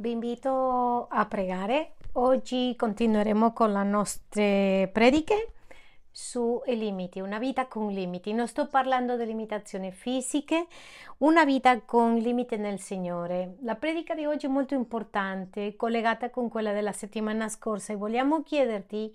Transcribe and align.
Vi 0.00 0.10
invito 0.10 1.08
a 1.10 1.26
pregare. 1.26 1.96
Oggi 2.12 2.74
continueremo 2.74 3.52
con 3.52 3.70
le 3.70 3.84
nostre 3.84 4.88
prediche 4.94 5.52
sui 6.10 6.74
limiti, 6.78 7.20
una 7.20 7.38
vita 7.38 7.68
con 7.68 7.88
limiti. 7.88 8.32
Non 8.32 8.48
sto 8.48 8.66
parlando 8.66 9.18
di 9.18 9.26
limitazioni 9.26 9.92
fisiche, 9.92 10.68
una 11.18 11.44
vita 11.44 11.82
con 11.82 12.14
limiti 12.14 12.56
nel 12.56 12.80
Signore. 12.80 13.58
La 13.60 13.74
predica 13.74 14.14
di 14.14 14.24
oggi 14.24 14.46
è 14.46 14.48
molto 14.48 14.72
importante, 14.72 15.76
collegata 15.76 16.30
con 16.30 16.48
quella 16.48 16.72
della 16.72 16.92
settimana 16.92 17.50
scorsa 17.50 17.92
e 17.92 17.96
vogliamo 17.96 18.42
chiederti, 18.42 19.14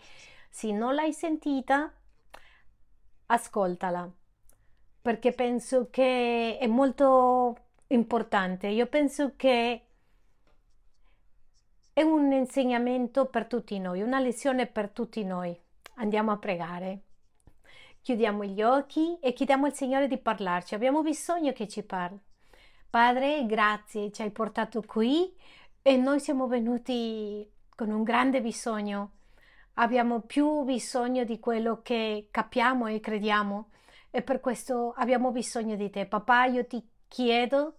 se 0.52 0.72
non 0.72 0.94
l'hai 0.94 1.14
sentita, 1.14 1.92
ascoltala, 3.26 4.08
perché 5.02 5.32
penso 5.32 5.88
che 5.90 6.60
è 6.60 6.68
molto 6.68 7.58
importante. 7.88 8.68
Io 8.68 8.86
penso 8.86 9.34
che 9.36 9.85
è 11.96 12.02
un 12.02 12.30
insegnamento 12.34 13.28
per 13.28 13.46
tutti 13.46 13.80
noi, 13.80 14.02
una 14.02 14.20
lezione 14.20 14.68
per 14.68 14.90
tutti 14.90 15.24
noi. 15.24 15.58
Andiamo 15.94 16.34
a 16.34 16.38
pregare. 16.38 17.04
Chiudiamo 18.02 18.44
gli 18.44 18.62
occhi 18.62 19.18
e 19.22 19.32
chiediamo 19.32 19.66
al 19.66 19.74
Signore 19.74 20.10
di 20.10 20.18
parlarci. 20.18 20.76
Abbiamo 20.76 21.02
bisogno 21.02 21.54
che 21.54 21.70
ci 21.70 21.84
parli. 21.84 22.20
Padre, 22.90 23.46
grazie, 23.46 24.12
ci 24.12 24.24
hai 24.24 24.32
portato 24.32 24.82
qui 24.82 25.34
e 25.82 25.96
noi 25.96 26.20
siamo 26.20 26.48
venuti 26.48 27.50
con 27.74 27.90
un 27.92 28.04
grande 28.04 28.42
bisogno. 28.42 29.12
Abbiamo 29.76 30.20
più 30.20 30.64
bisogno 30.64 31.24
di 31.24 31.40
quello 31.40 31.82
che 31.82 32.28
capiamo 32.30 32.88
e 32.88 33.00
crediamo 33.00 33.70
e 34.12 34.22
per 34.22 34.42
questo 34.42 34.94
abbiamo 34.98 35.32
bisogno 35.32 35.78
di 35.78 35.90
te. 35.90 36.06
Papà, 36.08 36.44
io 36.44 36.66
ti 36.66 36.86
chiedo 37.08 37.76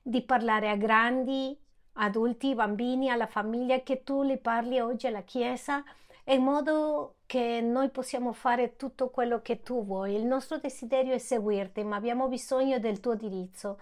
di 0.00 0.22
parlare 0.22 0.70
a 0.70 0.76
grandi 0.76 1.54
adulti, 1.98 2.54
bambini, 2.54 3.10
alla 3.10 3.26
famiglia, 3.26 3.80
che 3.80 4.02
tu 4.02 4.22
li 4.22 4.38
parli 4.38 4.80
oggi 4.80 5.06
alla 5.06 5.22
Chiesa 5.22 5.84
in 6.24 6.42
modo 6.42 7.16
che 7.26 7.60
noi 7.62 7.88
possiamo 7.90 8.32
fare 8.32 8.76
tutto 8.76 9.08
quello 9.08 9.40
che 9.40 9.62
tu 9.62 9.84
vuoi. 9.84 10.14
Il 10.14 10.24
nostro 10.24 10.58
desiderio 10.58 11.14
è 11.14 11.18
seguirti, 11.18 11.82
ma 11.84 11.96
abbiamo 11.96 12.28
bisogno 12.28 12.78
del 12.78 13.00
tuo 13.00 13.14
diritto. 13.14 13.80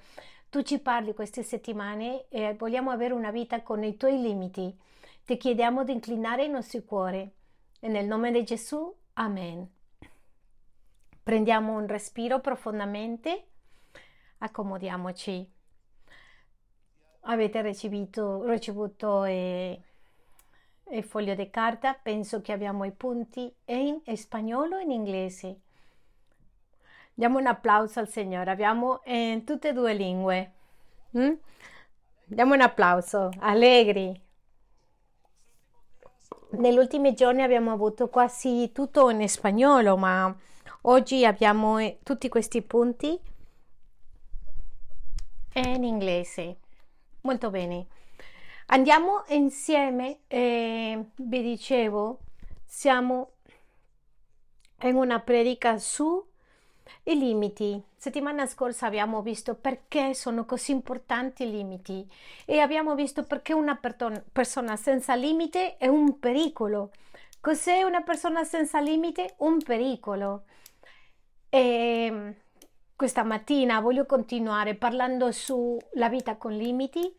Tu 0.49 0.63
ci 0.63 0.79
parli 0.79 1.13
queste 1.13 1.43
settimane 1.43 2.27
e 2.29 2.55
vogliamo 2.55 2.91
avere 2.91 3.15
una 3.15 3.33
vita 3.33 3.63
con 3.63 3.83
i 3.83 3.97
tuoi 3.97 4.21
limiti. 4.21 4.75
Ti 5.25 5.37
chiediamo 5.37 5.83
di 5.83 5.93
inclinare 5.93 6.45
i 6.45 6.49
nostri 6.49 6.85
cuori. 6.85 7.29
E 7.81 7.89
nel 7.89 8.07
nome 8.07 8.31
di 8.31 8.45
Gesù, 8.45 8.95
Amen. 9.15 9.69
Prendiamo 11.23 11.77
un 11.77 11.87
respiro 11.89 12.41
profondamente, 12.41 13.47
accomodiamoci 14.39 15.55
avete 17.27 17.63
ricevuto, 17.63 18.45
ricevuto 18.45 19.25
eh, 19.25 19.81
il 20.91 21.05
foglio 21.05 21.35
di 21.35 21.51
carta, 21.51 21.95
penso 21.95 22.41
che 22.41 22.53
abbiamo 22.53 22.85
i 22.85 22.93
punti 22.93 23.53
in 23.67 24.01
spagnolo 24.15 24.79
e 24.79 24.83
in 24.83 24.91
inglese. 24.91 25.61
Diamo 27.15 27.39
un 27.39 27.47
applauso 27.47 27.99
al 27.99 28.09
Signore, 28.09 28.51
abbiamo 28.51 29.01
in 29.07 29.45
tutte 29.45 29.71
e 29.71 29.73
due 29.73 29.95
lingue. 29.95 30.53
Mm? 31.17 31.33
Diamo 32.27 32.55
un 32.55 32.61
applauso, 32.61 33.31
allegri. 33.39 34.21
Negli 36.51 36.77
ultimi 36.77 37.15
giorni 37.15 37.43
abbiamo 37.43 37.73
avuto 37.73 38.09
quasi 38.09 38.71
tutto 38.73 39.11
in 39.11 39.29
spagnolo, 39.29 39.97
ma 39.97 40.35
oggi 40.83 41.25
abbiamo 41.25 41.79
eh, 41.79 41.99
tutti 42.03 42.29
questi 42.29 42.63
punti 42.63 43.19
in 45.55 45.85
inglese. 45.85 46.59
Molto 47.27 47.51
bene. 47.51 47.87
Andiamo 48.67 49.25
insieme, 49.31 50.21
eh, 50.29 51.07
vi 51.17 51.43
dicevo, 51.43 52.21
siamo 52.65 53.33
in 54.83 54.95
una 54.95 55.19
predica 55.19 55.77
su 55.77 56.25
i 57.03 57.19
limiti. 57.19 57.83
Settimana 57.97 58.47
scorsa 58.47 58.87
abbiamo 58.87 59.23
visto 59.23 59.57
perché 59.57 60.15
sono 60.15 60.45
così 60.45 60.71
importanti 60.71 61.43
i 61.43 61.51
limiti 61.51 62.09
e 62.45 62.61
abbiamo 62.61 62.95
visto 62.95 63.25
perché 63.25 63.53
una 63.53 63.75
per- 63.75 64.23
persona 64.31 64.77
senza 64.77 65.17
limite 65.17 65.79
è 65.79 65.89
un 65.89 66.21
pericolo. 66.21 66.93
Cos'è 67.41 67.83
una 67.83 68.03
persona 68.03 68.45
senza 68.45 68.79
limite? 68.79 69.35
Un 69.39 69.61
pericolo. 69.61 70.45
E 71.49 72.35
questa 72.97 73.23
mattina 73.25 73.81
voglio 73.81 74.07
continuare 74.07 74.75
parlando 74.75 75.31
sulla 75.31 76.09
vita 76.09 76.37
con 76.37 76.53
limiti, 76.53 77.15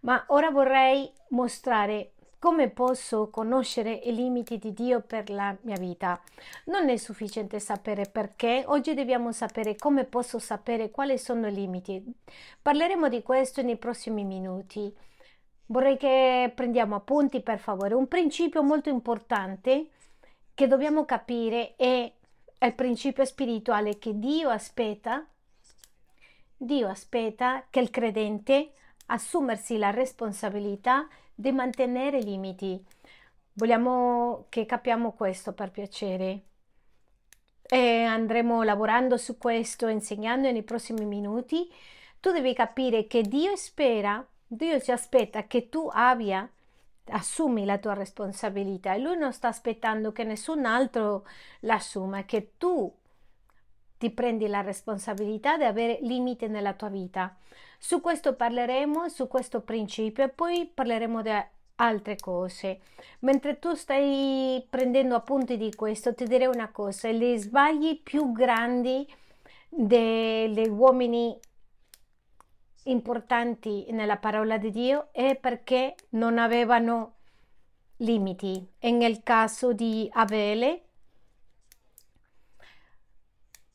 ma 0.00 0.24
ora 0.28 0.50
vorrei 0.50 1.12
mostrare 1.30 2.12
come 2.38 2.70
posso 2.70 3.28
conoscere 3.28 3.90
i 3.90 4.14
limiti 4.14 4.58
di 4.58 4.72
Dio 4.72 5.00
per 5.00 5.28
la 5.28 5.56
mia 5.62 5.76
vita. 5.76 6.20
Non 6.66 6.88
è 6.88 6.96
sufficiente 6.96 7.58
sapere 7.58 8.04
perché, 8.04 8.62
oggi 8.68 8.94
dobbiamo 8.94 9.32
sapere 9.32 9.74
come 9.74 10.04
posso 10.04 10.38
sapere 10.38 10.92
quali 10.92 11.18
sono 11.18 11.48
i 11.48 11.52
limiti. 11.52 12.00
Parleremo 12.62 13.08
di 13.08 13.22
questo 13.22 13.60
nei 13.62 13.76
prossimi 13.76 14.22
minuti. 14.22 14.94
Vorrei 15.66 15.96
che 15.96 16.52
prendiamo 16.54 16.94
appunti 16.94 17.42
per 17.42 17.58
favore. 17.58 17.94
Un 17.94 18.06
principio 18.06 18.62
molto 18.62 18.88
importante 18.88 19.88
che 20.54 20.68
dobbiamo 20.68 21.04
capire 21.04 21.74
è 21.74 22.12
è 22.58 22.66
il 22.66 22.74
principio 22.74 23.24
spirituale 23.24 23.98
che 23.98 24.18
Dio 24.18 24.50
aspetta, 24.50 25.24
Dio 26.56 26.88
aspetta 26.88 27.64
che 27.70 27.78
il 27.78 27.90
credente 27.90 28.72
assumersi 29.06 29.78
la 29.78 29.90
responsabilità 29.90 31.06
di 31.32 31.52
mantenere 31.52 32.18
i 32.18 32.24
limiti. 32.24 32.84
Vogliamo 33.52 34.46
che 34.48 34.66
capiamo 34.66 35.12
questo 35.12 35.52
per 35.52 35.70
piacere. 35.70 36.42
E 37.62 38.02
andremo 38.02 38.64
lavorando 38.64 39.16
su 39.16 39.38
questo, 39.38 39.86
insegnando 39.86 40.50
nei 40.50 40.64
prossimi 40.64 41.04
minuti. 41.04 41.70
Tu 42.18 42.32
devi 42.32 42.54
capire 42.54 43.06
che 43.06 43.22
Dio 43.22 43.54
spera, 43.54 44.26
Dio 44.44 44.80
ci 44.80 44.90
aspetta 44.90 45.46
che 45.46 45.68
tu 45.68 45.88
abbia 45.92 46.48
assumi 47.10 47.64
la 47.64 47.78
tua 47.78 47.94
responsabilità 47.94 48.94
e 48.94 48.98
lui 48.98 49.16
non 49.16 49.32
sta 49.32 49.48
aspettando 49.48 50.12
che 50.12 50.24
nessun 50.24 50.64
altro 50.64 51.26
l'assuma, 51.60 52.24
che 52.24 52.52
tu 52.56 52.92
ti 53.98 54.10
prendi 54.10 54.46
la 54.46 54.60
responsabilità 54.60 55.56
di 55.56 55.64
avere 55.64 55.98
limiti 56.02 56.46
nella 56.46 56.74
tua 56.74 56.88
vita. 56.88 57.36
Su 57.78 58.00
questo 58.00 58.34
parleremo, 58.34 59.08
su 59.08 59.26
questo 59.28 59.60
principio 59.60 60.24
e 60.24 60.28
poi 60.28 60.70
parleremo 60.72 61.22
di 61.22 61.30
altre 61.76 62.16
cose. 62.16 62.80
Mentre 63.20 63.58
tu 63.58 63.74
stai 63.74 64.64
prendendo 64.68 65.14
appunti 65.14 65.56
di 65.56 65.74
questo, 65.74 66.14
ti 66.14 66.24
direi 66.24 66.46
una 66.46 66.70
cosa, 66.70 67.10
gli 67.10 67.36
sbagli 67.36 68.00
più 68.00 68.32
grandi 68.32 69.06
degli 69.68 70.66
uomini 70.68 71.38
importanti 72.84 73.86
nella 73.90 74.16
parola 74.16 74.56
di 74.58 74.70
Dio 74.70 75.08
è 75.12 75.36
perché 75.36 75.94
non 76.10 76.38
avevano 76.38 77.14
limiti. 77.98 78.66
Nel 78.80 79.22
caso 79.22 79.72
di 79.72 80.08
Abele 80.12 80.82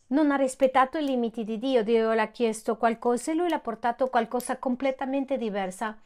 non 0.07 0.31
ha 0.31 0.35
rispettato 0.35 0.97
i 0.97 1.05
limiti 1.05 1.43
di 1.43 1.57
Dio. 1.57 1.83
Dio 1.83 2.13
le 2.13 2.21
ha 2.21 2.27
chiesto 2.27 2.77
qualcosa 2.77 3.31
e 3.31 3.35
lui 3.35 3.49
l'ha 3.49 3.59
portato 3.59 4.09
qualcosa 4.09 4.57
completamente 4.57 5.37
diversa. 5.37 5.97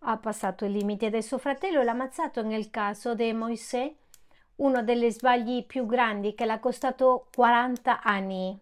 Ha 0.00 0.16
passato 0.16 0.64
i 0.64 0.72
limiti 0.72 1.10
del 1.10 1.22
suo 1.22 1.38
fratello 1.38 1.80
e 1.80 1.84
l'ha 1.84 1.92
ammazzato 1.92 2.42
nel 2.42 2.70
caso 2.70 3.14
di 3.14 3.32
Moisè, 3.32 3.92
uno 4.56 4.82
degli 4.82 5.10
sbagli 5.10 5.64
più 5.64 5.86
grandi 5.86 6.34
che 6.34 6.44
l'ha 6.46 6.58
costato 6.58 7.28
40 7.34 8.02
anni 8.02 8.58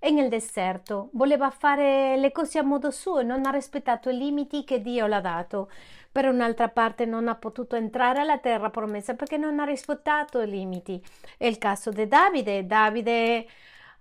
e 0.00 0.10
nel 0.10 0.28
deserto. 0.28 1.10
Voleva 1.12 1.50
fare 1.50 2.16
le 2.16 2.32
cose 2.32 2.58
a 2.58 2.64
modo 2.64 2.90
suo 2.90 3.20
e 3.20 3.22
non 3.22 3.44
ha 3.46 3.50
rispettato 3.50 4.08
i 4.08 4.16
limiti 4.16 4.64
che 4.64 4.80
Dio 4.80 5.06
l'ha 5.06 5.20
dato. 5.20 5.70
Per 6.10 6.24
un'altra 6.24 6.68
parte 6.68 7.04
non 7.04 7.28
ha 7.28 7.36
potuto 7.36 7.76
entrare 7.76 8.20
alla 8.20 8.38
terra 8.38 8.70
promessa 8.70 9.14
perché 9.14 9.36
non 9.36 9.60
ha 9.60 9.64
rispettato 9.64 10.40
i 10.40 10.48
limiti. 10.48 11.00
È 11.36 11.46
il 11.46 11.58
caso 11.58 11.90
di 11.90 12.08
Davide. 12.08 12.66
Davide 12.66 13.46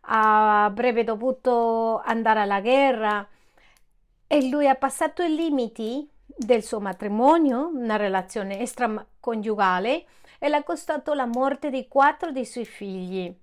avrebbe 0.01 1.03
dovuto 1.03 2.01
andare 2.03 2.39
alla 2.39 2.61
guerra 2.61 3.27
e 4.25 4.49
lui 4.49 4.67
ha 4.67 4.75
passato 4.75 5.21
i 5.21 5.35
limiti 5.35 6.09
del 6.25 6.63
suo 6.63 6.79
matrimonio, 6.79 7.67
una 7.67 7.97
relazione 7.97 8.59
extraconiugale, 8.61 10.05
e 10.39 10.47
l'ha 10.47 10.63
costato 10.63 11.13
la 11.13 11.25
morte 11.25 11.69
di 11.69 11.87
quattro 11.89 12.31
dei 12.31 12.45
suoi 12.45 12.65
figli 12.65 13.35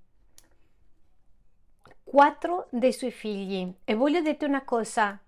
quattro 2.08 2.68
dei 2.70 2.92
suoi 2.92 3.10
figli. 3.10 3.70
E 3.84 3.94
voglio 3.94 4.20
dirti 4.20 4.44
una 4.44 4.64
cosa, 4.64 5.18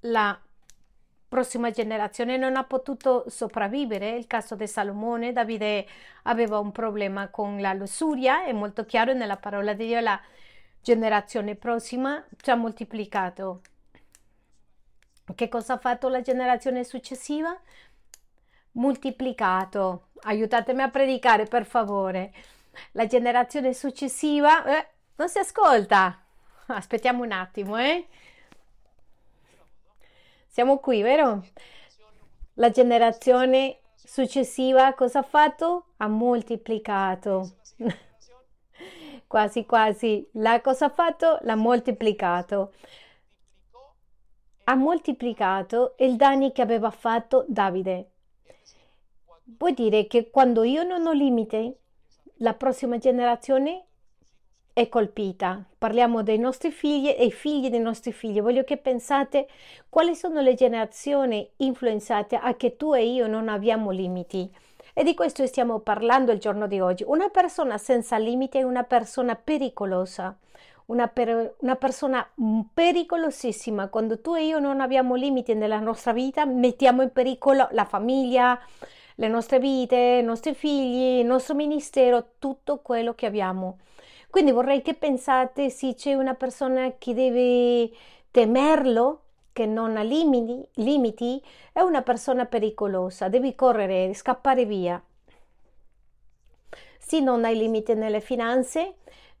la 0.00 0.40
prossima 1.28 1.70
generazione 1.70 2.36
non 2.36 2.56
ha 2.56 2.64
potuto 2.64 3.24
sopravvivere. 3.28 4.16
Il 4.16 4.26
caso 4.28 4.54
di 4.54 4.68
Salomone, 4.68 5.32
Davide 5.32 5.86
aveva 6.22 6.58
un 6.58 6.70
problema 6.70 7.28
con 7.28 7.60
la 7.60 7.72
lussuria, 7.72 8.44
è 8.44 8.52
molto 8.52 8.84
chiaro 8.84 9.12
nella 9.14 9.36
parola 9.36 9.72
di 9.72 9.86
Dio, 9.86 10.00
la 10.00 10.20
generazione 10.80 11.56
prossima 11.56 12.24
ci 12.40 12.50
ha 12.50 12.54
moltiplicato. 12.54 13.60
Che 15.34 15.48
cosa 15.48 15.74
ha 15.74 15.78
fatto 15.78 16.08
la 16.08 16.20
generazione 16.20 16.84
successiva? 16.84 17.56
Moltiplicato. 18.72 20.08
Aiutatemi 20.22 20.82
a 20.82 20.88
predicare, 20.88 21.44
per 21.44 21.64
favore. 21.64 22.32
La 22.92 23.06
generazione 23.06 23.74
successiva 23.74 24.64
eh, 24.64 24.88
non 25.20 25.28
si 25.28 25.38
ascolta. 25.38 26.18
Aspettiamo 26.68 27.22
un 27.22 27.32
attimo, 27.32 27.76
eh? 27.76 28.06
Siamo 30.46 30.78
qui, 30.78 31.02
vero? 31.02 31.44
La 32.54 32.70
generazione 32.70 33.80
successiva 33.94 34.94
cosa 34.94 35.18
ha 35.18 35.22
fatto? 35.22 35.88
Ha 35.98 36.08
moltiplicato. 36.08 37.56
quasi 39.26 39.66
quasi. 39.66 40.26
La 40.32 40.62
cosa 40.62 40.86
ha 40.86 40.90
fatto? 40.90 41.38
L'ha 41.42 41.54
moltiplicato. 41.54 42.72
Ha 44.64 44.74
moltiplicato 44.74 45.96
il 45.98 46.16
danni 46.16 46.50
che 46.52 46.62
aveva 46.62 46.90
fatto 46.90 47.44
Davide. 47.46 48.10
Vuol 49.58 49.74
dire 49.74 50.06
che 50.06 50.30
quando 50.30 50.62
io 50.62 50.82
non 50.82 51.06
ho 51.06 51.12
limite, 51.12 51.80
la 52.36 52.54
prossima 52.54 52.96
generazione 52.96 53.84
è 54.80 54.88
colpita. 54.88 55.62
Parliamo 55.76 56.22
dei 56.22 56.38
nostri 56.38 56.70
figli 56.70 57.08
e 57.08 57.26
i 57.26 57.30
figli 57.30 57.68
dei 57.68 57.80
nostri 57.80 58.12
figli. 58.12 58.40
Voglio 58.40 58.64
che 58.64 58.78
pensate 58.78 59.46
quali 59.90 60.14
sono 60.14 60.40
le 60.40 60.54
generazioni 60.54 61.46
influenzate 61.56 62.36
a 62.36 62.54
che 62.54 62.76
tu 62.78 62.94
e 62.94 63.04
io 63.04 63.26
non 63.26 63.50
abbiamo 63.50 63.90
limiti. 63.90 64.50
E 64.94 65.04
di 65.04 65.14
questo 65.14 65.46
stiamo 65.46 65.80
parlando 65.80 66.32
il 66.32 66.38
giorno 66.38 66.66
di 66.66 66.80
oggi. 66.80 67.04
Una 67.06 67.28
persona 67.28 67.76
senza 67.76 68.16
limiti 68.16 68.56
è 68.56 68.62
una 68.62 68.82
persona 68.84 69.34
pericolosa, 69.34 70.34
una, 70.86 71.08
per, 71.08 71.56
una 71.58 71.76
persona 71.76 72.26
pericolosissima. 72.72 73.88
Quando 73.88 74.20
tu 74.20 74.34
e 74.34 74.46
io 74.46 74.58
non 74.60 74.80
abbiamo 74.80 75.14
limiti 75.14 75.52
nella 75.52 75.78
nostra 75.78 76.14
vita, 76.14 76.46
mettiamo 76.46 77.02
in 77.02 77.12
pericolo 77.12 77.68
la 77.72 77.84
famiglia, 77.84 78.58
le 79.16 79.28
nostre 79.28 79.58
vite, 79.58 80.20
i 80.22 80.24
nostri 80.24 80.54
figli, 80.54 81.20
il 81.20 81.26
nostro 81.26 81.54
ministero, 81.54 82.30
tutto 82.38 82.78
quello 82.78 83.14
che 83.14 83.26
abbiamo. 83.26 83.76
Quindi 84.30 84.52
vorrei 84.52 84.80
che 84.80 84.94
pensate 84.94 85.70
se 85.70 85.94
c'è 85.94 86.14
una 86.14 86.34
persona 86.34 86.94
che 86.98 87.14
deve 87.14 87.90
temerlo, 88.30 89.22
che 89.52 89.66
non 89.66 89.96
ha 89.96 90.02
limiti, 90.02 90.64
limiti, 90.74 91.42
è 91.72 91.80
una 91.80 92.02
persona 92.02 92.46
pericolosa, 92.46 93.28
devi 93.28 93.56
correre, 93.56 94.14
scappare 94.14 94.64
via. 94.64 95.02
Se 96.98 97.18
non 97.18 97.44
hai 97.44 97.56
limiti 97.56 97.92
nelle 97.94 98.20
finanze, 98.20 98.94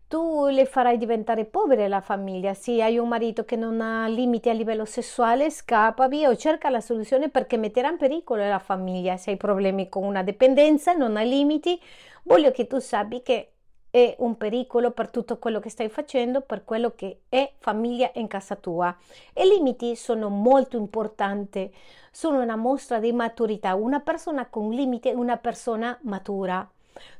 tu 0.08 0.48
le 0.48 0.66
farai 0.66 0.98
diventare 0.98 1.44
povere 1.44 1.86
la 1.86 2.00
famiglia. 2.00 2.52
Se 2.52 2.82
hai 2.82 2.98
un 2.98 3.06
marito 3.06 3.44
che 3.44 3.54
non 3.54 3.80
ha 3.80 4.08
limiti 4.08 4.48
a 4.48 4.52
livello 4.52 4.84
sessuale, 4.84 5.50
scappa 5.50 6.08
via 6.08 6.28
o 6.30 6.34
cerca 6.34 6.68
la 6.68 6.80
soluzione 6.80 7.28
perché 7.28 7.56
metterà 7.56 7.90
in 7.90 7.96
pericolo 7.96 8.44
la 8.48 8.58
famiglia. 8.58 9.16
Se 9.16 9.30
hai 9.30 9.36
problemi 9.36 9.88
con 9.88 10.02
una 10.02 10.24
dipendenza, 10.24 10.94
non 10.94 11.16
hai 11.16 11.28
limiti, 11.28 11.80
voglio 12.24 12.50
che 12.50 12.66
tu 12.66 12.80
sappi 12.80 13.22
che 13.22 13.52
è 13.90 14.14
un 14.18 14.36
pericolo 14.36 14.92
per 14.92 15.08
tutto 15.08 15.38
quello 15.38 15.58
che 15.60 15.68
stai 15.68 15.88
facendo, 15.88 16.40
per 16.40 16.64
quello 16.64 16.92
che 16.94 17.22
è 17.28 17.52
famiglia 17.58 18.10
in 18.14 18.28
casa 18.28 18.56
tua. 18.56 18.96
I 19.34 19.46
limiti 19.46 19.96
sono 19.96 20.28
molto 20.28 20.76
importanti, 20.76 21.72
sono 22.10 22.40
una 22.40 22.56
mostra 22.56 22.98
di 22.98 23.12
maturità. 23.12 23.74
Una 23.74 24.00
persona 24.00 24.48
con 24.48 24.70
limiti 24.70 25.08
è 25.08 25.12
una 25.12 25.36
persona 25.36 25.98
matura. 26.02 26.68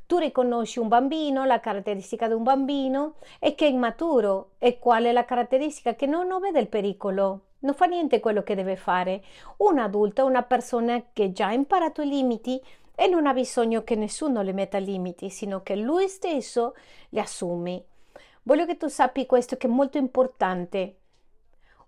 Tu 0.05 0.17
riconosci 0.17 0.79
un 0.79 0.87
bambino, 0.87 1.45
la 1.45 1.59
caratteristica 1.59 2.27
di 2.27 2.33
un 2.33 2.43
bambino 2.43 3.15
e 3.39 3.55
che 3.55 3.65
è 3.65 3.69
immaturo 3.69 4.51
e 4.57 4.79
qual 4.79 5.05
è 5.05 5.11
la 5.11 5.25
caratteristica 5.25 5.95
che 5.95 6.05
non, 6.05 6.27
vede 6.39 6.59
il 6.59 6.67
pericolo, 6.67 7.39
non 7.59 7.73
fa 7.73 7.85
niente 7.85 8.19
quello 8.19 8.43
che 8.43 8.55
deve 8.55 8.75
fare. 8.75 9.23
Un 9.57 9.79
adulto 9.79 10.21
è 10.21 10.25
una 10.25 10.43
persona 10.43 11.01
che 11.13 11.31
già 11.31 11.47
ha 11.47 11.53
imparato 11.53 12.01
i 12.01 12.07
limiti 12.07 12.61
e 13.01 13.07
non 13.07 13.25
ha 13.25 13.33
bisogno 13.33 13.83
che 13.83 13.95
nessuno 13.95 14.43
le 14.43 14.53
metta 14.53 14.77
limiti, 14.77 15.31
sino 15.31 15.63
che 15.63 15.75
lui 15.75 16.07
stesso 16.07 16.75
li 17.09 17.19
assume. 17.19 17.85
Voglio 18.43 18.67
che 18.67 18.77
tu 18.77 18.89
sappi 18.89 19.25
questo 19.25 19.57
che 19.57 19.65
è 19.65 19.71
molto 19.71 19.97
importante. 19.97 20.97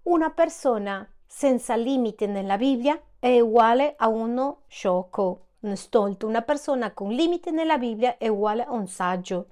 Una 0.04 0.31
persona 0.31 1.07
senza 1.24 1.75
limiti 1.75 2.25
nella 2.25 2.57
Bibbia 2.57 3.00
è 3.19 3.39
uguale 3.39 3.94
a 3.95 4.07
uno 4.07 4.63
sciocco, 4.65 5.50
un 5.60 5.75
stolto. 5.77 6.25
Una 6.25 6.42
persona 6.42 6.94
con 6.94 7.12
limiti 7.12 7.51
nella 7.51 7.77
Bibbia 7.77 8.18
è 8.18 8.27
uguale 8.27 8.63
a 8.63 8.71
un 8.71 8.88
saggio. 8.88 9.50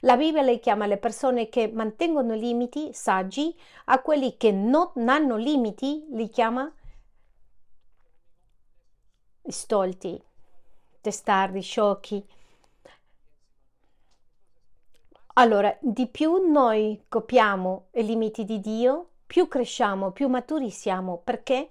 La 0.00 0.16
Bibbia 0.16 0.42
le 0.42 0.58
chiama 0.58 0.86
le 0.86 0.96
persone 0.96 1.48
che 1.48 1.70
mantengono 1.72 2.34
limiti 2.34 2.92
saggi, 2.92 3.56
a 3.84 4.02
quelli 4.02 4.36
che 4.36 4.50
non 4.50 4.90
hanno 5.06 5.36
limiti 5.36 6.04
li 6.10 6.28
chiama 6.28 6.68
stolti 9.46 10.20
testardi, 11.00 11.60
sciocchi. 11.60 12.24
Allora, 15.34 15.76
di 15.80 16.06
più 16.06 16.50
noi 16.50 17.04
copiamo 17.08 17.88
i 17.92 18.04
limiti 18.04 18.44
di 18.44 18.60
Dio, 18.60 19.08
più 19.26 19.48
cresciamo, 19.48 20.10
più 20.10 20.28
maturi 20.28 20.70
siamo. 20.70 21.18
Perché? 21.18 21.68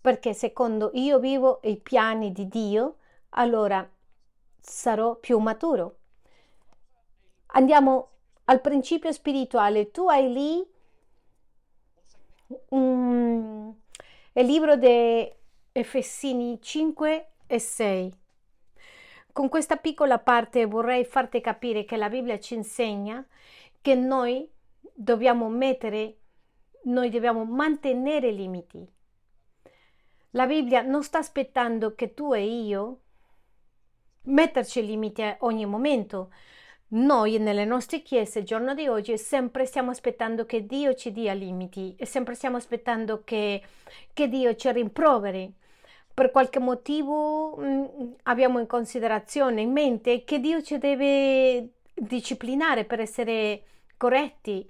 Perché 0.00 0.34
secondo 0.34 0.90
io 0.94 1.18
vivo 1.18 1.60
i 1.62 1.76
piani 1.76 2.32
di 2.32 2.48
Dio, 2.48 2.96
allora 3.30 3.88
sarò 4.60 5.16
più 5.16 5.38
maturo. 5.38 5.98
Andiamo 7.48 8.10
al 8.44 8.60
principio 8.60 9.12
spirituale. 9.12 9.90
Tu 9.90 10.08
hai 10.08 10.32
lì 10.32 10.68
um, 12.68 13.74
il 14.32 14.44
libro 14.44 14.76
di 14.76 15.32
Efesini 15.72 16.60
5 16.60 17.30
e 17.46 17.58
6. 17.58 18.12
Con 19.32 19.48
questa 19.48 19.76
piccola 19.76 20.18
parte 20.18 20.64
vorrei 20.66 21.04
farti 21.04 21.40
capire 21.40 21.84
che 21.84 21.96
la 21.96 22.08
Bibbia 22.08 22.38
ci 22.38 22.54
insegna 22.54 23.24
che 23.80 23.94
noi 23.94 24.50
dobbiamo 24.94 25.48
mettere, 25.48 26.16
noi 26.84 27.10
dobbiamo 27.10 27.44
mantenere 27.44 28.30
limiti. 28.30 28.88
La 30.30 30.46
Bibbia 30.46 30.82
non 30.82 31.02
sta 31.02 31.18
aspettando 31.18 31.94
che 31.94 32.14
tu 32.14 32.32
e 32.32 32.44
io 32.44 33.00
metterci 34.22 34.84
limiti 34.84 35.22
a 35.22 35.36
ogni 35.40 35.66
momento. 35.66 36.32
Noi 36.88 37.38
nelle 37.38 37.64
nostre 37.64 38.02
chiese 38.02 38.38
il 38.38 38.44
giorno 38.44 38.74
di 38.74 38.86
oggi 38.86 39.18
sempre 39.18 39.66
stiamo 39.66 39.90
aspettando 39.90 40.46
che 40.46 40.66
Dio 40.66 40.94
ci 40.94 41.12
dia 41.12 41.32
limiti 41.32 41.94
e 41.98 42.06
sempre 42.06 42.34
stiamo 42.34 42.56
aspettando 42.56 43.22
che, 43.24 43.62
che 44.12 44.28
Dio 44.28 44.54
ci 44.54 44.70
rimproveri 44.72 45.52
per 46.16 46.30
qualche 46.30 46.60
motivo 46.60 47.56
mh, 47.56 47.66
mm, 47.66 48.12
abbiamo 48.22 48.58
in 48.58 48.66
considerazione, 48.66 49.60
in 49.60 49.70
mente 49.70 50.24
che 50.24 50.40
Dio 50.40 50.62
ci 50.62 50.78
deve 50.78 51.72
disciplinare 51.92 52.86
per 52.86 53.00
essere 53.00 53.62
corretti. 53.98 54.66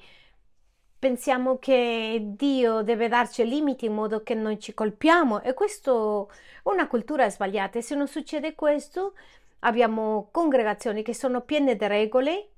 Pensiamo 0.99 1.59
che 1.61 2.21
Dio 2.37 2.83
deve 2.83 3.07
darci 3.07 3.47
limiti 3.47 3.85
in 3.87 3.95
modo 3.95 4.25
che 4.25 4.35
non 4.35 4.59
ci 4.59 4.75
colpiamo 4.75 5.41
e 5.43 5.55
questo 5.55 6.31
è 6.31 6.69
una 6.69 6.89
cultura 6.89 7.31
sbagliata 7.31 7.79
e 7.79 7.83
se 7.83 7.95
non 7.95 8.09
succede 8.09 8.57
questo 8.57 9.15
abbiamo 9.61 10.29
congregazioni 10.33 11.03
che 11.03 11.15
sono 11.15 11.43
piene 11.43 11.77
di 11.77 11.87
regole 11.87 12.49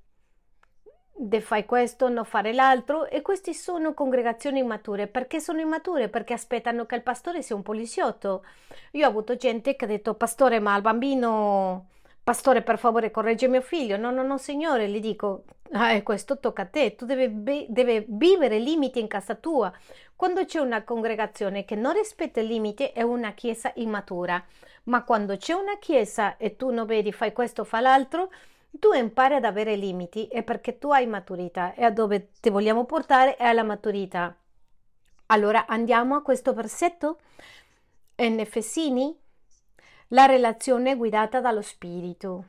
de 1.21 1.41
fai 1.41 1.67
questo, 1.67 2.09
non 2.09 2.25
fare 2.25 2.53
l'altro 2.53 3.07
e 3.07 3.23
queste 3.23 3.53
sono 3.53 3.93
congregazioni 3.93 4.61
immature. 4.61 5.09
Perché 5.09 5.41
sono 5.41 5.61
immature? 5.61 6.09
Perché 6.09 6.33
aspettano 6.33 6.87
che 6.87 6.95
il 6.95 7.03
pastore 7.03 7.43
sia 7.43 7.57
un 7.57 7.63
poliziotto. 7.63 8.45
Io 8.93 9.05
ho 9.05 9.09
avuto 9.09 9.37
gente 9.37 9.75
che 9.75 9.85
ha 9.85 9.89
detto 9.89 10.15
pastore 10.15 10.61
ma 10.61 10.77
il 10.77 10.83
bambino, 10.83 11.87
pastore 12.23 12.63
per 12.63 12.79
favore 12.79 13.11
corregge 13.11 13.49
mio 13.49 13.61
figlio. 13.61 13.97
No, 13.97 14.13
no, 14.13 14.23
no 14.23 14.39
signore, 14.39 14.89
gli 14.89 15.01
dico, 15.01 15.45
ah, 15.73 16.01
questo 16.03 16.39
tocca 16.39 16.63
a 16.63 16.67
te, 16.67 16.95
tu 16.95 17.05
devi, 17.05 17.67
devi 17.69 18.05
vivere 18.07 18.59
limiti 18.59 19.01
in 19.01 19.09
casa 19.09 19.35
tua. 19.35 19.73
Quando 20.15 20.45
c'è 20.45 20.61
una 20.61 20.85
congregazione 20.85 21.65
che 21.65 21.75
non 21.75 21.95
rispetta 21.95 22.41
i 22.41 22.47
limiti 22.47 22.85
è 22.85 23.03
una 23.03 23.33
chiesa 23.33 23.73
immatura, 23.75 24.43
ma 24.85 25.03
quando 25.05 25.37
c'è 25.37 25.53
una 25.53 25.79
chiesa 25.79 26.37
e 26.37 26.57
tu 26.57 26.71
non 26.71 26.87
vedi 26.87 27.13
fai 27.13 27.33
questo, 27.33 27.65
fa 27.65 27.81
l'altro, 27.81 28.31
tu 28.71 28.93
impari 28.93 29.35
ad 29.35 29.45
avere 29.45 29.77
limiti 29.77 30.27
è 30.27 30.43
perché 30.43 30.79
tu 30.79 30.91
hai 30.91 31.07
maturità 31.07 31.75
e 31.75 31.85
a 31.85 31.91
dove 31.91 32.31
ti 32.41 32.51
vogliamo 32.51 32.85
portare 32.85 33.37
è 33.37 33.45
alla 33.45 33.63
maturità. 33.63 34.37
Allora 35.27 35.67
andiamo 35.67 36.15
a 36.15 36.23
questo 36.23 36.55
versetto 36.55 37.19
in 38.17 38.41
Efesini, 38.41 39.17
la 40.09 40.27
relazione 40.27 40.97
guidata 40.97 41.41
dallo 41.41 41.63
Spirito. 41.63 42.45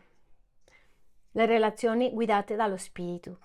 Le 1.31 1.45
relazioni 1.45 2.11
guidate 2.11 2.55
dallo 2.55 2.77
Spirito. 2.77 3.39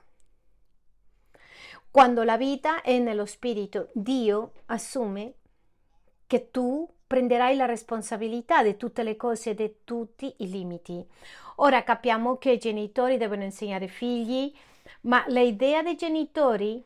Quando 1.91 2.23
la 2.23 2.37
vita 2.37 2.83
è 2.83 2.99
nello 2.99 3.27
Spirito, 3.27 3.91
Dio 3.93 4.53
assume 4.67 5.35
che 6.27 6.51
tu 6.51 6.89
prenderai 7.07 7.55
la 7.57 7.67
responsabilità 7.67 8.63
di 8.63 8.77
tutte 8.77 9.03
le 9.03 9.17
cose 9.17 9.51
e 9.51 9.55
di 9.55 9.77
tutti 9.85 10.35
i 10.39 10.49
limiti. 10.49 11.07
Ora 11.57 11.83
capiamo 11.85 12.37
che 12.37 12.53
i 12.53 12.59
genitori 12.59 13.17
devono 13.17 13.43
insegnare 13.43 13.85
ai 13.85 13.91
figli, 13.91 14.53
ma 15.03 15.25
l'idea 15.29 15.83
dei 15.83 15.97
genitori 15.97 16.85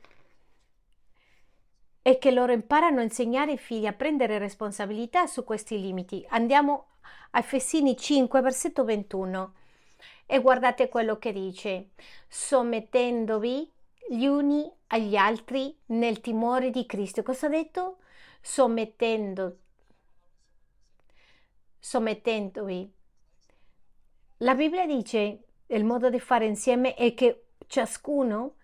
e 2.03 2.19
che 2.19 2.31
loro 2.31 2.53
imparano 2.53 3.01
a 3.01 3.03
insegnare 3.03 3.53
ai 3.53 3.59
figli 3.59 3.87
a 3.87 3.93
prendere 3.93 4.39
responsabilità 4.39 5.27
su 5.27 5.45
questi 5.45 5.81
limiti. 5.81 6.25
Andiamo 6.29 6.87
a 7.31 7.39
Efesini 7.39 7.97
5, 7.97 8.41
versetto 8.41 8.85
21 8.85 9.55
e 10.27 10.41
guardate 10.41 10.89
quello 10.89 11.19
che 11.19 11.33
dice, 11.33 11.91
sommettendovi 12.29 13.71
gli 14.11 14.25
uni 14.25 14.71
agli 14.89 15.17
altri 15.17 15.77
nel 15.87 16.21
timore 16.21 16.71
di 16.71 16.87
Cristo. 16.87 17.23
Cosa 17.23 17.47
ha 17.47 17.51
detto? 17.51 17.99
Sommettendo, 18.41 19.59
sommettendovi. 21.79 22.98
La 24.43 24.55
Bibbia 24.55 24.87
dice 24.87 25.41
il 25.67 25.85
modo 25.85 26.11
di 26.11 26.21
fare 26.21 26.47
insieme 26.47 26.95
è 26.95 27.13
che 27.13 27.47
ciascuno 27.67 28.55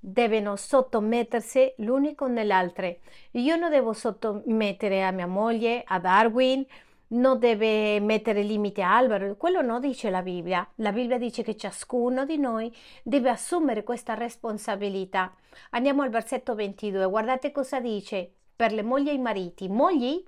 devono 0.00 0.56
sottomettersi 0.56 1.74
l'uno 1.78 2.12
con 2.16 2.34
l'altro. 2.34 2.92
Io 3.32 3.54
non 3.54 3.70
devo 3.70 3.92
sottomettere 3.92 5.04
a 5.04 5.12
mia 5.12 5.28
moglie, 5.28 5.84
a 5.86 6.00
Darwin, 6.00 6.66
non 7.08 7.38
deve 7.38 8.00
mettere 8.00 8.42
limite 8.42 8.82
a 8.82 8.96
Albero, 8.96 9.36
quello 9.36 9.62
non 9.62 9.80
dice 9.80 10.10
la 10.10 10.22
Bibbia. 10.22 10.68
La 10.76 10.90
Bibbia 10.90 11.18
dice 11.18 11.44
che 11.44 11.56
ciascuno 11.56 12.24
di 12.24 12.36
noi 12.36 12.74
deve 13.04 13.30
assumere 13.30 13.84
questa 13.84 14.14
responsabilità. 14.14 15.32
Andiamo 15.70 16.02
al 16.02 16.10
versetto 16.10 16.56
22, 16.56 17.08
guardate 17.08 17.52
cosa 17.52 17.78
dice 17.78 18.28
per 18.56 18.72
le 18.72 18.82
mogli 18.82 19.08
e 19.08 19.12
i 19.12 19.18
mariti. 19.18 19.68
Mogli, 19.68 20.24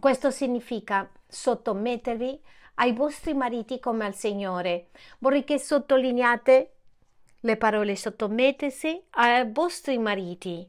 questo 0.00 0.32
significa 0.32 1.08
sottomettervi 1.28 2.40
ai 2.80 2.92
vostri 2.92 3.34
mariti 3.34 3.78
come 3.78 4.06
al 4.06 4.14
Signore. 4.14 4.88
Vorrei 5.18 5.44
che 5.44 5.58
sottolineate 5.58 6.72
le 7.40 7.56
parole 7.56 7.94
sottomettesi 7.94 9.02
ai 9.10 9.50
vostri 9.50 9.98
mariti. 9.98 10.68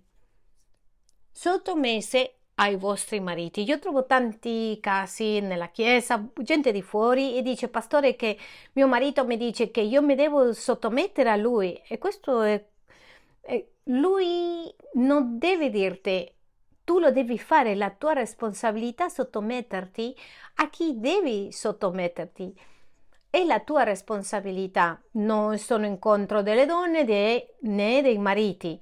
Sottomesse 1.32 2.36
ai 2.56 2.76
vostri 2.76 3.22
mariti. 3.22 3.64
Io 3.64 3.80
trovo 3.80 4.06
tanti 4.06 4.78
casi 4.82 5.40
nella 5.40 5.70
chiesa, 5.70 6.24
gente 6.36 6.74
di 6.74 6.82
fuori 6.82 7.38
e 7.38 7.42
dice 7.42 7.70
pastore 7.70 8.16
che 8.18 8.38
mio 8.74 8.88
marito 8.88 9.26
mi 9.26 9.38
dice 9.38 9.72
che 9.72 9.82
io 9.82 10.02
mi 10.02 10.16
devo 10.16 10.54
sottomettere 10.54 11.30
a 11.30 11.38
lui 11.38 11.82
e 11.88 11.98
questo 11.98 12.42
è, 12.42 12.64
è 13.40 13.66
lui 13.86 14.72
non 14.94 15.40
deve 15.40 15.70
dirti 15.70 16.30
tu 16.92 17.00
lo 17.00 17.10
devi 17.10 17.40
fare, 17.40 17.74
la 17.74 17.90
tua 17.90 18.12
responsabilità 18.12 19.08
sottometterti 19.08 20.14
a 20.56 20.70
chi 20.70 21.00
devi 21.00 21.50
sottometterti. 21.50 22.54
È 23.30 23.46
la 23.46 23.62
tua 23.62 23.84
responsabilità, 23.84 25.02
non 25.12 25.58
sono 25.58 25.86
in 25.86 26.00
contro 26.00 26.42
delle 26.42 26.66
donne 26.66 27.06
né 27.62 28.02
dei 28.02 28.18
mariti. 28.18 28.78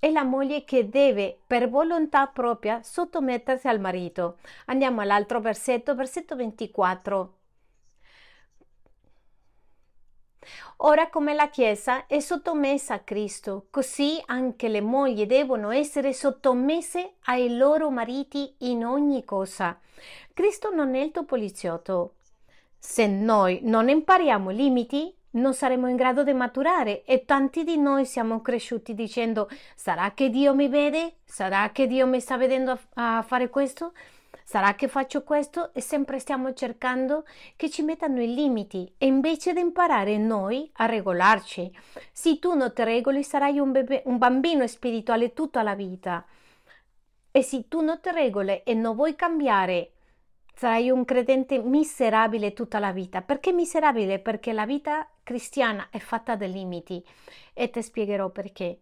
È 0.00 0.10
la 0.10 0.24
moglie 0.24 0.64
che 0.64 0.88
deve 0.88 1.38
per 1.46 1.68
volontà 1.68 2.26
propria 2.26 2.82
sottomettersi 2.82 3.68
al 3.68 3.78
marito. 3.78 4.38
Andiamo 4.66 5.02
all'altro 5.02 5.38
versetto, 5.38 5.94
versetto 5.94 6.34
24. 6.34 7.39
Ora 10.78 11.08
come 11.10 11.34
la 11.34 11.48
Chiesa 11.48 12.06
è 12.06 12.20
sottomessa 12.20 12.94
a 12.94 12.98
Cristo, 13.00 13.66
così 13.70 14.20
anche 14.26 14.68
le 14.68 14.80
mogli 14.80 15.26
devono 15.26 15.70
essere 15.70 16.12
sottomesse 16.12 17.14
ai 17.24 17.56
loro 17.56 17.90
mariti 17.90 18.54
in 18.58 18.84
ogni 18.84 19.24
cosa. 19.24 19.78
Cristo 20.32 20.70
non 20.70 20.94
è 20.94 21.00
il 21.00 21.10
tuo 21.10 21.24
poliziotto. 21.24 22.14
Se 22.78 23.06
noi 23.06 23.60
non 23.62 23.90
impariamo 23.90 24.50
i 24.50 24.56
limiti, 24.56 25.14
non 25.32 25.54
saremo 25.54 25.86
in 25.86 25.96
grado 25.96 26.24
di 26.24 26.32
maturare 26.32 27.04
e 27.04 27.24
tanti 27.24 27.62
di 27.62 27.76
noi 27.76 28.04
siamo 28.04 28.40
cresciuti 28.40 28.94
dicendo 28.94 29.48
sarà 29.76 30.12
che 30.12 30.30
Dio 30.30 30.54
mi 30.54 30.68
vede? 30.68 31.16
Sarà 31.24 31.70
che 31.70 31.86
Dio 31.86 32.06
mi 32.06 32.20
sta 32.20 32.36
vedendo 32.36 32.78
a, 32.94 33.22
fare 33.22 33.48
questo? 33.48 33.92
Sarà 34.50 34.74
che 34.74 34.88
faccio 34.88 35.22
questo 35.22 35.72
e 35.74 35.80
sempre 35.80 36.18
stiamo 36.18 36.52
cercando 36.54 37.24
che 37.54 37.70
ci 37.70 37.82
mettano 37.82 38.20
i 38.20 38.34
limiti 38.34 38.92
e 38.98 39.06
invece 39.06 39.52
di 39.52 39.60
imparare 39.60 40.18
noi 40.18 40.68
a 40.72 40.86
regolarci. 40.86 41.72
Se 42.10 42.40
tu 42.40 42.54
non 42.54 42.72
ti 42.74 42.82
regoli 42.82 43.22
sarai 43.22 43.60
un, 43.60 43.70
bebe, 43.70 44.02
un 44.06 44.18
bambino 44.18 44.66
spirituale 44.66 45.34
tutta 45.34 45.62
la 45.62 45.76
vita. 45.76 46.26
E 47.30 47.42
se 47.42 47.68
tu 47.68 47.80
non 47.80 48.00
ti 48.00 48.10
regoli 48.10 48.62
e 48.64 48.74
non 48.74 48.96
vuoi 48.96 49.14
cambiare, 49.14 49.92
sarai 50.52 50.90
un 50.90 51.04
credente 51.04 51.60
miserabile 51.60 52.52
tutta 52.52 52.80
la 52.80 52.90
vita. 52.90 53.22
Perché 53.22 53.52
miserabile? 53.52 54.18
Perché 54.18 54.52
la 54.52 54.66
vita 54.66 55.08
cristiana 55.22 55.90
è 55.92 56.00
fatta 56.00 56.34
di 56.34 56.50
limiti 56.50 57.00
e 57.54 57.70
ti 57.70 57.80
spiegherò 57.80 58.30
perché. 58.30 58.80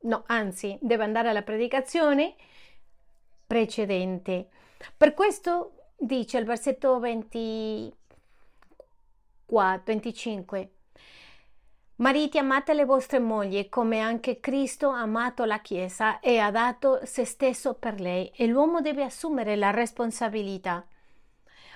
No, 0.00 0.24
anzi, 0.26 0.78
deve 0.80 1.04
andare 1.04 1.28
alla 1.30 1.42
predicazione 1.42 2.34
precedente. 3.46 4.48
Per 4.96 5.14
questo 5.14 5.90
dice 5.96 6.38
il 6.38 6.44
versetto 6.44 6.98
24, 6.98 7.96
25. 9.84 10.70
Mariti, 11.98 12.36
amate 12.36 12.74
le 12.74 12.84
vostre 12.84 13.18
mogli 13.20 13.70
come 13.70 14.00
anche 14.00 14.38
Cristo 14.38 14.90
ha 14.90 15.00
amato 15.00 15.44
la 15.44 15.60
Chiesa 15.60 16.20
e 16.20 16.36
ha 16.38 16.50
dato 16.50 17.00
se 17.06 17.24
stesso 17.24 17.72
per 17.72 18.00
lei 18.00 18.30
e 18.36 18.46
l'uomo 18.46 18.82
deve 18.82 19.02
assumere 19.02 19.56
la 19.56 19.70
responsabilità. 19.70 20.86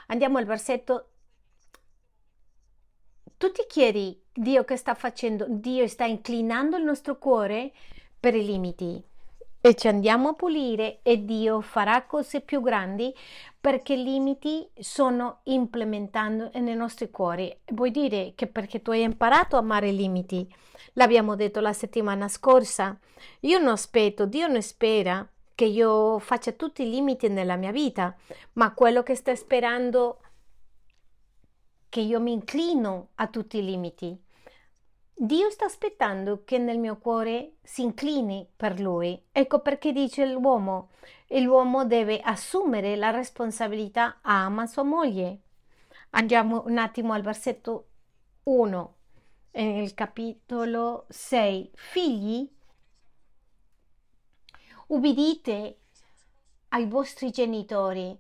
Andiamo 0.09 0.37
al 0.37 0.45
versetto. 0.45 1.07
Tu 3.39 3.50
ti 3.50 3.65
chiedi 3.67 4.23
Dio 4.31 4.65
che 4.65 4.77
sta 4.77 4.93
facendo? 4.95 5.47
Dio 5.49 5.87
sta 5.87 6.05
inclinando 6.05 6.77
il 6.77 6.85
nostro 6.85 7.17
cuore 7.17 7.73
per 8.21 8.35
i 8.35 8.45
limiti 8.45 9.03
e 9.62 9.75
ci 9.75 9.89
andiamo 9.89 10.31
a 10.31 10.35
pulire 10.35 11.00
e 11.03 11.25
Dio 11.25 11.61
farà 11.61 12.05
cose 12.07 12.41
più 12.41 12.62
grandi 12.62 13.15
perché 13.61 13.93
i 13.93 14.03
limiti 14.03 14.67
sono 14.79 15.41
implementando 15.45 16.50
nei 16.55 16.75
nostri 16.75 17.11
cuori. 17.11 17.55
Vuoi 17.73 17.91
dire 17.91 18.33
che 18.35 18.47
perché 18.47 18.81
tu 18.81 18.91
hai 18.91 19.03
imparato 19.03 19.57
a 19.57 19.59
amare 19.59 19.91
i 19.91 19.97
limiti? 19.97 20.49
L'abbiamo 20.95 21.37
detto 21.37 21.61
la 21.61 21.75
settimana 21.75 22.27
scorsa. 22.29 22.99
Io 23.41 23.59
non 23.59 23.73
aspetto, 23.73 24.25
Dio 24.25 24.47
non 24.47 24.62
spera 24.62 25.29
che 25.55 25.67
io 25.67 26.19
faccia 26.21 26.53
tutti 26.53 26.83
i 26.83 26.89
limiti 26.89 27.29
nella 27.29 27.57
mia 27.57 27.71
vita, 27.71 28.17
ma 28.55 28.73
quello 28.73 29.03
che 29.03 29.15
sta 29.15 29.35
sperando 29.35 30.21
che 31.91 32.00
io 32.00 32.19
mi 32.19 32.33
inclino 32.33 33.09
a 33.17 33.27
tutti 33.27 33.59
i 33.59 33.65
limiti. 33.65 34.19
Dio 35.23 35.50
sta 35.50 35.67
aspettando 35.67 36.45
che 36.45 36.57
nel 36.57 36.79
mio 36.79 36.97
cuore 36.97 37.57
si 37.62 37.83
inclini 37.83 38.49
per 38.57 38.81
Lui. 38.81 39.23
Ecco 39.31 39.61
perché 39.61 39.93
dice 39.93 40.25
l'uomo, 40.25 40.93
l'uomo 41.29 41.85
deve 41.85 42.21
assumere 42.21 42.97
la 42.97 43.11
responsabilità, 43.11 44.21
ama 44.23 44.67
sua 44.67 44.83
moglie. 44.83 45.41
Andiamo 46.12 46.62
un 46.65 46.79
attimo 46.79 47.12
al 47.12 47.21
versetto 47.21 47.89
1, 48.45 48.97
nel 49.50 49.93
capitolo 49.93 51.05
6. 51.11 51.71
Figli, 51.75 52.50
ubbidite 54.87 55.81
ai 56.69 56.87
vostri 56.87 57.31
genitori, 57.31 58.19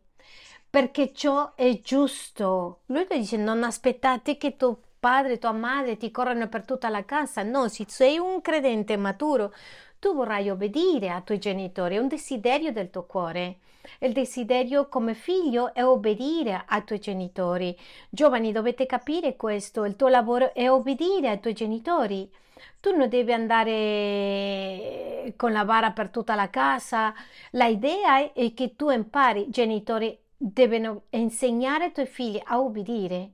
perché 0.68 1.14
ciò 1.14 1.54
è 1.54 1.80
giusto. 1.80 2.82
Lui 2.88 3.06
dice, 3.08 3.38
non 3.38 3.64
aspettate 3.64 4.36
che 4.36 4.58
tu 4.58 4.78
padre 5.00 5.38
tua 5.38 5.52
madre 5.52 5.96
ti 5.96 6.10
corrono 6.10 6.48
per 6.48 6.64
tutta 6.64 6.88
la 6.90 7.04
casa. 7.04 7.42
No, 7.42 7.68
se 7.68 7.86
sei 7.88 8.18
un 8.18 8.40
credente 8.42 8.96
maturo, 8.96 9.52
tu 9.98 10.14
vorrai 10.14 10.50
obbedire 10.50 11.10
ai 11.10 11.24
tuoi 11.24 11.38
genitori, 11.38 11.96
è 11.96 11.98
un 11.98 12.08
desiderio 12.08 12.72
del 12.72 12.90
tuo 12.90 13.04
cuore. 13.04 13.58
Il 13.98 14.12
desiderio 14.12 14.88
come 14.88 15.14
figlio 15.14 15.72
è 15.74 15.84
obbedire 15.84 16.64
ai 16.66 16.84
tuoi 16.84 16.98
genitori. 16.98 17.76
Giovani, 18.10 18.52
dovete 18.52 18.86
capire 18.86 19.36
questo, 19.36 19.84
il 19.84 19.96
tuo 19.96 20.08
lavoro 20.08 20.52
è 20.54 20.70
obbedire 20.70 21.28
ai 21.28 21.40
tuoi 21.40 21.54
genitori. 21.54 22.30
Tu 22.78 22.94
non 22.94 23.08
devi 23.08 23.32
andare 23.32 25.32
con 25.36 25.52
la 25.52 25.64
vara 25.64 25.92
per 25.92 26.10
tutta 26.10 26.34
la 26.34 26.50
casa. 26.50 27.14
L'idea 27.52 28.32
è 28.32 28.52
che 28.54 28.76
tu 28.76 28.90
impari, 28.90 29.48
i 29.48 29.50
genitori 29.50 30.18
devono 30.36 31.04
insegnare 31.10 31.84
ai 31.84 31.92
tuoi 31.92 32.06
figli 32.06 32.40
a 32.44 32.60
obbedire. 32.60 33.32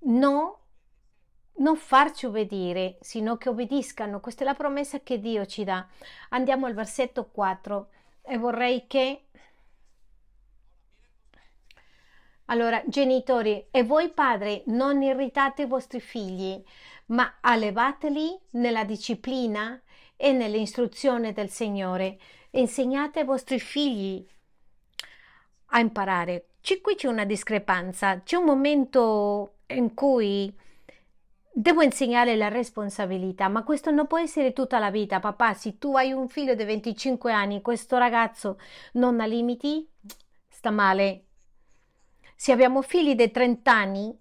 No 0.00 0.58
non 1.58 1.76
farci 1.76 2.26
obbedire, 2.26 2.98
sino 3.00 3.36
che 3.36 3.48
obbediscano. 3.48 4.20
Questa 4.20 4.42
è 4.42 4.46
la 4.46 4.54
promessa 4.54 5.00
che 5.00 5.20
Dio 5.20 5.46
ci 5.46 5.64
dà. 5.64 5.86
Andiamo 6.30 6.66
al 6.66 6.74
versetto 6.74 7.26
4 7.26 7.88
e 8.22 8.38
vorrei 8.38 8.86
che... 8.86 9.24
Allora, 12.46 12.82
genitori, 12.86 13.66
e 13.70 13.84
voi 13.84 14.08
padri, 14.10 14.62
non 14.66 15.02
irritate 15.02 15.62
i 15.62 15.66
vostri 15.66 16.00
figli, 16.00 16.62
ma 17.06 17.38
allevateli 17.40 18.38
nella 18.52 18.84
disciplina 18.84 19.80
e 20.16 20.32
nell'istruzione 20.32 21.32
del 21.32 21.50
Signore. 21.50 22.18
Insegnate 22.52 23.20
ai 23.20 23.24
vostri 23.26 23.60
figli 23.60 24.26
a 25.66 25.80
imparare 25.80 26.48
c'è, 26.60 26.80
qui 26.80 26.94
c'è 26.96 27.08
una 27.08 27.24
discrepanza, 27.24 28.20
c'è 28.20 28.36
un 28.36 28.44
momento 28.44 29.60
in 29.68 29.94
cui 29.94 30.54
devo 31.60 31.82
insegnare 31.82 32.36
la 32.36 32.46
responsabilità, 32.46 33.48
ma 33.48 33.64
questo 33.64 33.90
non 33.90 34.06
può 34.06 34.16
essere 34.16 34.52
tutta 34.52 34.78
la 34.78 34.92
vita, 34.92 35.18
papà. 35.18 35.54
Se 35.54 35.76
tu 35.76 35.96
hai 35.96 36.12
un 36.12 36.28
figlio 36.28 36.54
di 36.54 36.62
25 36.62 37.32
anni, 37.32 37.62
questo 37.62 37.98
ragazzo 37.98 38.58
non 38.92 39.18
ha 39.18 39.26
limiti, 39.26 39.88
sta 40.48 40.70
male. 40.70 41.24
Se 42.36 42.52
abbiamo 42.52 42.80
figli 42.80 43.16
di 43.16 43.28
30 43.28 43.72
anni 43.72 44.16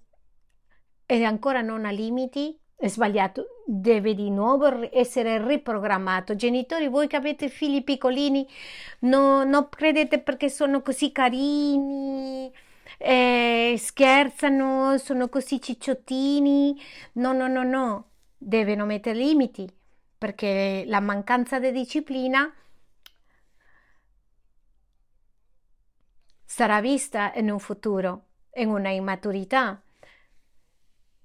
e 1.05 1.23
ancora 1.23 1.61
non 1.61 1.85
ha 1.85 1.91
limiti, 1.91 2.59
è 2.75 2.87
sbagliato, 2.87 3.61
deve 3.67 4.15
di 4.15 4.31
nuovo 4.31 4.89
essere 4.91 5.45
riprogrammato. 5.45 6.35
Genitori, 6.35 6.87
voi 6.87 7.05
che 7.05 7.17
avete 7.17 7.49
figli 7.49 7.83
piccolini, 7.83 8.47
no, 9.01 9.43
non 9.43 9.69
credete 9.69 10.19
perché 10.21 10.49
sono 10.49 10.81
così 10.81 11.11
carini, 11.11 12.51
eh, 12.97 13.75
scherzano, 13.77 14.97
sono 14.97 15.29
così 15.29 15.61
cicciottini. 15.61 16.79
No, 17.13 17.33
no, 17.33 17.47
no, 17.47 17.63
no, 17.63 18.09
devono 18.37 18.85
mettere 18.85 19.17
limiti 19.17 19.69
perché 20.17 20.83
la 20.87 20.99
mancanza 20.99 21.59
di 21.59 21.71
disciplina 21.71 22.51
sarà 26.45 26.81
vista 26.81 27.33
in 27.35 27.51
un 27.51 27.59
futuro, 27.59 28.23
in 28.55 28.69
una 28.69 28.89
immaturità. 28.89 29.79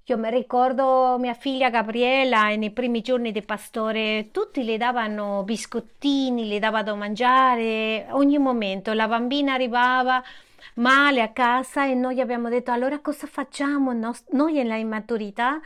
Io 0.06 0.18
mi 0.18 0.30
ricordo 0.30 1.16
mia 1.18 1.32
figlia 1.32 1.70
Gabriella 1.70 2.54
nei 2.56 2.72
primi 2.72 3.02
giorni 3.02 3.30
di 3.30 3.40
pastore, 3.42 4.30
tutti 4.32 4.64
le 4.64 4.76
davano 4.76 5.44
biscottini, 5.44 6.48
le 6.48 6.58
davano 6.58 6.84
da 6.84 6.94
mangiare, 6.96 8.06
ogni 8.10 8.36
momento 8.38 8.92
la 8.92 9.06
bambina 9.06 9.54
arrivava 9.54 10.22
male 10.74 11.22
a 11.22 11.32
casa 11.32 11.86
e 11.86 11.94
noi 11.94 12.20
abbiamo 12.20 12.48
detto 12.48 12.70
allora 12.70 13.00
cosa 13.00 13.26
facciamo? 13.26 13.92
Noi 14.30 14.52
nella 14.54 14.76
immaturità 14.76 15.60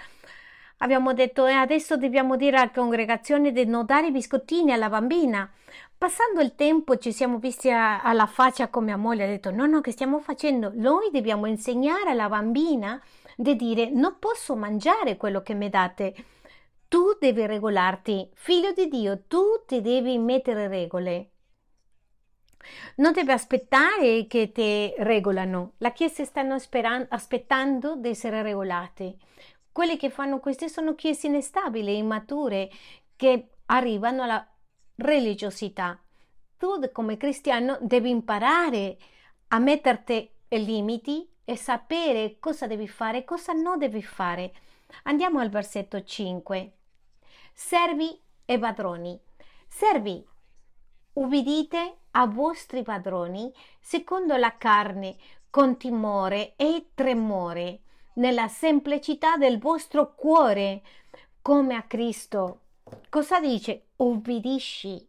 abbiamo 0.79 1.15
detto 1.15 1.47
e 1.47 1.53
adesso 1.53 1.97
dobbiamo 1.97 2.37
dire 2.37 2.57
alla 2.59 2.71
congregazione 2.71 3.53
di 3.53 3.65
non 3.65 3.87
dare 3.87 4.11
biscottini 4.11 4.73
alla 4.73 4.89
bambina. 4.89 5.51
Passando 5.99 6.41
il 6.41 6.55
tempo 6.55 6.99
ci 6.99 7.13
siamo 7.13 7.39
visti 7.39 7.71
a, 7.71 8.03
alla 8.03 8.27
faccia 8.27 8.69
con 8.69 8.85
mia 8.85 8.97
moglie, 8.97 9.25
ha 9.25 9.29
detto 9.29 9.51
no, 9.51 9.67
no, 9.67 9.81
che 9.81 9.93
stiamo 9.93 10.19
facendo? 10.21 10.71
Noi 10.75 11.11
dobbiamo 11.11 11.47
insegnare 11.47 12.11
alla 12.11 12.29
bambina 12.29 13.01
di 13.35 13.57
dire 13.57 13.91
non 13.91 14.17
posso 14.19 14.57
mangiare 14.57 15.17
quello 15.17 15.43
che 15.43 15.55
mi 15.55 15.71
date. 15.71 16.15
Tu 16.89 17.17
devi 17.19 17.47
regolarti, 17.47 18.31
figlio 18.35 18.73
di 18.73 18.89
Dio, 18.89 19.23
tu 19.27 19.65
ti 19.67 19.81
devi 19.81 20.19
mettere 20.19 20.69
regole. 20.69 21.31
Non 22.97 23.13
devi 23.13 23.31
aspettare 23.31 24.27
che 24.27 24.53
ti 24.53 24.93
regolano. 24.99 25.73
La 25.79 25.93
Chiesa 25.93 26.25
stanno 26.25 26.55
aspettando 27.09 27.97
di 27.97 28.09
essere 28.09 28.43
regolate. 28.43 29.17
Quelle 29.73 29.97
che 29.97 30.11
fanno 30.11 30.41
queste 30.41 30.69
sono 30.69 30.95
chiese 30.95 31.27
instabili, 31.27 31.97
immature, 31.97 32.71
che 33.15 33.49
arrivano 33.67 34.23
alla 34.23 34.47
religiosità. 34.97 36.01
Tu 36.57 36.91
come 36.93 37.17
cristiano 37.19 37.77
devi 37.81 38.09
imparare 38.09 38.97
a 39.49 39.59
metterti 39.59 40.31
limiti 40.49 41.29
e 41.45 41.57
sapere 41.57 42.39
cosa 42.41 42.67
devi 42.67 42.89
fare 42.89 43.19
e 43.19 43.25
cosa 43.25 43.53
non 43.53 43.79
devi 43.79 44.03
fare. 44.03 44.53
Andiamo 45.05 45.41
al 45.41 45.51
versetto 45.51 46.03
5. 46.03 46.73
Servi 47.53 48.19
e 48.45 48.59
padroni. 48.59 49.21
Servi, 49.69 50.25
ubbidite 51.17 51.97
a 52.13 52.27
vostri 52.27 52.83
padroni 52.83 53.53
secondo 53.81 54.37
la 54.37 54.57
carne, 54.57 55.17
con 55.51 55.77
timore 55.77 56.55
e 56.57 56.89
tremore, 56.95 57.81
nella 58.15 58.49
semplicità 58.49 59.37
del 59.37 59.59
vostro 59.59 60.15
cuore, 60.15 60.83
come 61.41 61.75
a 61.75 61.83
Cristo. 61.83 62.61
Cosa 63.09 63.41
dice? 63.41 63.87
Ubbidisci 63.97 65.09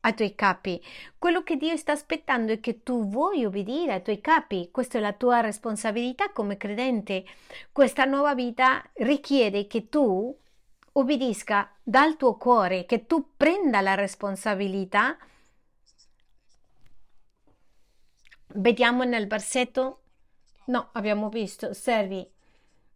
ai 0.00 0.14
tuoi 0.14 0.34
capi. 0.34 0.82
Quello 1.18 1.42
che 1.42 1.56
Dio 1.56 1.76
sta 1.76 1.92
aspettando 1.92 2.52
è 2.52 2.60
che 2.60 2.82
tu 2.82 3.08
vuoi 3.08 3.44
obbedire 3.44 3.94
ai 3.94 4.02
tuoi 4.02 4.20
capi. 4.20 4.68
Questa 4.70 4.98
è 4.98 5.00
la 5.00 5.12
tua 5.12 5.40
responsabilità 5.40 6.30
come 6.32 6.56
credente. 6.56 7.24
Questa 7.72 8.04
nuova 8.04 8.34
vita 8.34 8.84
richiede 8.94 9.66
che 9.66 9.88
tu 9.88 10.36
obbedisca 10.92 11.70
dal 11.82 12.16
tuo 12.16 12.36
cuore, 12.36 12.84
che 12.84 13.06
tu 13.06 13.30
prenda 13.36 13.80
la 13.80 13.94
responsabilità. 13.94 15.16
Vediamo 18.54 19.04
nel 19.04 19.26
versetto. 19.26 20.00
No, 20.66 20.88
abbiamo 20.92 21.28
visto, 21.28 21.72
servi, 21.72 22.28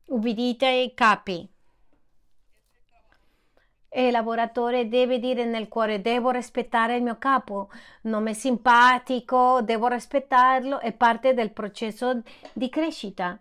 ubbidite 0.07 0.67
ai 0.67 0.93
capi 0.95 1.49
e 3.95 4.07
il 4.07 4.13
lavoratore 4.13 4.89
deve 4.89 5.19
dire 5.19 5.45
nel 5.45 5.69
cuore 5.69 6.01
devo 6.01 6.31
rispettare 6.31 6.97
il 6.97 7.03
mio 7.03 7.19
capo, 7.19 7.69
non 8.03 8.27
è 8.27 8.33
simpatico, 8.33 9.61
devo 9.61 9.87
rispettarlo, 9.89 10.81
è 10.81 10.93
parte 10.95 11.35
del 11.35 11.51
processo 11.53 12.23
di 12.55 12.71
crescita. 12.71 13.39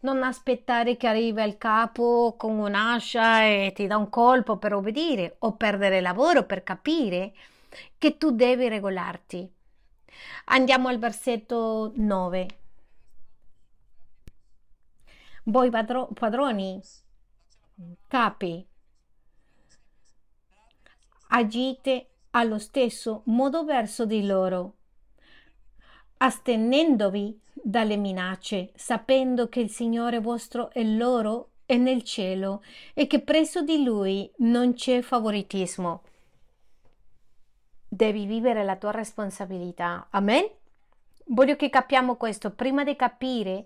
Non 0.00 0.22
aspettare 0.22 0.96
che 0.96 1.08
arrivi 1.08 1.42
il 1.42 1.58
capo 1.58 2.36
con 2.38 2.58
un'ascia 2.58 3.42
e 3.42 3.72
ti 3.74 3.88
dà 3.88 3.96
un 3.96 4.08
colpo 4.08 4.56
per 4.56 4.72
obbedire 4.72 5.34
o 5.40 5.56
perdere 5.56 6.00
lavoro 6.00 6.44
per 6.44 6.62
capire 6.62 7.32
che 7.98 8.16
tu 8.18 8.30
devi 8.30 8.68
regolarti. 8.68 9.52
Andiamo 10.46 10.88
al 10.88 10.98
versetto 10.98 11.92
9. 11.94 12.48
Voi 15.44 15.70
padroni, 15.70 16.80
capi, 18.08 18.66
agite 21.28 22.10
allo 22.30 22.58
stesso 22.58 23.22
modo 23.26 23.64
verso 23.64 24.06
di 24.06 24.26
loro, 24.26 24.74
astenendovi 26.18 27.40
dalle 27.52 27.96
minacce, 27.96 28.72
sapendo 28.74 29.48
che 29.48 29.60
il 29.60 29.70
Signore 29.70 30.20
vostro 30.20 30.70
è 30.70 30.82
loro 30.82 31.50
e 31.66 31.76
nel 31.76 32.02
cielo 32.02 32.62
e 32.94 33.06
che 33.06 33.20
presso 33.22 33.62
di 33.62 33.82
Lui 33.82 34.30
non 34.38 34.74
c'è 34.74 35.00
favoritismo. 35.02 36.02
Devi 37.96 38.26
vivere 38.26 38.62
la 38.62 38.76
tua 38.76 38.90
responsabilità. 38.90 40.08
Amen? 40.10 40.46
Voglio 41.28 41.56
che 41.56 41.70
capiamo 41.70 42.16
questo. 42.16 42.50
Prima 42.50 42.84
di 42.84 42.94
capire 42.94 43.64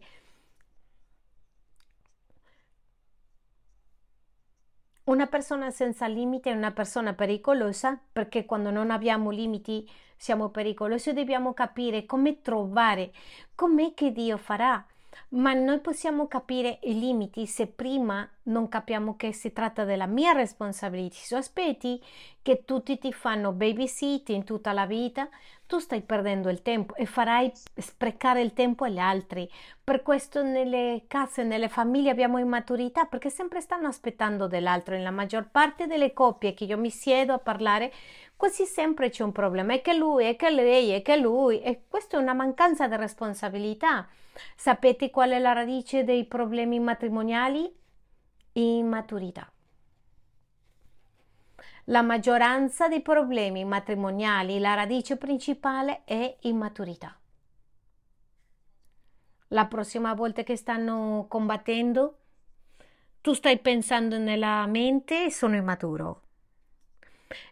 Una 5.03 5.27
persona 5.27 5.73
senza 5.73 6.07
limiti 6.07 6.51
è 6.51 6.53
una 6.53 6.71
persona 6.71 7.15
pericolosa 7.15 7.99
perché 8.13 8.45
quando 8.45 8.71
non 8.71 8.93
abbiamo 8.93 9.31
limiti 9.31 9.91
siamo 10.17 10.51
pericolosi. 10.51 11.13
Dobbiamo 11.13 11.53
capire 11.53 12.07
come 12.07 12.41
trovare, 12.41 13.13
com'è 13.57 13.93
che 13.93 14.13
Dio 14.13 14.37
farà 14.37 14.87
ma 15.29 15.53
noi 15.53 15.81
possiamo 15.81 16.27
capire 16.27 16.81
i 16.83 16.99
limiti 16.99 17.47
se 17.47 17.67
prima 17.67 18.29
non 18.45 18.69
capiamo 18.69 19.17
che 19.17 19.33
si 19.33 19.53
tratta 19.53 19.85
della 19.85 20.07
mia 20.07 20.33
responsabilità. 20.33 21.17
Se 21.17 21.37
aspetti 21.37 22.03
che 22.43 22.65
tutti 22.65 22.99
ti 22.99 23.13
fanno 23.13 23.53
babysit 23.53 24.31
in 24.31 24.45
tutta 24.45 24.73
la 24.73 24.87
vita, 24.87 25.29
tu 25.67 25.79
stai 25.79 26.01
perdendo 26.01 26.49
il 26.49 26.63
tempo 26.63 26.97
e 26.97 27.07
farai 27.07 27.53
sprecare 27.77 28.41
il 28.43 28.53
tempo 28.55 28.85
agli 28.85 28.99
altri. 28.99 29.49
Per 29.85 30.03
questo 30.03 30.43
nelle 30.43 31.05
case, 31.07 31.45
nelle 31.45 31.69
famiglie 31.69 32.11
abbiamo 32.11 32.39
immaturità 32.39 33.05
perché 33.05 33.31
sempre 33.31 33.61
stanno 33.61 33.87
aspettando 33.87 34.49
dell'altro. 34.49 34.97
Nella 34.97 35.13
maggior 35.13 35.49
parte 35.49 35.87
delle 35.87 36.13
coppie 36.13 36.55
che 36.55 36.65
io 36.65 36.77
mi 36.77 36.91
siedo 36.91 37.33
a 37.35 37.39
parlare, 37.39 37.93
quasi 38.41 38.65
sempre 38.65 39.11
c'è 39.11 39.23
un 39.23 39.33
problema. 39.33 39.75
È 39.75 39.83
che 39.83 39.93
lui, 39.93 40.25
è 40.25 40.35
che 40.35 40.49
lei, 40.49 40.93
è 40.93 41.03
che 41.03 41.19
lui. 41.19 41.61
E 41.61 41.85
questa 41.87 42.17
è 42.17 42.21
una 42.21 42.33
mancanza 42.33 42.89
di 42.89 42.97
responsabilità. 42.97 44.09
Sapete 44.57 45.11
qual 45.11 45.33
è 45.33 45.39
la 45.39 45.53
radice 45.53 46.05
dei 46.05 46.25
problemi 46.25 46.81
matrimoniali? 46.81 47.71
Immaturità. 48.53 49.53
La 51.85 52.01
maggioranza 52.01 52.89
dei 52.89 53.03
problemi 53.03 53.63
matrimoniali, 53.67 54.59
la 54.59 54.73
radice 54.73 55.19
principale 55.19 56.05
è 56.05 56.39
immaturità. 56.41 57.15
La 59.49 59.67
prossima 59.67 60.15
volta 60.15 60.45
che 60.45 60.57
stanno 60.57 61.27
combattendo, 61.29 62.21
tu 63.21 63.35
stai 63.35 63.59
pensando 63.59 64.17
nella 64.17 64.65
mente 64.67 65.31
sono 65.31 65.57
immaturo 65.57 66.23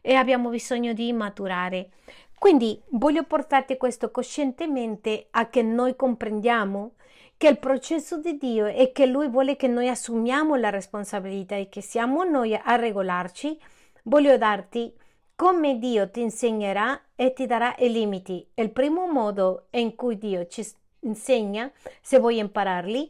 e 0.01 0.15
abbiamo 0.15 0.49
bisogno 0.49 0.93
di 0.93 1.13
maturare. 1.13 1.91
Quindi 2.39 2.81
voglio 2.91 3.25
portarti 3.25 3.77
questo 3.77 4.11
coscientemente 4.11 5.27
a 5.31 5.49
che 5.49 5.63
noi 5.63 5.97
comprendiamo 5.97 6.93
che 7.37 7.49
il 7.49 7.59
processo 7.59 8.19
di 8.19 8.37
Dio 8.37 8.67
è 8.67 8.93
che 8.93 9.07
Lui 9.07 9.29
vuole 9.29 9.57
che 9.57 9.69
noi 9.69 9.89
assumiamo 9.89 10.57
la 10.57 10.71
responsabilità 10.71 11.57
e 11.57 11.69
che 11.69 11.81
siamo 11.81 12.25
noi 12.25 12.55
a 12.55 12.77
regolarci. 12.77 13.59
Voglio 14.05 14.37
darti 14.37 14.93
come 15.37 15.79
Dio 15.79 16.11
ti 16.11 16.21
insegnerà 16.21 17.01
e 17.15 17.33
ti 17.33 17.47
darà 17.47 17.75
i 17.79 17.93
limiti. 17.93 18.45
Il 18.55 18.71
primo 18.71 19.07
modo 19.07 19.67
in 19.71 19.95
cui 19.95 20.19
Dio 20.19 20.47
ci, 20.47 20.67
insegna, 21.01 21.71
se 22.01 22.19
vuoi 22.19 22.39
impararli, 22.39 23.09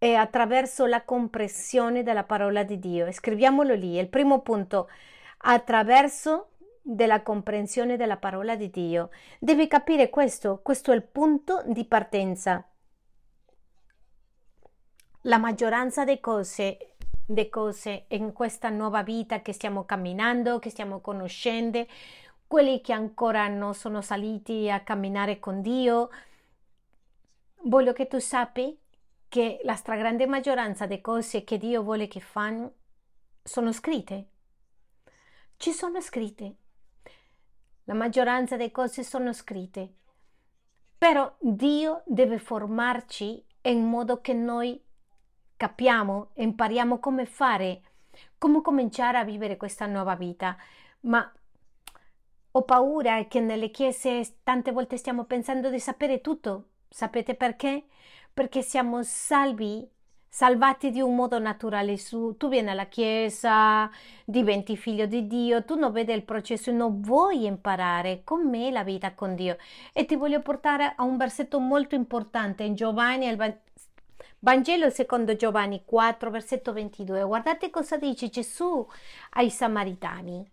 è 0.00 0.14
attraverso 0.14 0.86
la 0.86 1.02
comprensione 1.02 2.02
della 2.02 2.24
parola 2.24 2.62
di 2.62 2.78
Dio. 2.78 3.12
Scriviamolo 3.12 3.74
lì. 3.74 3.98
Il 3.98 4.08
primo 4.08 4.40
punto, 4.40 4.88
attraverso 5.36 6.52
della 6.80 7.22
comprensione 7.22 7.98
della 7.98 8.16
parola 8.16 8.56
di 8.56 8.70
Dio. 8.70 9.10
Devi 9.38 9.68
capire 9.68 10.08
questo, 10.08 10.60
questo 10.62 10.92
è 10.92 10.94
il 10.94 11.02
punto 11.02 11.62
di 11.66 11.84
partenza. 11.84 12.66
La 15.24 15.36
maggioranza 15.36 16.04
delle 16.04 16.18
cose, 16.20 16.94
delle 17.26 17.50
cose 17.50 18.06
in 18.08 18.32
questa 18.32 18.70
nuova 18.70 19.02
vita 19.02 19.42
che 19.42 19.52
stiamo 19.52 19.84
camminando, 19.84 20.58
che 20.60 20.70
stiamo 20.70 21.00
conoscendo, 21.00 21.84
quelli 22.46 22.80
che 22.80 22.94
ancora 22.94 23.48
non 23.48 23.74
sono 23.74 24.00
saliti 24.00 24.70
a 24.70 24.80
camminare 24.80 25.38
con 25.38 25.60
Dio, 25.60 26.08
voglio 27.64 27.92
che 27.92 28.06
tu 28.06 28.18
sappi 28.18 28.74
che 29.30 29.60
la 29.62 29.76
stragrande 29.76 30.26
maggioranza 30.26 30.86
delle 30.86 31.00
cose 31.00 31.44
che 31.44 31.56
Dio 31.56 31.84
vuole 31.84 32.08
che 32.08 32.18
fanno 32.18 32.72
sono 33.44 33.70
scritte. 33.70 34.26
Ci 35.56 35.70
sono 35.70 36.00
scritte. 36.00 36.56
La 37.84 37.94
maggioranza 37.94 38.56
delle 38.56 38.72
cose 38.72 39.04
sono 39.04 39.32
scritte. 39.32 39.94
Però 40.98 41.32
Dio 41.38 42.02
deve 42.06 42.38
formarci 42.38 43.46
in 43.62 43.84
modo 43.84 44.20
che 44.20 44.32
noi 44.32 44.82
capiamo 45.56 46.30
impariamo 46.34 46.98
come 46.98 47.24
fare, 47.24 47.82
come 48.36 48.62
cominciare 48.62 49.18
a 49.18 49.24
vivere 49.24 49.56
questa 49.56 49.86
nuova 49.86 50.16
vita. 50.16 50.56
Ma 51.02 51.32
ho 52.50 52.62
paura 52.64 53.26
che 53.28 53.38
nelle 53.38 53.70
chiese 53.70 54.38
tante 54.42 54.72
volte 54.72 54.96
stiamo 54.96 55.22
pensando 55.22 55.70
di 55.70 55.78
sapere 55.78 56.20
tutto. 56.20 56.70
Sapete 56.88 57.36
perché? 57.36 57.84
Perché 58.32 58.62
siamo 58.62 59.02
salvi, 59.02 59.86
salvati 60.28 60.90
di 60.90 61.00
un 61.00 61.14
modo 61.14 61.38
naturale. 61.38 61.96
Su, 61.98 62.36
tu 62.36 62.48
vieni 62.48 62.70
alla 62.70 62.86
chiesa, 62.86 63.90
diventi 64.24 64.76
figlio 64.76 65.06
di 65.06 65.26
Dio, 65.26 65.64
tu 65.64 65.76
non 65.76 65.92
vedi 65.92 66.12
il 66.12 66.24
processo, 66.24 66.70
non 66.70 67.00
vuoi 67.00 67.44
imparare 67.44 68.22
com'è 68.24 68.70
la 68.70 68.84
vita 68.84 69.14
con 69.14 69.34
Dio. 69.34 69.56
E 69.92 70.04
ti 70.04 70.16
voglio 70.16 70.40
portare 70.40 70.94
a 70.96 71.02
un 71.02 71.16
versetto 71.16 71.58
molto 71.58 71.94
importante 71.94 72.62
in 72.62 72.74
Giovanni, 72.74 73.26
il 73.26 73.36
Vangelo 74.42 74.88
secondo 74.88 75.36
Giovanni 75.36 75.82
4, 75.84 76.30
versetto 76.30 76.72
22. 76.72 77.22
Guardate 77.24 77.68
cosa 77.68 77.98
dice 77.98 78.30
Gesù 78.30 78.86
ai 79.32 79.50
Samaritani. 79.50 80.50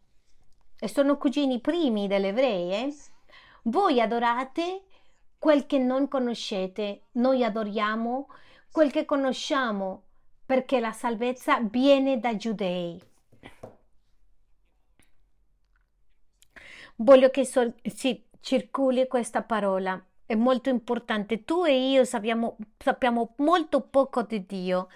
E 0.79 0.87
sono 0.89 1.17
cugini 1.17 1.61
primi 1.61 2.07
delle 2.07 2.29
ebrei. 2.29 2.93
Voi 3.63 4.01
adorate 4.01 4.87
quel 5.47 5.65
che 5.65 5.77
non 5.77 6.10
conoscete, 6.10 7.03
noi 7.13 7.41
adoriamo 7.41 8.27
quel 8.69 8.91
che 8.91 9.05
conosciamo, 9.05 10.03
perché 10.45 10.81
la 10.81 10.91
salvezza 10.91 11.62
viene 11.62 12.19
dai 12.19 12.36
giudei. 12.36 13.01
Voglio 16.97 17.29
che 17.29 17.45
so- 17.45 17.75
si 17.81 18.25
circoli 18.41 19.07
questa 19.07 19.41
parola 19.41 20.03
è 20.25 20.36
molto 20.36 20.67
importante. 20.67 21.45
Tu 21.45 21.63
e 21.63 21.91
io 21.91 22.03
sappiamo, 22.03 22.57
sappiamo, 22.77 23.33
molto 23.38 23.79
poco 23.79 24.23
di 24.23 24.45
Dio. 24.45 24.89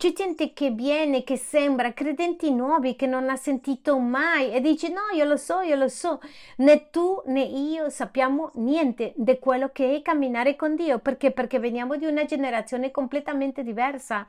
C'è 0.00 0.14
gente 0.14 0.54
che 0.54 0.70
viene, 0.70 1.24
che 1.24 1.36
sembra 1.36 1.92
credenti 1.92 2.50
nuovi, 2.50 2.96
che 2.96 3.06
non 3.06 3.28
ha 3.28 3.36
sentito 3.36 3.98
mai 3.98 4.50
e 4.50 4.62
dice 4.62 4.88
no, 4.88 5.14
io 5.14 5.26
lo 5.26 5.36
so, 5.36 5.60
io 5.60 5.76
lo 5.76 5.88
so. 5.88 6.22
Né 6.56 6.88
tu 6.88 7.20
né 7.26 7.42
io 7.42 7.90
sappiamo 7.90 8.50
niente 8.54 9.12
di 9.14 9.38
quello 9.38 9.68
che 9.74 9.94
è 9.94 10.00
camminare 10.00 10.56
con 10.56 10.74
Dio. 10.74 11.00
Perché? 11.00 11.32
Perché 11.32 11.58
veniamo 11.58 11.96
di 11.96 12.06
una 12.06 12.24
generazione 12.24 12.90
completamente 12.90 13.62
diversa. 13.62 14.26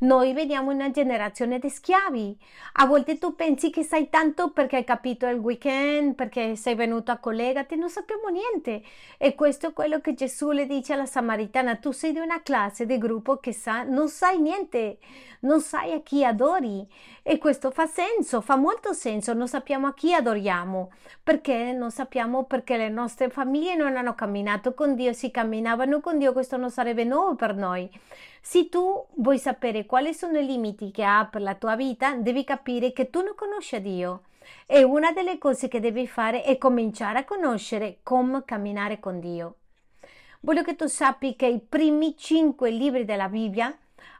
Noi 0.00 0.32
veniamo 0.32 0.72
una 0.72 0.90
generazione 0.90 1.60
di 1.60 1.68
schiavi. 1.68 2.36
A 2.72 2.86
volte 2.86 3.18
tu 3.18 3.36
pensi 3.36 3.70
che 3.70 3.84
sai 3.84 4.10
tanto 4.10 4.50
perché 4.50 4.74
hai 4.74 4.84
capito 4.84 5.28
il 5.28 5.38
weekend, 5.38 6.16
perché 6.16 6.56
sei 6.56 6.74
venuto 6.74 7.12
a 7.12 7.18
collegati, 7.18 7.76
non 7.76 7.90
sappiamo 7.90 8.26
niente. 8.26 8.82
E 9.18 9.36
questo 9.36 9.68
è 9.68 9.72
quello 9.72 10.00
che 10.00 10.14
Gesù 10.14 10.50
le 10.50 10.66
dice 10.66 10.94
alla 10.94 11.06
Samaritana, 11.06 11.76
tu 11.76 11.92
sei 11.92 12.10
di 12.10 12.18
una 12.18 12.42
classe, 12.42 12.86
di 12.86 12.98
gruppo 12.98 13.36
che 13.36 13.52
sa, 13.52 13.84
non 13.84 14.08
sai 14.08 14.40
niente, 14.40 14.98
non 15.40 15.60
sai 15.60 15.92
a 15.92 16.00
chi 16.00 16.24
adori. 16.24 16.86
E 17.22 17.38
questo 17.38 17.70
fa 17.70 17.86
senso, 17.86 18.40
fa 18.40 18.56
molto 18.56 18.92
senso, 18.92 19.32
non 19.32 19.48
sappiamo 19.48 19.86
a 19.86 19.94
chi 19.94 20.12
adoriamo, 20.12 20.90
perché 21.22 21.72
non 21.72 21.90
sappiamo 21.90 22.44
perché 22.44 22.76
le 22.76 22.88
nostre 22.88 23.30
famiglie 23.30 23.74
non 23.74 23.96
hanno 23.96 24.14
camminato 24.14 24.74
con 24.74 24.94
Dio, 24.94 25.12
si 25.12 25.30
camminavano 25.30 26.00
con 26.00 26.18
Dio, 26.18 26.32
questo 26.32 26.56
non 26.56 26.70
sarebbe 26.70 27.04
nuovo 27.04 27.34
per 27.34 27.54
noi. 27.54 27.88
Se 28.40 28.68
tu 28.68 29.06
vuoi 29.14 29.38
sapere 29.38 29.86
quali 29.86 30.12
sono 30.12 30.38
i 30.38 30.46
limiti 30.46 30.90
che 30.90 31.04
ha 31.04 31.28
per 31.30 31.42
la 31.42 31.54
tua 31.54 31.76
vita, 31.76 32.14
devi 32.14 32.44
capire 32.44 32.92
che 32.92 33.08
tu 33.08 33.22
non 33.22 33.34
conosci 33.36 33.80
Dio. 33.80 34.22
E 34.66 34.82
una 34.82 35.12
delle 35.12 35.38
cose 35.38 35.68
che 35.68 35.80
devi 35.80 36.06
fare 36.08 36.42
è 36.42 36.58
cominciare 36.58 37.20
a 37.20 37.24
conoscere 37.24 37.98
come 38.02 38.44
camminare 38.44 38.98
con 38.98 39.20
Dio. 39.20 39.56
Voglio 40.40 40.62
che 40.64 40.74
tu 40.74 40.88
sappi 40.88 41.36
che 41.36 41.46
i 41.46 41.60
primi 41.60 42.16
cinque 42.16 42.70
libri 42.70 43.04
della 43.04 43.28
Bibbia 43.28 43.72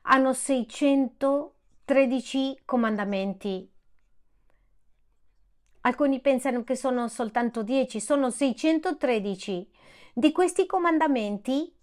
hanno 0.03 0.33
613 0.33 2.61
comandamenti. 2.65 3.69
Alcuni 5.83 6.21
pensano 6.21 6.65
che 6.65 6.77
sono 6.77 7.09
soltanto 7.09 7.63
10, 7.63 8.01
sono 8.01 8.31
613. 8.31 9.71
Di 10.15 10.31
questi 10.31 10.67
comandamenti 10.67 11.75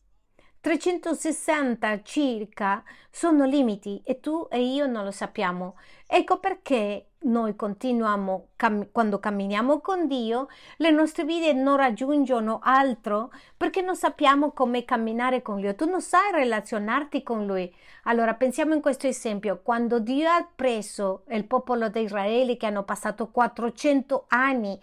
360 0.62 2.02
circa 2.02 2.84
sono 3.10 3.46
limiti 3.46 4.02
e 4.04 4.20
tu 4.20 4.48
e 4.50 4.62
io 4.62 4.88
non 4.88 5.04
lo 5.06 5.12
sappiamo. 5.12 5.78
Ecco 6.06 6.40
perché 6.40 7.10
noi 7.22 7.56
continuiamo, 7.56 8.50
cam- 8.56 8.90
quando 8.92 9.20
camminiamo 9.20 9.80
con 9.80 10.08
Dio, 10.08 10.48
le 10.78 10.92
nostre 10.92 11.24
vite 11.24 11.54
non 11.54 11.78
raggiungono 11.78 12.60
altro 12.62 13.32
perché 13.58 13.82
non 13.82 13.96
sappiamo 13.96 14.52
come 14.52 14.86
camminare 14.86 15.42
con 15.42 15.60
Lui. 15.60 15.76
Tu 15.76 15.86
non 15.86 16.02
sai 16.02 16.32
relazionarti 16.32 17.24
con 17.24 17.46
Lui. 17.46 17.74
Allora 18.04 18.34
pensiamo 18.34 18.74
in 18.74 18.82
questo 18.82 19.08
esempio, 19.08 19.62
quando 19.62 20.00
Dio 20.00 20.30
ha 20.30 20.48
preso 20.54 21.24
il 21.30 21.46
popolo 21.46 21.90
di 21.90 22.02
Israele 22.02 22.58
che 22.58 22.66
hanno 22.66 22.84
passato 22.84 23.30
400 23.30 24.26
anni 24.30 24.80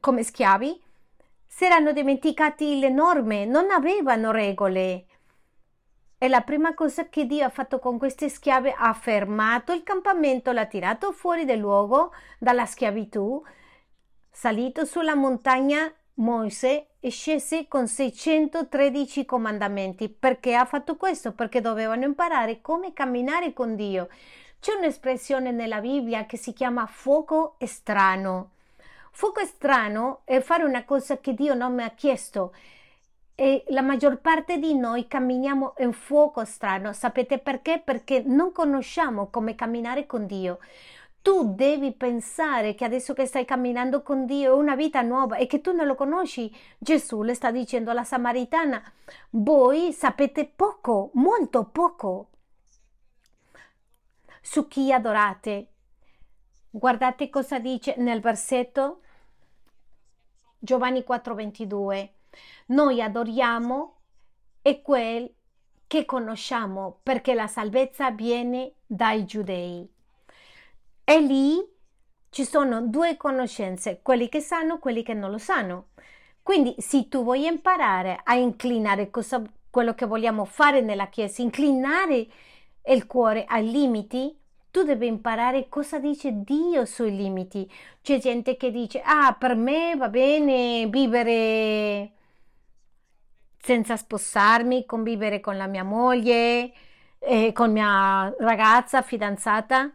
come 0.00 0.22
schiavi, 0.22 0.82
si 1.52 1.64
erano 1.64 1.90
dimenticati 1.92 2.78
le 2.78 2.90
norme, 2.90 3.44
non 3.44 3.72
avevano 3.72 4.30
regole. 4.30 5.04
E 6.16 6.28
la 6.28 6.42
prima 6.42 6.74
cosa 6.74 7.08
che 7.08 7.26
Dio 7.26 7.44
ha 7.44 7.50
fatto 7.50 7.80
con 7.80 7.98
queste 7.98 8.28
schiave 8.28 8.72
ha 8.72 8.92
fermato 8.94 9.72
il 9.72 9.82
campamento, 9.82 10.52
l'ha 10.52 10.66
tirato 10.66 11.10
fuori 11.10 11.44
del 11.44 11.58
luogo 11.58 12.12
dalla 12.38 12.66
schiavitù, 12.66 13.42
salito 14.30 14.84
sulla 14.84 15.16
montagna 15.16 15.92
Mosè 16.14 16.86
e 17.00 17.10
scese 17.10 17.66
con 17.66 17.88
613 17.88 19.24
comandamenti. 19.24 20.08
Perché 20.08 20.54
ha 20.54 20.64
fatto 20.64 20.96
questo? 20.96 21.32
Perché 21.32 21.60
dovevano 21.60 22.04
imparare 22.04 22.60
come 22.60 22.92
camminare 22.92 23.52
con 23.52 23.74
Dio. 23.74 24.08
C'è 24.60 24.74
un'espressione 24.74 25.50
nella 25.50 25.80
Bibbia 25.80 26.26
che 26.26 26.36
si 26.36 26.52
chiama 26.52 26.86
fuoco 26.86 27.56
strano. 27.64 28.52
Fuoco 29.10 29.44
strano 29.44 30.22
è 30.24 30.40
fare 30.40 30.64
una 30.64 30.84
cosa 30.84 31.18
che 31.18 31.34
Dio 31.34 31.54
non 31.54 31.74
mi 31.74 31.82
ha 31.82 31.90
chiesto. 31.90 32.54
E 33.34 33.64
la 33.68 33.82
maggior 33.82 34.18
parte 34.20 34.58
di 34.58 34.74
noi 34.74 35.06
camminiamo 35.06 35.74
in 35.78 35.92
fuoco 35.92 36.44
strano. 36.44 36.92
Sapete 36.92 37.38
perché? 37.38 37.80
Perché 37.82 38.22
non 38.24 38.52
conosciamo 38.52 39.28
come 39.28 39.54
camminare 39.54 40.06
con 40.06 40.26
Dio. 40.26 40.58
Tu 41.22 41.54
devi 41.54 41.92
pensare 41.92 42.74
che 42.74 42.84
adesso 42.84 43.12
che 43.12 43.26
stai 43.26 43.44
camminando 43.44 44.02
con 44.02 44.24
Dio 44.24 44.52
è 44.52 44.56
una 44.56 44.74
vita 44.74 45.02
nuova 45.02 45.36
e 45.36 45.46
che 45.46 45.60
tu 45.60 45.72
non 45.72 45.86
lo 45.86 45.94
conosci. 45.94 46.54
Gesù 46.78 47.22
le 47.22 47.34
sta 47.34 47.50
dicendo 47.50 47.90
alla 47.90 48.04
Samaritana, 48.04 48.82
voi 49.30 49.92
sapete 49.92 50.46
poco, 50.46 51.10
molto 51.14 51.64
poco 51.64 52.28
su 54.40 54.66
chi 54.66 54.92
adorate. 54.92 55.66
Guardate 56.72 57.30
cosa 57.30 57.58
dice 57.58 57.96
nel 57.98 58.20
versetto 58.20 59.00
Giovanni 60.56 61.02
4:22. 61.02 62.10
Noi 62.66 63.02
adoriamo 63.02 63.96
e 64.62 64.80
quel 64.80 65.34
che 65.88 66.04
conosciamo 66.04 67.00
perché 67.02 67.34
la 67.34 67.48
salvezza 67.48 68.12
viene 68.12 68.74
dai 68.86 69.24
giudei. 69.24 69.92
E 71.02 71.20
lì 71.20 71.58
ci 72.28 72.44
sono 72.44 72.82
due 72.82 73.16
conoscenze, 73.16 73.98
quelli 74.00 74.28
che 74.28 74.38
sanno 74.40 74.76
e 74.76 74.78
quelli 74.78 75.02
che 75.02 75.14
non 75.14 75.32
lo 75.32 75.38
sanno. 75.38 75.88
Quindi 76.40 76.76
se 76.78 77.08
tu 77.08 77.24
vuoi 77.24 77.46
imparare 77.46 78.20
a 78.22 78.36
inclinare 78.36 79.10
cosa, 79.10 79.42
quello 79.68 79.94
che 79.94 80.06
vogliamo 80.06 80.44
fare 80.44 80.80
nella 80.80 81.08
Chiesa, 81.08 81.42
inclinare 81.42 82.28
il 82.86 83.06
cuore 83.08 83.44
ai 83.44 83.68
limiti, 83.68 84.39
tu 84.70 84.82
devi 84.82 85.06
imparare 85.06 85.68
cosa 85.68 85.98
dice 85.98 86.30
Dio 86.44 86.84
sui 86.84 87.14
limiti. 87.14 87.70
C'è 88.02 88.18
gente 88.18 88.56
che 88.56 88.70
dice, 88.70 89.00
ah, 89.04 89.34
per 89.38 89.54
me 89.56 89.94
va 89.96 90.08
bene 90.08 90.86
vivere 90.88 92.12
senza 93.62 93.96
sposarmi, 93.96 94.86
convivere 94.86 95.40
con 95.40 95.56
la 95.56 95.66
mia 95.66 95.84
moglie, 95.84 96.72
eh, 97.18 97.52
con 97.52 97.72
mia 97.72 98.34
ragazza, 98.38 99.02
fidanzata. 99.02 99.92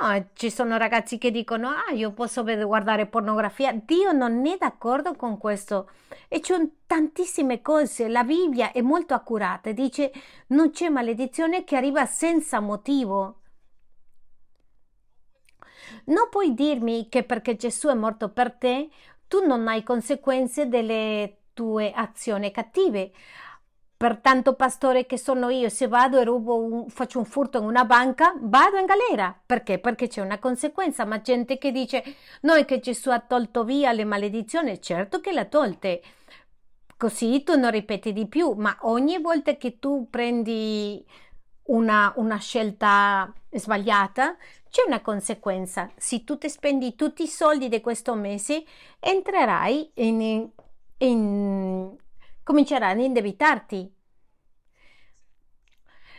No, 0.00 0.28
ci 0.34 0.50
sono 0.50 0.76
ragazzi 0.76 1.18
che 1.18 1.30
dicono, 1.30 1.68
ah, 1.68 1.92
io 1.92 2.12
posso 2.12 2.44
guardare 2.44 3.06
pornografia. 3.06 3.72
Dio 3.72 4.12
non 4.12 4.46
è 4.46 4.56
d'accordo 4.56 5.14
con 5.14 5.38
questo. 5.38 5.90
E 6.28 6.40
c'è 6.40 6.56
tantissime 6.86 7.60
cose. 7.62 8.08
La 8.08 8.24
Bibbia 8.24 8.72
è 8.72 8.80
molto 8.80 9.14
accurata. 9.14 9.72
Dice, 9.72 10.12
non 10.48 10.70
c'è 10.70 10.88
maledizione 10.88 11.64
che 11.64 11.76
arriva 11.76 12.06
senza 12.06 12.60
motivo. 12.60 13.40
Non 16.04 16.28
puoi 16.30 16.54
dirmi 16.54 17.08
che 17.08 17.22
perché 17.24 17.56
Gesù 17.56 17.88
è 17.88 17.94
morto 17.94 18.28
per 18.30 18.52
te, 18.52 18.88
tu 19.26 19.46
non 19.46 19.68
hai 19.68 19.82
conseguenze 19.82 20.68
delle 20.68 21.36
tue 21.52 21.92
azioni 21.92 22.50
cattive. 22.50 23.12
Pertanto, 23.98 24.54
pastore, 24.54 25.06
che 25.06 25.18
sono 25.18 25.48
io, 25.48 25.68
se 25.68 25.88
vado 25.88 26.20
e 26.20 26.28
un, 26.28 26.88
faccio 26.88 27.18
un 27.18 27.24
furto 27.24 27.58
in 27.58 27.64
una 27.64 27.84
banca, 27.84 28.32
vado 28.38 28.76
in 28.76 28.86
galera. 28.86 29.36
Perché? 29.44 29.80
Perché 29.80 30.06
c'è 30.06 30.20
una 30.20 30.38
conseguenza. 30.38 31.04
Ma 31.04 31.20
gente 31.20 31.58
che 31.58 31.72
dice: 31.72 32.04
Noi 32.42 32.64
che 32.64 32.78
Gesù 32.78 33.10
ha 33.10 33.18
tolto 33.18 33.64
via 33.64 33.90
le 33.92 34.04
maledizioni, 34.04 34.80
certo 34.80 35.20
che 35.20 35.32
le 35.32 35.40
ha 35.40 35.44
tolte. 35.46 36.00
Così 36.96 37.42
tu 37.42 37.58
non 37.58 37.72
ripeti 37.72 38.12
di 38.12 38.28
più, 38.28 38.52
ma 38.52 38.76
ogni 38.82 39.18
volta 39.20 39.56
che 39.56 39.78
tu 39.80 40.08
prendi 40.10 41.04
una, 41.64 42.12
una 42.16 42.38
scelta 42.38 43.32
sbagliata, 43.50 44.36
c'è 44.68 44.82
una 44.86 45.00
conseguenza. 45.00 45.90
Se 45.96 46.24
tu 46.24 46.38
ti 46.38 46.48
spendi 46.48 46.94
tutti 46.94 47.22
i 47.22 47.28
soldi 47.28 47.68
di 47.68 47.80
questo 47.80 48.14
mese, 48.14 48.64
entrerai 49.00 49.90
in, 49.94 50.50
in 50.98 51.96
comincerai 52.42 52.92
ad 52.92 53.00
indebitarti. 53.00 53.94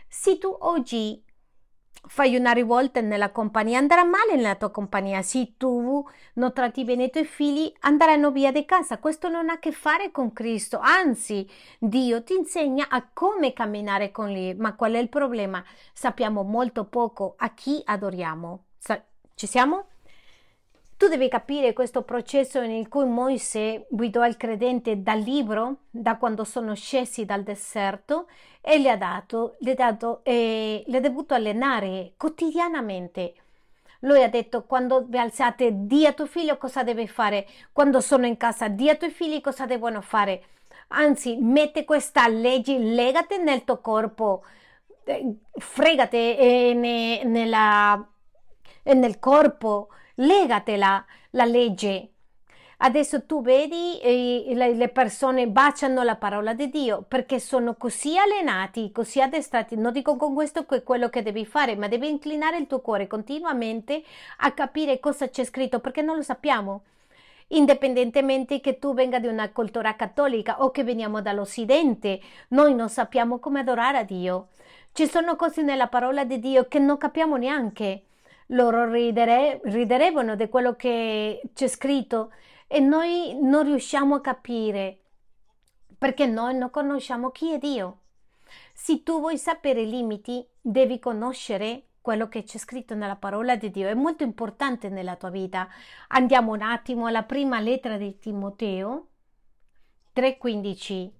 Se 0.07 0.37
tu 0.37 0.55
oggi 0.61 1.23
fai 2.07 2.35
una 2.35 2.51
rivolta 2.51 3.01
nella 3.01 3.31
compagnia, 3.31 3.77
andrà 3.77 4.03
male 4.03 4.35
nella 4.35 4.55
tua 4.55 4.69
compagnia. 4.69 5.21
Se 5.21 5.53
tu 5.57 6.07
non 6.33 6.53
tratti 6.53 6.83
bene 6.83 7.05
i 7.05 7.09
tuoi 7.09 7.25
figli, 7.25 7.71
andranno 7.81 8.31
via 8.31 8.51
di 8.51 8.65
casa. 8.65 8.99
Questo 8.99 9.29
non 9.29 9.49
ha 9.49 9.53
a 9.53 9.59
che 9.59 9.71
fare 9.71 10.11
con 10.11 10.33
Cristo, 10.33 10.79
anzi, 10.79 11.47
Dio 11.77 12.23
ti 12.23 12.33
insegna 12.33 12.87
a 12.89 13.07
come 13.11 13.53
camminare 13.53 14.11
con 14.11 14.31
Lui. 14.31 14.55
Ma 14.55 14.75
qual 14.75 14.93
è 14.93 14.99
il 14.99 15.09
problema? 15.09 15.63
Sappiamo 15.93 16.43
molto 16.43 16.85
poco 16.85 17.35
a 17.37 17.53
chi 17.53 17.81
adoriamo. 17.83 18.63
Ci 19.35 19.47
siamo? 19.47 19.88
Tu 20.99 21.07
devi 21.07 21.29
capire 21.29 21.71
questo 21.71 22.01
processo 22.01 22.59
in 22.59 22.89
cui 22.89 23.05
Mosè 23.05 23.85
guidò 23.89 24.25
il 24.25 24.35
credente 24.35 25.01
dal 25.01 25.19
libro, 25.19 25.83
da 25.89 26.17
quando 26.17 26.43
sono 26.43 26.75
scesi 26.75 27.23
dal 27.23 27.43
deserto, 27.43 28.27
e 28.59 28.79
le 28.79 28.89
ha 28.89 28.97
dato, 28.97 29.55
le 29.59 29.71
ha 29.71 29.75
dato 29.75 30.19
e 30.23 30.83
le 30.85 30.97
ha 30.97 30.99
dovuto 30.99 31.33
allenare 31.33 32.15
quotidianamente. 32.17 33.33
Lui 33.99 34.21
ha 34.21 34.27
detto 34.27 34.65
quando 34.65 35.05
vi 35.07 35.17
alzate, 35.17 35.69
di 35.85 36.05
a 36.05 36.11
tuo 36.11 36.25
figlio 36.25 36.57
cosa 36.57 36.83
deve 36.83 37.07
fare, 37.07 37.47
quando 37.71 38.01
sono 38.01 38.25
in 38.25 38.35
casa, 38.35 38.67
di 38.67 38.89
a 38.89 38.95
tuoi 38.95 39.11
figli 39.11 39.39
cosa 39.39 39.65
devono 39.65 40.01
fare. 40.01 40.43
Anzi, 40.89 41.37
mette 41.37 41.85
questa 41.85 42.27
legge, 42.27 42.77
legate 42.77 43.37
nel 43.37 43.63
tuo 43.63 43.79
corpo, 43.79 44.43
eh, 45.05 45.35
fregate 45.53 46.37
eh, 46.37 46.73
ne, 46.73 47.23
nella, 47.23 48.05
eh, 48.83 48.93
nel 48.95 49.17
corpo 49.19 49.87
legatela 50.19 51.05
la 51.31 51.45
legge. 51.45 52.09
Adesso 52.81 53.25
tu 53.25 53.41
vedi 53.41 53.99
eh, 53.99 54.53
le 54.53 54.87
persone 54.87 55.47
baciano 55.47 56.01
la 56.03 56.15
parola 56.15 56.53
di 56.53 56.69
Dio 56.69 57.03
perché 57.05 57.39
sono 57.39 57.75
così 57.75 58.17
allenati, 58.17 58.91
così 58.91 59.21
addestrati. 59.21 59.75
Non 59.75 59.91
dico 59.91 60.15
con 60.15 60.33
questo 60.33 60.65
che 60.65 60.77
è 60.77 60.83
quello 60.83 61.09
che 61.09 61.21
devi 61.21 61.45
fare, 61.45 61.75
ma 61.75 61.89
devi 61.89 62.09
inclinare 62.09 62.57
il 62.57 62.67
tuo 62.67 62.79
cuore 62.79 63.07
continuamente 63.07 64.01
a 64.37 64.51
capire 64.53 64.99
cosa 64.99 65.29
c'è 65.29 65.43
scritto 65.43 65.79
perché 65.79 66.01
non 66.01 66.15
lo 66.15 66.21
sappiamo. 66.21 66.83
Indipendentemente 67.47 68.61
che 68.61 68.79
tu 68.79 68.93
venga 68.93 69.19
di 69.19 69.27
una 69.27 69.49
cultura 69.49 69.95
cattolica 69.95 70.63
o 70.63 70.71
che 70.71 70.83
veniamo 70.83 71.21
dall'Occidente, 71.21 72.21
noi 72.49 72.75
non 72.75 72.89
sappiamo 72.89 73.39
come 73.39 73.59
adorare 73.59 73.97
a 73.97 74.03
Dio. 74.03 74.49
Ci 74.93 75.07
sono 75.07 75.35
cose 75.35 75.63
nella 75.63 75.87
parola 75.87 76.23
di 76.23 76.39
Dio 76.39 76.67
che 76.67 76.79
non 76.79 76.97
capiamo 76.97 77.35
neanche 77.35 78.03
loro 78.51 78.89
ridere, 78.89 79.59
riderevano 79.63 80.35
di 80.35 80.47
quello 80.49 80.75
che 80.75 81.41
c'è 81.53 81.67
scritto 81.67 82.31
e 82.67 82.79
noi 82.79 83.37
non 83.41 83.63
riusciamo 83.63 84.15
a 84.15 84.21
capire 84.21 84.99
perché 85.97 86.25
noi 86.25 86.55
non 86.55 86.69
conosciamo 86.69 87.29
chi 87.29 87.53
è 87.53 87.57
Dio. 87.57 87.97
Se 88.73 89.03
tu 89.03 89.19
vuoi 89.19 89.37
sapere 89.37 89.81
i 89.81 89.89
limiti, 89.89 90.47
devi 90.61 90.97
conoscere 90.97 91.89
quello 92.01 92.29
che 92.29 92.43
c'è 92.43 92.57
scritto 92.57 92.95
nella 92.95 93.17
parola 93.17 93.55
di 93.55 93.69
Dio. 93.69 93.87
È 93.87 93.93
molto 93.93 94.23
importante 94.23 94.89
nella 94.89 95.17
tua 95.17 95.29
vita. 95.29 95.67
Andiamo 96.07 96.53
un 96.53 96.61
attimo 96.61 97.05
alla 97.05 97.23
prima 97.23 97.59
lettera 97.59 97.97
di 97.97 98.17
Timoteo 98.17 99.07
3:15. 100.13 101.11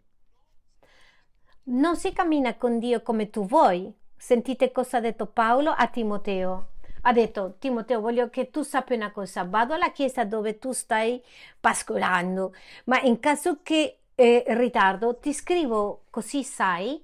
Non 1.64 1.98
si 1.98 2.14
cammina 2.14 2.56
con 2.56 2.80
Dio 2.80 3.04
come 3.04 3.30
tu 3.30 3.46
vuoi. 3.46 3.94
Sentite 4.16 4.72
cosa 4.72 4.98
ha 4.98 5.02
detto 5.02 5.28
Paolo 5.28 5.72
a 5.72 5.88
Timoteo 5.88 6.69
ha 7.02 7.14
detto 7.14 7.56
Timoteo 7.60 8.00
voglio 8.00 8.30
che 8.30 8.50
tu 8.50 8.62
sappia 8.62 8.96
una 8.96 9.12
cosa. 9.12 9.44
Vado 9.44 9.74
alla 9.74 9.92
chiesa 9.92 10.26
dove 10.26 10.60
tu 10.60 10.72
stai 10.72 11.22
pascolando 11.60 12.54
ma 12.86 13.00
in 13.02 13.20
caso 13.20 13.60
che 13.64 14.00
eh, 14.16 14.44
ritardo 14.48 15.18
ti 15.18 15.34
scrivo 15.34 16.06
così 16.10 16.44
sai 16.44 17.02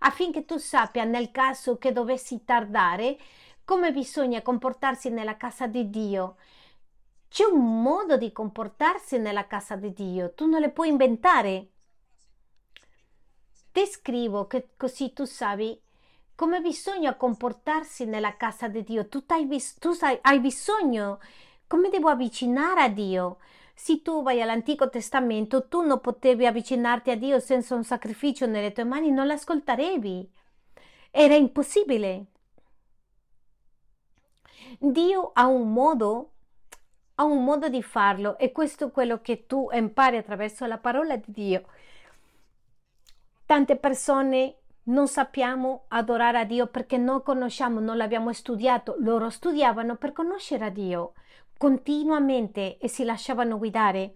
affinché 0.00 0.44
tu 0.44 0.56
sappia 0.56 1.04
nel 1.04 1.30
caso 1.30 1.78
che 1.78 1.92
dovessi 1.92 2.44
tardare 2.44 3.16
come 3.64 3.92
bisogna 3.92 4.42
comportarsi 4.42 5.10
nella 5.10 5.36
casa 5.36 5.66
di 5.68 5.88
Dio. 5.90 6.36
C'è 7.28 7.44
un 7.44 7.82
modo 7.82 8.16
di 8.16 8.32
comportarsi 8.32 9.18
nella 9.18 9.46
casa 9.46 9.76
di 9.76 9.92
Dio. 9.92 10.32
Tu 10.34 10.46
non 10.46 10.60
le 10.60 10.70
puoi 10.70 10.88
inventare. 10.88 11.68
Ti 13.70 13.86
scrivo 13.86 14.48
che 14.48 14.70
così 14.76 15.12
tu 15.12 15.24
sai 15.24 15.80
come 16.40 16.62
bisogna 16.62 17.16
comportarsi 17.16 18.06
nella 18.06 18.34
casa 18.34 18.66
di 18.66 18.82
Dio. 18.82 19.08
Tu, 19.08 19.22
bis- 19.44 19.74
tu 19.74 19.92
sai, 19.92 20.18
hai 20.22 20.40
bisogno, 20.40 21.20
come 21.66 21.90
devo 21.90 22.08
avvicinare 22.08 22.80
a 22.80 22.88
Dio. 22.88 23.40
Se 23.74 24.00
tu 24.00 24.22
vai 24.22 24.40
all'Antico 24.40 24.88
Testamento, 24.88 25.68
tu 25.68 25.82
non 25.82 26.00
potevi 26.00 26.46
avvicinarti 26.46 27.10
a 27.10 27.16
Dio 27.18 27.40
senza 27.40 27.74
un 27.74 27.84
sacrificio 27.84 28.46
nelle 28.46 28.72
tue 28.72 28.84
mani, 28.84 29.10
non 29.10 29.26
l'ascoltarevi. 29.26 30.30
Era 31.10 31.34
impossibile. 31.34 32.24
Dio 34.78 35.32
ha 35.34 35.46
un 35.46 35.70
modo, 35.74 36.30
ha 37.16 37.24
un 37.24 37.44
modo 37.44 37.68
di 37.68 37.82
farlo 37.82 38.38
e 38.38 38.50
questo 38.50 38.86
è 38.86 38.90
quello 38.90 39.20
che 39.20 39.44
tu 39.44 39.68
impari 39.72 40.16
attraverso 40.16 40.64
la 40.64 40.78
parola 40.78 41.16
di 41.16 41.32
Dio. 41.32 41.64
Tante 43.44 43.76
persone 43.76 44.59
non 44.84 45.08
sappiamo 45.08 45.84
adorare 45.88 46.38
a 46.38 46.44
Dio 46.44 46.66
perché 46.66 46.96
non 46.96 47.22
conosciamo, 47.22 47.80
non 47.80 47.96
l'abbiamo 47.96 48.32
studiato. 48.32 48.96
Loro 48.98 49.30
studiavano 49.30 49.96
per 49.96 50.12
conoscere 50.12 50.64
a 50.64 50.70
Dio 50.70 51.12
continuamente 51.60 52.78
e 52.78 52.88
si 52.88 53.04
lasciavano 53.04 53.58
guidare. 53.58 54.14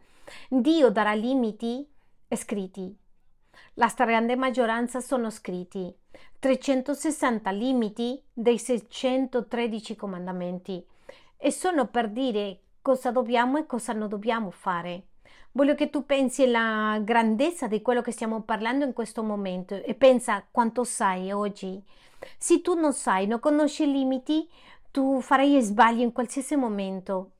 Dio 0.48 0.90
darà 0.90 1.12
limiti 1.12 1.86
scritti. 2.34 2.96
La 3.74 3.88
stragrande 3.88 4.34
maggioranza 4.34 5.00
sono 5.00 5.28
scritti. 5.30 5.94
360 6.38 7.50
limiti 7.50 8.22
dei 8.32 8.58
613 8.58 9.94
comandamenti 9.94 10.84
e 11.36 11.50
sono 11.50 11.86
per 11.88 12.08
dire 12.08 12.60
cosa 12.80 13.10
dobbiamo 13.10 13.58
e 13.58 13.66
cosa 13.66 13.92
non 13.92 14.08
dobbiamo 14.08 14.50
fare. 14.50 15.08
Voglio 15.56 15.76
che 15.76 15.88
tu 15.88 16.04
pensi 16.04 16.42
alla 16.42 16.98
grandezza 17.00 17.68
di 17.68 17.80
quello 17.80 18.02
che 18.02 18.10
stiamo 18.10 18.42
parlando 18.42 18.84
in 18.84 18.92
questo 18.92 19.22
momento 19.22 19.76
e 19.76 19.94
pensa 19.94 20.44
quanto 20.50 20.82
sai 20.82 21.30
oggi. 21.30 21.80
Se 22.36 22.60
tu 22.60 22.74
non 22.74 22.92
sai, 22.92 23.28
non 23.28 23.38
conosci 23.38 23.84
i 23.84 23.92
limiti, 23.92 24.50
tu 24.90 25.20
farai 25.20 25.62
sbagli 25.62 26.00
in 26.00 26.10
qualsiasi 26.10 26.56
momento. 26.56 27.30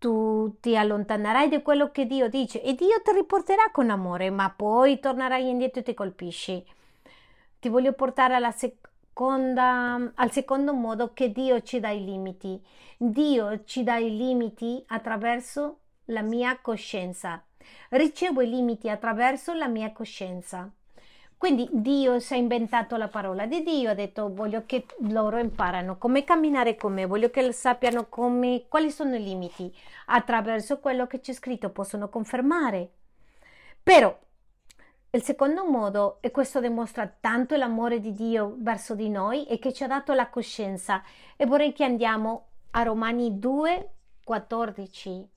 Tu 0.00 0.56
ti 0.58 0.76
allontanerai 0.76 1.48
da 1.48 1.62
quello 1.62 1.92
che 1.92 2.06
Dio 2.06 2.28
dice 2.28 2.60
e 2.60 2.74
Dio 2.74 3.00
ti 3.04 3.12
riporterà 3.12 3.70
con 3.70 3.90
amore, 3.90 4.30
ma 4.30 4.50
poi 4.50 4.98
tornerai 4.98 5.48
indietro 5.48 5.82
e 5.82 5.84
ti 5.84 5.94
colpisci. 5.94 6.66
Ti 7.60 7.68
voglio 7.68 7.92
portare 7.92 8.34
alla 8.34 8.50
seconda, 8.50 10.10
al 10.16 10.32
secondo 10.32 10.74
modo 10.74 11.12
che 11.12 11.30
Dio 11.30 11.62
ci 11.62 11.78
dà 11.78 11.90
i 11.90 12.04
limiti. 12.04 12.60
Dio 12.96 13.62
ci 13.62 13.84
dà 13.84 13.98
i 13.98 14.16
limiti 14.16 14.82
attraverso 14.88 15.78
la 16.06 16.22
mia 16.22 16.58
coscienza. 16.60 17.42
Ricevo 17.90 18.42
i 18.42 18.48
limiti 18.48 18.88
attraverso 18.88 19.52
la 19.54 19.68
mia 19.68 19.92
coscienza. 19.92 20.70
Quindi 21.36 21.68
Dio 21.72 22.20
si 22.20 22.34
è 22.34 22.36
inventato 22.36 22.96
la 22.96 23.08
parola 23.08 23.44
di 23.46 23.62
Dio, 23.62 23.90
ha 23.90 23.94
detto 23.94 24.32
voglio 24.32 24.62
che 24.64 24.86
loro 25.00 25.38
imparano 25.38 25.98
come 25.98 26.24
camminare 26.24 26.74
con 26.74 26.94
me, 26.94 27.04
voglio 27.06 27.28
che 27.28 27.52
sappiano 27.52 28.06
come, 28.08 28.64
quali 28.68 28.90
sono 28.90 29.14
i 29.16 29.22
limiti. 29.22 29.74
Attraverso 30.06 30.78
quello 30.78 31.06
che 31.06 31.20
c'è 31.20 31.32
scritto 31.34 31.68
possono 31.70 32.08
confermare. 32.08 32.90
Però 33.82 34.16
Il 35.14 35.22
secondo 35.22 35.64
modo, 35.64 36.18
e 36.22 36.32
questo 36.32 36.60
dimostra 36.60 37.06
tanto 37.06 37.54
l'amore 37.54 38.00
di 38.00 38.12
Dio 38.12 38.56
verso 38.58 38.96
di 38.96 39.08
noi, 39.08 39.44
è 39.44 39.60
che 39.60 39.72
ci 39.72 39.84
ha 39.84 39.86
dato 39.86 40.12
la 40.12 40.28
coscienza. 40.28 41.04
E 41.36 41.46
vorrei 41.46 41.72
che 41.72 41.84
andiamo 41.84 42.46
a 42.72 42.82
Romani 42.82 43.38
2, 43.38 43.90
14. 44.24 45.28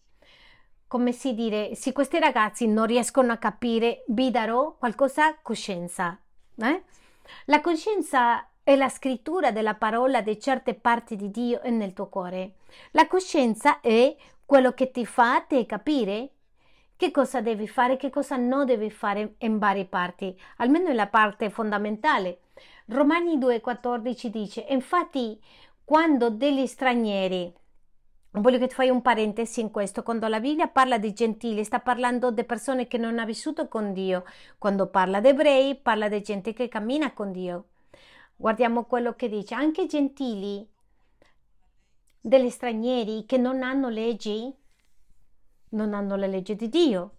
Come 0.88 1.12
si 1.12 1.34
dire, 1.34 1.76
se 1.76 1.92
questi 1.92 2.18
ragazzi 2.18 2.66
non 2.66 2.86
riescono 2.86 3.34
a 3.34 3.38
capire, 3.38 4.06
vi 4.08 4.32
darò 4.32 4.76
qualcosa 4.78 5.38
coscienza. 5.42 6.18
Eh? 6.56 6.84
La 7.46 7.60
coscienza 7.60 8.48
è 8.64 8.76
la 8.76 8.88
scrittura 8.88 9.52
della 9.52 9.76
parola 9.76 10.22
di 10.22 10.40
certe 10.40 10.76
parti 10.76 11.18
di 11.18 11.30
Dio 11.30 11.60
nel 11.66 11.94
tuo 11.94 12.08
cuore. 12.08 12.56
La 12.92 13.08
coscienza 13.08 13.82
è 13.82 14.16
quello 14.46 14.72
che 14.72 14.92
ti 14.92 15.06
fa 15.06 15.42
te 15.42 15.66
capire 15.66 16.32
che 16.96 17.12
cosa 17.12 17.42
devi 17.42 17.68
fare, 17.68 17.98
che 17.98 18.10
cosa 18.10 18.38
non 18.38 18.66
devi 18.66 18.90
fare 18.90 19.36
in 19.40 19.58
varie 19.60 19.86
parti, 19.86 20.38
almeno 20.58 20.88
nella 20.88 21.08
parte 21.08 21.50
fondamentale. 21.50 22.40
Romani 22.86 23.38
2,14 23.38 24.28
dice: 24.28 24.66
Infatti, 24.70 25.40
quando 25.84 26.30
degli 26.30 26.66
stranieri, 26.66 27.54
voglio 28.32 28.58
che 28.58 28.68
tu 28.68 28.76
fai 28.76 28.90
un 28.90 29.02
parentesi 29.02 29.62
in 29.62 29.72
questo, 29.72 30.04
quando 30.04 30.28
la 30.28 30.40
Bibbia 30.40 30.68
parla 30.68 30.98
di 30.98 31.14
gentili, 31.14 31.64
sta 31.64 31.80
parlando 31.80 32.32
di 32.32 32.44
persone 32.44 32.88
che 32.88 32.98
non 32.98 33.18
hanno 33.18 33.26
vissuto 33.26 33.68
con 33.68 33.94
Dio, 33.94 34.24
quando 34.58 34.88
parla 34.88 35.20
di 35.20 35.30
ebrei, 35.30 35.76
parla 35.76 36.08
di 36.08 36.22
gente 36.22 36.54
che 36.54 36.68
cammina 36.68 37.14
con 37.14 37.32
Dio. 37.32 37.70
Guardiamo 38.36 38.86
quello 38.86 39.16
che 39.16 39.30
dice: 39.30 39.56
anche 39.56 39.88
gentili 39.88 40.68
degli 42.22 42.50
stranieri 42.50 43.26
che 43.26 43.38
non 43.38 43.64
hanno 43.64 43.90
leggi 43.90 44.54
non 45.70 45.94
hanno 45.94 46.16
la 46.16 46.28
legge 46.28 46.56
di 46.56 46.70
Dio. 46.70 47.12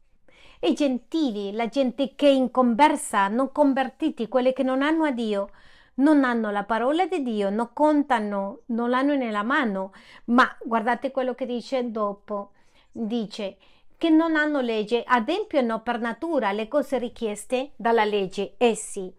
I 0.60 0.74
gentili, 0.74 1.52
la 1.52 1.68
gente 1.68 2.14
che 2.14 2.28
in 2.28 2.50
conversa, 2.50 3.28
non 3.28 3.52
convertiti, 3.52 4.28
quelli 4.28 4.52
che 4.52 4.62
non 4.62 4.82
hanno 4.82 5.04
a 5.04 5.12
Dio, 5.12 5.50
non 5.98 6.24
hanno 6.24 6.50
la 6.50 6.64
parola 6.64 7.06
di 7.06 7.22
Dio, 7.22 7.50
non 7.50 7.70
contano, 7.72 8.60
non 8.66 8.90
l'hanno 8.90 9.14
nella 9.14 9.42
mano. 9.42 9.92
Ma 10.26 10.56
guardate 10.62 11.10
quello 11.10 11.34
che 11.34 11.46
dice 11.46 11.90
dopo. 11.90 12.52
Dice 12.90 13.56
che 13.96 14.10
non 14.10 14.36
hanno 14.36 14.60
legge, 14.60 15.02
adempiono 15.04 15.80
per 15.82 16.00
natura 16.00 16.52
le 16.52 16.68
cose 16.68 16.98
richieste 16.98 17.72
dalla 17.76 18.04
legge. 18.04 18.54
Essi 18.58 19.12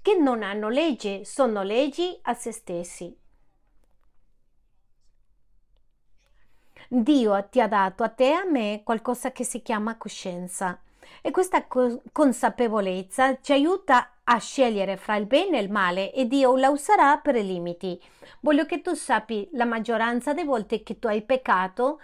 che 0.00 0.16
non 0.16 0.42
hanno 0.42 0.68
legge 0.68 1.24
sono 1.24 1.62
leggi 1.62 2.18
a 2.22 2.34
se 2.34 2.52
stessi. 2.52 3.16
Dio 6.88 7.48
ti 7.48 7.60
ha 7.60 7.68
dato 7.68 8.02
a 8.02 8.08
te 8.08 8.28
e 8.28 8.32
a 8.32 8.44
me 8.44 8.82
qualcosa 8.84 9.32
che 9.32 9.44
si 9.44 9.62
chiama 9.62 9.96
coscienza 9.96 10.78
e 11.20 11.30
questa 11.30 11.66
co- 11.66 12.00
consapevolezza 12.12 13.40
ci 13.40 13.52
aiuta 13.52 14.12
a 14.24 14.38
scegliere 14.38 14.96
fra 14.96 15.16
il 15.16 15.26
bene 15.26 15.58
e 15.58 15.62
il 15.62 15.70
male 15.70 16.12
e 16.12 16.26
Dio 16.26 16.56
la 16.56 16.70
userà 16.70 17.18
per 17.18 17.36
i 17.36 17.44
limiti. 17.44 18.00
Voglio 18.40 18.66
che 18.66 18.80
tu 18.80 18.94
sappi 18.94 19.48
la 19.52 19.64
maggioranza 19.64 20.32
delle 20.32 20.46
volte 20.46 20.82
che 20.82 20.98
tu 20.98 21.06
hai 21.08 21.22
peccato 21.22 22.00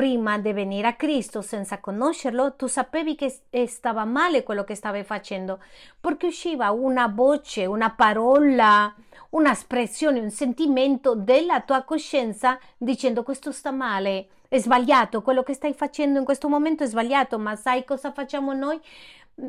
prima 0.00 0.38
di 0.38 0.54
venire 0.54 0.86
a 0.86 0.94
Cristo 0.94 1.42
senza 1.42 1.78
conoscerlo, 1.78 2.54
tu 2.54 2.66
sapevi 2.68 3.14
che 3.14 3.42
stava 3.66 4.06
male 4.06 4.42
quello 4.42 4.64
che 4.64 4.74
stavi 4.74 5.02
facendo, 5.02 5.62
perché 6.00 6.28
usciva 6.28 6.70
una 6.70 7.06
voce, 7.06 7.66
una 7.66 7.90
parola, 7.90 8.94
un'espressione, 9.28 10.18
un 10.18 10.30
sentimento 10.30 11.14
della 11.14 11.60
tua 11.60 11.82
coscienza 11.82 12.58
dicendo 12.78 13.22
questo 13.22 13.52
sta 13.52 13.72
male, 13.72 14.28
è 14.48 14.58
sbagliato, 14.58 15.20
quello 15.20 15.42
che 15.42 15.52
stai 15.52 15.74
facendo 15.74 16.18
in 16.18 16.24
questo 16.24 16.48
momento 16.48 16.82
è 16.82 16.86
sbagliato, 16.86 17.38
ma 17.38 17.54
sai 17.54 17.84
cosa 17.84 18.10
facciamo 18.10 18.54
noi? 18.54 18.80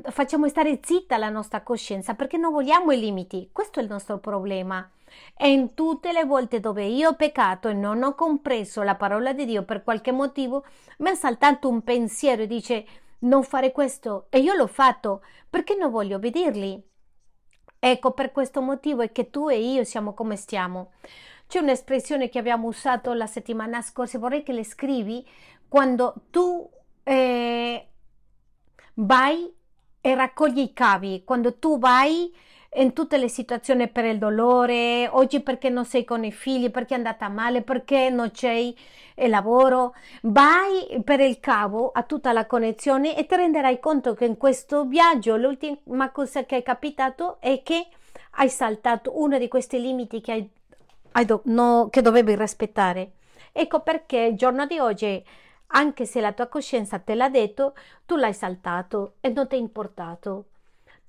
Facciamo 0.10 0.47
stare 0.47 0.80
zitta 0.82 1.17
la 1.17 1.30
nostra 1.30 1.62
coscienza 1.63 2.13
perché 2.13 2.38
non 2.38 2.51
vogliamo 2.54 2.91
i 2.91 2.99
limiti. 2.99 3.49
Questo 3.51 3.80
è 3.80 3.84
il 3.84 3.89
nostro 3.89 4.19
problema. 4.19 4.89
E 5.38 5.51
in 5.51 5.73
tutte 5.73 6.13
le 6.13 6.23
volte 6.23 6.60
dove 6.60 6.86
io 6.86 7.10
ho 7.10 7.15
peccato 7.15 7.67
e 7.67 7.73
non 7.73 8.01
ho 8.04 8.15
compreso 8.15 8.82
la 8.84 8.95
parola 8.95 9.34
di 9.34 9.45
Dio 9.45 9.63
per 9.63 9.84
qualche 9.84 10.12
motivo, 10.12 10.65
mi 10.99 11.10
è 11.10 11.15
saltato 11.15 11.67
un 11.67 11.84
pensiero 11.84 12.43
e 12.43 12.47
dice 12.47 12.86
non 13.19 13.43
fare 13.43 13.71
questo 13.71 14.27
e 14.30 14.39
io 14.39 14.54
l'ho 14.54 14.67
fatto 14.67 15.23
perché 15.49 15.75
non 15.75 15.91
voglio 15.91 16.15
obbederli. 16.15 16.89
Ecco, 17.77 18.12
per 18.12 18.32
questo 18.32 18.62
motivo 18.62 19.01
è 19.01 19.12
che 19.12 19.30
tu 19.30 19.49
e 19.49 19.60
io 19.60 19.84
siamo 19.84 20.13
come 20.13 20.36
stiamo. 20.36 20.91
C'è 21.47 21.60
un'espressione 21.60 22.30
che 22.30 22.39
abbiamo 22.39 22.67
usato 22.67 23.12
la 23.13 23.27
settimana 23.27 23.82
scorsa, 23.82 24.19
vorrei 24.19 24.43
che 24.43 24.54
le 24.54 24.63
scrivi 24.63 25.27
quando 25.67 26.13
tu 26.30 26.69
eh, 27.04 27.88
vai 28.93 29.54
e 30.01 30.15
raccogli 30.15 30.59
i 30.59 30.73
cavi, 30.73 31.21
quando 31.23 31.57
tu 31.57 31.77
vai 31.77 32.33
in 32.75 32.93
tutte 32.93 33.17
le 33.17 33.27
situazioni 33.27 33.89
per 33.89 34.05
il 34.05 34.17
dolore, 34.17 35.07
oggi 35.11 35.41
perché 35.41 35.69
non 35.69 35.85
sei 35.85 36.05
con 36.05 36.23
i 36.23 36.31
figli, 36.31 36.71
perché 36.71 36.93
è 36.93 36.97
andata 36.97 37.27
male, 37.27 37.61
perché 37.61 38.09
non 38.09 38.31
c'è 38.31 38.53
il 38.53 39.29
lavoro, 39.29 39.93
vai 40.21 41.01
per 41.03 41.19
il 41.19 41.39
cavo 41.39 41.91
a 41.91 42.03
tutta 42.03 42.31
la 42.31 42.45
connessione 42.45 43.17
e 43.17 43.25
ti 43.25 43.35
renderai 43.35 43.79
conto 43.79 44.13
che 44.13 44.25
in 44.25 44.37
questo 44.37 44.85
viaggio 44.85 45.35
l'ultima 45.35 46.11
cosa 46.11 46.45
che 46.45 46.57
è 46.57 46.63
capitato 46.63 47.37
è 47.39 47.61
che 47.61 47.87
hai 48.35 48.49
saltato 48.49 49.19
uno 49.21 49.37
di 49.37 49.49
questi 49.49 49.79
limiti 49.79 50.21
che, 50.21 50.31
hai, 50.31 50.49
hai 51.11 51.25
do, 51.25 51.41
no, 51.45 51.89
che 51.91 52.01
dovevi 52.01 52.35
rispettare. 52.35 53.11
Ecco 53.51 53.81
perché 53.81 54.17
il 54.19 54.37
giorno 54.37 54.65
di 54.65 54.79
oggi 54.79 55.21
anche 55.71 56.05
se 56.05 56.21
la 56.21 56.34
tua 56.34 56.47
coscienza 56.47 56.99
te 56.99 57.15
l'ha 57.15 57.29
detto, 57.29 57.73
tu 58.05 58.15
l'hai 58.15 58.34
saltato 58.34 59.15
e 59.21 59.29
non 59.29 59.47
ti 59.47 59.55
è 59.55 59.60
importato 59.60 60.45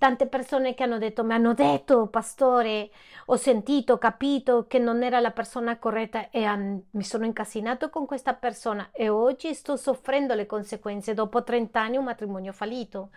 tante 0.02 0.26
persone 0.26 0.74
che 0.74 0.82
hanno 0.82 0.98
detto, 0.98 1.22
mi 1.22 1.32
hanno 1.32 1.54
detto, 1.54 2.08
pastore, 2.08 2.90
ho 3.26 3.36
sentito, 3.36 3.92
ho 3.92 3.98
capito 3.98 4.66
che 4.66 4.80
non 4.80 5.04
era 5.04 5.20
la 5.20 5.30
persona 5.30 5.78
corretta 5.78 6.28
e 6.30 6.42
an- 6.42 6.82
mi 6.90 7.04
sono 7.04 7.24
incasinato 7.24 7.88
con 7.88 8.04
questa 8.04 8.34
persona 8.34 8.88
e 8.90 9.08
oggi 9.08 9.54
sto 9.54 9.76
soffrendo 9.76 10.34
le 10.34 10.46
conseguenze 10.46 11.14
dopo 11.14 11.44
30 11.44 11.80
anni 11.80 11.98
un 11.98 12.04
matrimonio 12.04 12.50
fallito. 12.52 13.10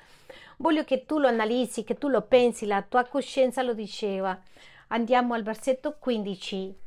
Voglio 0.57 0.83
che 0.83 1.07
tu 1.07 1.17
lo 1.17 1.27
analizzi, 1.27 1.83
che 1.83 1.95
tu 1.95 2.07
lo 2.07 2.21
pensi, 2.21 2.67
la 2.67 2.83
tua 2.83 3.05
coscienza 3.05 3.63
lo 3.63 3.73
diceva. 3.73 4.39
Andiamo 4.89 5.33
al 5.33 5.41
versetto 5.41 5.95
15. 5.97 6.84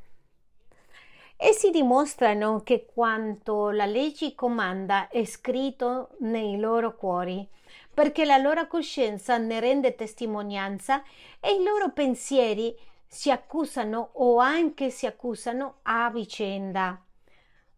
Essi 1.40 1.70
dimostrano 1.70 2.62
che 2.64 2.85
quanto 2.92 3.70
la 3.70 3.87
legge 3.87 4.35
comanda 4.35 5.07
è 5.07 5.24
scritto 5.24 6.16
nei 6.18 6.59
loro 6.59 6.96
cuori 6.96 7.48
perché 7.94 8.24
la 8.24 8.38
loro 8.38 8.66
coscienza 8.66 9.38
ne 9.38 9.61
rende 9.61 9.94
testimonianza 9.94 11.03
e 11.38 11.55
i 11.55 11.62
loro 11.62 11.92
pensieri 11.92 12.77
si 13.07 13.31
accusano 13.31 14.11
o 14.14 14.38
anche 14.38 14.90
si 14.90 15.07
accusano 15.07 15.79
a 15.83 16.11
vicenda. 16.11 17.01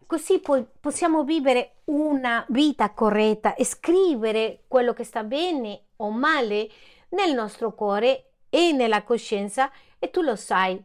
Così 0.06 0.38
poi 0.40 0.66
possiamo 0.80 1.22
vivere 1.22 1.80
una 1.84 2.44
vita 2.48 2.90
corretta 2.92 3.54
e 3.54 3.64
scrivere 3.64 4.64
quello 4.68 4.94
che 4.94 5.04
sta 5.04 5.22
bene 5.22 5.82
o 5.96 6.10
male 6.10 6.70
nel 7.10 7.34
nostro 7.34 7.74
cuore 7.74 8.32
e 8.48 8.72
nella 8.72 9.02
coscienza 9.02 9.70
e 9.98 10.10
tu 10.10 10.22
lo 10.22 10.34
sai. 10.34 10.82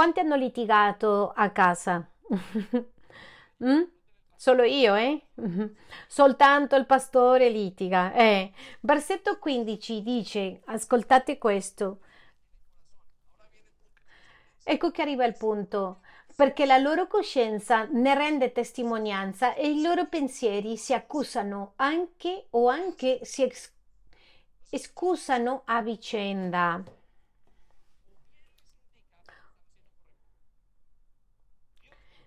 Quanti 0.00 0.20
hanno 0.20 0.36
litigato 0.36 1.30
a 1.36 1.50
casa? 1.50 2.08
mm? 3.62 3.82
Solo 4.34 4.62
io, 4.62 4.94
eh? 4.94 5.26
Soltanto 6.08 6.74
il 6.74 6.86
pastore 6.86 7.50
litiga. 7.50 8.14
Eh. 8.14 8.50
Versetto 8.80 9.38
15 9.38 10.02
dice, 10.02 10.62
ascoltate 10.64 11.36
questo. 11.36 11.98
Ecco 14.64 14.90
che 14.90 15.02
arriva 15.02 15.26
il 15.26 15.36
punto, 15.36 16.00
perché 16.34 16.64
la 16.64 16.78
loro 16.78 17.06
coscienza 17.06 17.86
ne 17.90 18.14
rende 18.14 18.52
testimonianza 18.52 19.52
e 19.52 19.68
i 19.68 19.82
loro 19.82 20.06
pensieri 20.06 20.78
si 20.78 20.94
accusano 20.94 21.74
anche 21.76 22.46
o 22.52 22.70
anche 22.70 23.20
si 23.22 23.52
scusano 24.78 25.60
a 25.66 25.82
vicenda. 25.82 26.82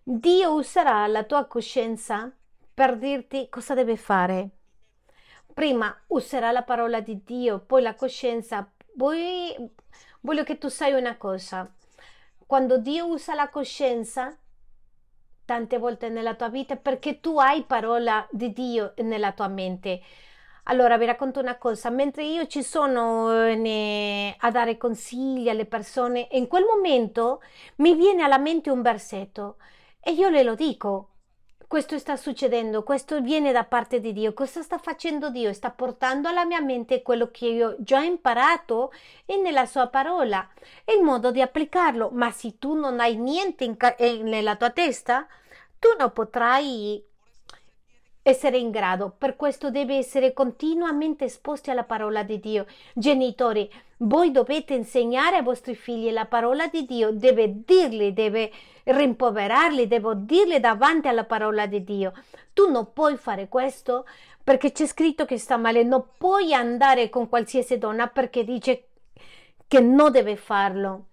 Dio 0.05 0.55
userà 0.55 1.07
la 1.07 1.23
tua 1.23 1.45
coscienza 1.45 2.29
per 2.73 2.97
dirti 2.97 3.47
cosa 3.47 3.73
deve 3.73 3.95
fare. 3.95 4.49
Prima 5.53 5.97
userà 6.07 6.51
la 6.51 6.63
parola 6.63 6.99
di 6.99 7.23
Dio, 7.23 7.59
poi 7.59 7.81
la 7.81 7.95
coscienza. 7.95 8.69
Poi 8.97 9.55
voglio 10.19 10.43
che 10.43 10.57
tu 10.57 10.67
sai 10.67 10.91
una 10.91 11.15
cosa. 11.15 11.73
Quando 12.45 12.79
Dio 12.79 13.07
usa 13.07 13.33
la 13.33 13.47
coscienza, 13.47 14.37
tante 15.45 15.77
volte 15.77 16.09
nella 16.09 16.35
tua 16.35 16.49
vita, 16.49 16.75
perché 16.75 17.21
tu 17.21 17.39
hai 17.39 17.63
parola 17.63 18.27
di 18.29 18.51
Dio 18.51 18.95
nella 18.97 19.31
tua 19.31 19.47
mente. 19.47 20.01
Allora 20.63 20.97
vi 20.97 21.05
racconto 21.05 21.39
una 21.39 21.57
cosa, 21.57 21.89
mentre 21.89 22.25
io 22.25 22.45
ci 22.47 22.61
sono 22.61 23.31
eh, 23.31 24.35
a 24.37 24.51
dare 24.51 24.75
consigli 24.75 25.47
alle 25.47 25.65
persone, 25.65 26.27
in 26.31 26.47
quel 26.47 26.65
momento 26.65 27.41
mi 27.77 27.95
viene 27.95 28.23
alla 28.23 28.37
mente 28.37 28.69
un 28.69 28.81
versetto 28.81 29.57
e 30.03 30.11
io 30.11 30.29
le 30.29 30.43
lo 30.43 30.55
dico. 30.55 31.09
questo 31.67 31.97
sta 31.97 32.15
succedendo, 32.17 32.83
questo 32.83 33.19
viene 33.21 33.51
da 33.51 33.63
parte 33.63 33.99
di 33.99 34.13
Dio, 34.13 34.33
cosa 34.33 34.61
sta 34.61 34.77
facendo 34.77 35.31
Dio? 35.31 35.51
Sta 35.53 35.71
portando 35.71 36.27
alla 36.29 36.45
mia 36.45 36.61
mente 36.61 37.01
quello 37.01 37.31
che 37.31 37.47
io 37.47 37.75
già 37.79 37.99
ho 37.99 38.03
imparato 38.03 38.91
e 39.25 39.37
nella 39.37 39.65
sua 39.65 39.87
parola 39.87 40.47
il 40.95 41.01
modo 41.01 41.31
di 41.31 41.41
applicarlo. 41.41 42.09
Ma 42.11 42.29
se 42.31 42.59
tu 42.59 42.75
non 42.75 42.99
hai 42.99 43.15
niente 43.15 43.75
ca- 43.75 43.95
nella 43.99 44.55
tua 44.55 44.69
testa, 44.69 45.25
tu 45.79 45.87
non 45.97 46.11
potrai 46.11 47.03
essere 48.21 48.57
in 48.57 48.71
grado. 48.71 49.13
Per 49.17 49.35
questo 49.35 49.69
deve 49.69 49.97
essere 49.97 50.33
continuamente 50.33 51.25
esposti 51.25 51.69
alla 51.71 51.83
parola 51.83 52.23
di 52.23 52.39
Dio. 52.39 52.65
Genitori, 52.93 53.69
voi 54.05 54.31
dovete 54.31 54.73
insegnare 54.73 55.37
ai 55.37 55.43
vostri 55.43 55.75
figli 55.75 56.11
la 56.11 56.25
parola 56.25 56.67
di 56.67 56.85
Dio, 56.85 57.11
deve 57.11 57.63
dirli, 57.65 58.13
deve 58.13 58.51
rimproverarli, 58.83 59.87
devo 59.87 60.13
dirli 60.13 60.59
davanti 60.59 61.07
alla 61.07 61.25
parola 61.25 61.65
di 61.65 61.83
Dio. 61.83 62.13
Tu 62.53 62.69
non 62.69 62.91
puoi 62.93 63.17
fare 63.17 63.47
questo 63.47 64.05
perché 64.43 64.71
c'è 64.71 64.85
scritto 64.85 65.25
che 65.25 65.37
sta 65.37 65.57
male, 65.57 65.83
non 65.83 66.05
puoi 66.17 66.53
andare 66.53 67.09
con 67.09 67.29
qualsiasi 67.29 67.77
donna 67.77 68.07
perché 68.07 68.43
dice 68.43 68.87
che 69.67 69.79
non 69.79 70.11
deve 70.11 70.35
farlo. 70.35 71.05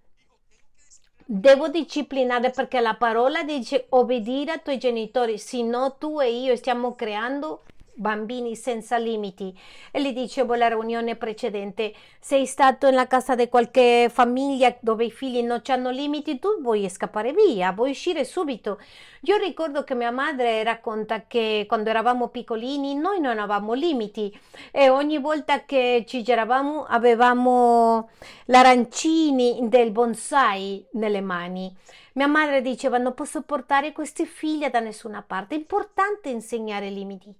Devo 1.25 1.69
disciplinare 1.69 2.49
perché 2.49 2.81
la 2.81 2.95
parola 2.95 3.43
dice 3.43 3.85
obbedire 3.89 4.51
ai 4.51 4.61
tuoi 4.61 4.77
genitori, 4.77 5.37
se 5.37 5.63
no 5.63 5.95
tu 5.97 6.19
e 6.19 6.29
io 6.29 6.57
stiamo 6.57 6.93
creando 6.93 7.61
bambini 8.01 8.55
senza 8.55 8.97
limiti. 8.97 9.57
E 9.91 10.01
gli 10.01 10.11
dicevo 10.11 10.53
alla 10.53 10.67
riunione 10.67 11.15
precedente, 11.15 11.93
sei 12.19 12.45
stato 12.45 12.89
nella 12.89 13.07
casa 13.07 13.35
di 13.35 13.47
qualche 13.47 14.09
famiglia 14.11 14.75
dove 14.81 15.05
i 15.05 15.11
figli 15.11 15.41
non 15.41 15.61
hanno 15.67 15.91
limiti, 15.91 16.39
tu 16.39 16.59
vuoi 16.61 16.89
scappare 16.89 17.31
via, 17.31 17.71
vuoi 17.71 17.91
uscire 17.91 18.25
subito. 18.25 18.79
Io 19.21 19.37
ricordo 19.37 19.83
che 19.83 19.93
mia 19.93 20.11
madre 20.11 20.63
racconta 20.63 21.27
che 21.27 21.65
quando 21.67 21.89
eravamo 21.91 22.29
piccolini 22.29 22.95
noi 22.95 23.21
non 23.21 23.37
avevamo 23.37 23.73
limiti 23.73 24.35
e 24.71 24.89
ogni 24.89 25.19
volta 25.19 25.63
che 25.63 26.03
ci 26.07 26.23
giravamo 26.23 26.85
avevamo 26.85 28.09
l'arancini 28.45 29.59
del 29.69 29.91
bonsai 29.91 30.87
nelle 30.93 31.21
mani. 31.21 31.73
Mia 32.13 32.27
madre 32.27 32.61
diceva 32.61 32.97
non 32.97 33.13
posso 33.13 33.43
portare 33.43 33.93
questi 33.93 34.25
figli 34.25 34.67
da 34.67 34.79
nessuna 34.79 35.21
parte, 35.21 35.55
è 35.55 35.57
importante 35.57 36.29
insegnare 36.29 36.89
limiti. 36.89 37.33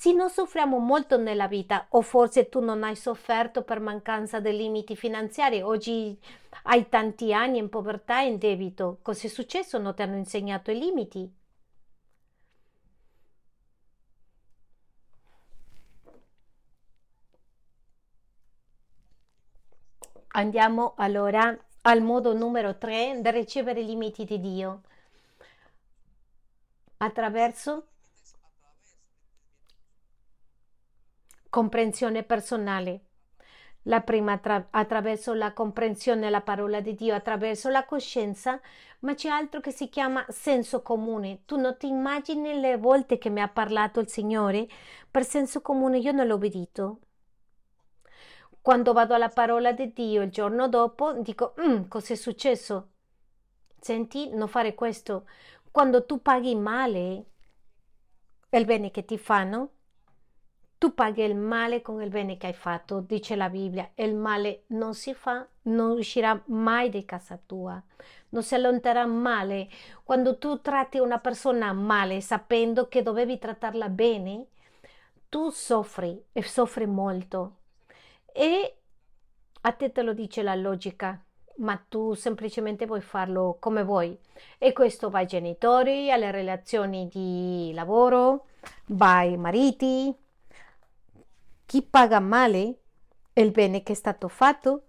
Se 0.00 0.12
non 0.14 0.30
soffriamo 0.30 0.78
molto 0.78 1.18
nella 1.18 1.46
vita, 1.46 1.86
o 1.90 2.00
forse 2.00 2.48
tu 2.48 2.60
non 2.60 2.82
hai 2.84 2.96
sofferto 2.96 3.62
per 3.64 3.80
mancanza 3.80 4.40
di 4.40 4.56
limiti 4.56 4.96
finanziari, 4.96 5.60
oggi 5.60 6.18
hai 6.62 6.88
tanti 6.88 7.34
anni 7.34 7.58
in 7.58 7.68
povertà 7.68 8.22
e 8.22 8.28
in 8.28 8.38
debito, 8.38 9.00
cos'è 9.02 9.28
successo? 9.28 9.76
Non 9.76 9.94
ti 9.94 10.00
hanno 10.00 10.16
insegnato 10.16 10.70
i 10.70 10.78
limiti? 10.78 11.30
Andiamo 20.28 20.94
allora 20.96 21.54
al 21.82 22.00
modo 22.00 22.32
numero 22.32 22.78
3 22.78 23.20
di 23.20 23.30
ricevere 23.30 23.80
i 23.80 23.84
limiti 23.84 24.24
di 24.24 24.40
Dio 24.40 24.80
attraverso 26.96 27.84
comprensione 31.50 32.22
personale. 32.22 33.04
La 33.84 34.00
prima 34.00 34.32
attra- 34.32 34.68
attraverso 34.70 35.34
la 35.34 35.52
comprensione 35.52 36.20
della 36.20 36.42
parola 36.42 36.80
di 36.80 36.94
Dio, 36.94 37.14
attraverso 37.14 37.68
la 37.68 37.84
coscienza, 37.84 38.60
ma 39.00 39.14
c'è 39.14 39.28
altro 39.28 39.60
che 39.60 39.70
si 39.72 39.88
chiama 39.88 40.24
senso 40.28 40.82
comune. 40.82 41.42
Tu 41.46 41.58
non 41.58 41.76
ti 41.78 41.88
immagini 41.88 42.60
le 42.60 42.76
volte 42.76 43.18
che 43.18 43.30
mi 43.30 43.40
ha 43.40 43.48
parlato 43.48 44.00
il 44.00 44.08
Signore 44.08 44.68
per 45.10 45.24
senso 45.24 45.60
comune, 45.60 45.98
io 45.98 46.12
non 46.12 46.26
l'ho 46.26 46.34
obbedito. 46.34 47.00
Quando 48.62 48.92
vado 48.92 49.14
alla 49.14 49.30
parola 49.30 49.72
di 49.72 49.92
Dio 49.92 50.22
il 50.22 50.30
giorno 50.30 50.68
dopo, 50.68 51.14
dico, 51.14 51.54
mm, 51.60 51.88
cos'è 51.88 52.14
successo? 52.14 52.90
Senti, 53.80 54.28
non 54.34 54.48
fare 54.48 54.74
questo. 54.74 55.26
Quando 55.70 56.04
tu 56.04 56.20
paghi 56.20 56.54
male 56.54 57.24
il 58.50 58.64
bene 58.66 58.90
che 58.90 59.04
ti 59.04 59.16
fanno, 59.16 59.70
tu 60.80 60.94
paghi 60.94 61.20
il 61.24 61.36
male 61.36 61.82
con 61.82 62.00
il 62.00 62.08
bene 62.08 62.38
che 62.38 62.46
hai 62.46 62.54
fatto, 62.54 63.00
dice 63.00 63.36
la 63.36 63.50
Bibbia. 63.50 63.90
Il 63.96 64.14
male 64.14 64.62
non 64.68 64.94
si 64.94 65.12
fa, 65.12 65.46
non 65.64 65.90
uscirà 65.90 66.42
mai 66.46 66.88
di 66.88 67.04
casa 67.04 67.38
tua, 67.44 67.78
non 68.30 68.42
si 68.42 68.54
allontanerà 68.54 69.04
male. 69.04 69.68
Quando 70.02 70.38
tu 70.38 70.62
tratti 70.62 70.98
una 70.98 71.18
persona 71.18 71.70
male 71.74 72.22
sapendo 72.22 72.88
che 72.88 73.02
dovevi 73.02 73.38
trattarla 73.38 73.90
bene, 73.90 74.46
tu 75.28 75.50
soffri 75.50 76.18
e 76.32 76.42
soffri 76.42 76.86
molto. 76.86 77.56
E 78.32 78.78
a 79.60 79.72
te 79.72 79.92
te 79.92 80.00
lo 80.00 80.14
dice 80.14 80.42
la 80.42 80.54
logica, 80.54 81.22
ma 81.56 81.78
tu 81.90 82.14
semplicemente 82.14 82.86
vuoi 82.86 83.02
farlo 83.02 83.58
come 83.60 83.84
vuoi. 83.84 84.18
E 84.56 84.72
questo 84.72 85.10
va 85.10 85.18
ai 85.18 85.26
genitori, 85.26 86.10
alle 86.10 86.30
relazioni 86.30 87.06
di 87.06 87.70
lavoro, 87.74 88.46
va 88.86 89.18
ai 89.18 89.36
mariti 89.36 90.28
chi 91.70 91.82
paga 91.82 92.18
male 92.18 92.80
il 93.34 93.52
bene 93.52 93.84
che 93.84 93.92
è 93.92 93.94
stato 93.94 94.26
fatto, 94.26 94.86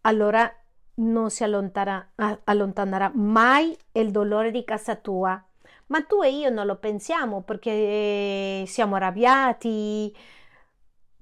allora 0.00 0.52
non 0.94 1.30
si 1.30 1.44
allontanerà 1.44 3.12
mai 3.14 3.78
il 3.92 4.10
dolore 4.10 4.50
di 4.50 4.64
casa 4.64 4.96
tua. 4.96 5.40
Ma 5.86 6.02
tu 6.02 6.20
e 6.24 6.30
io 6.30 6.50
non 6.50 6.66
lo 6.66 6.78
pensiamo 6.78 7.42
perché 7.42 8.64
siamo 8.66 8.96
arrabbiati, 8.96 10.12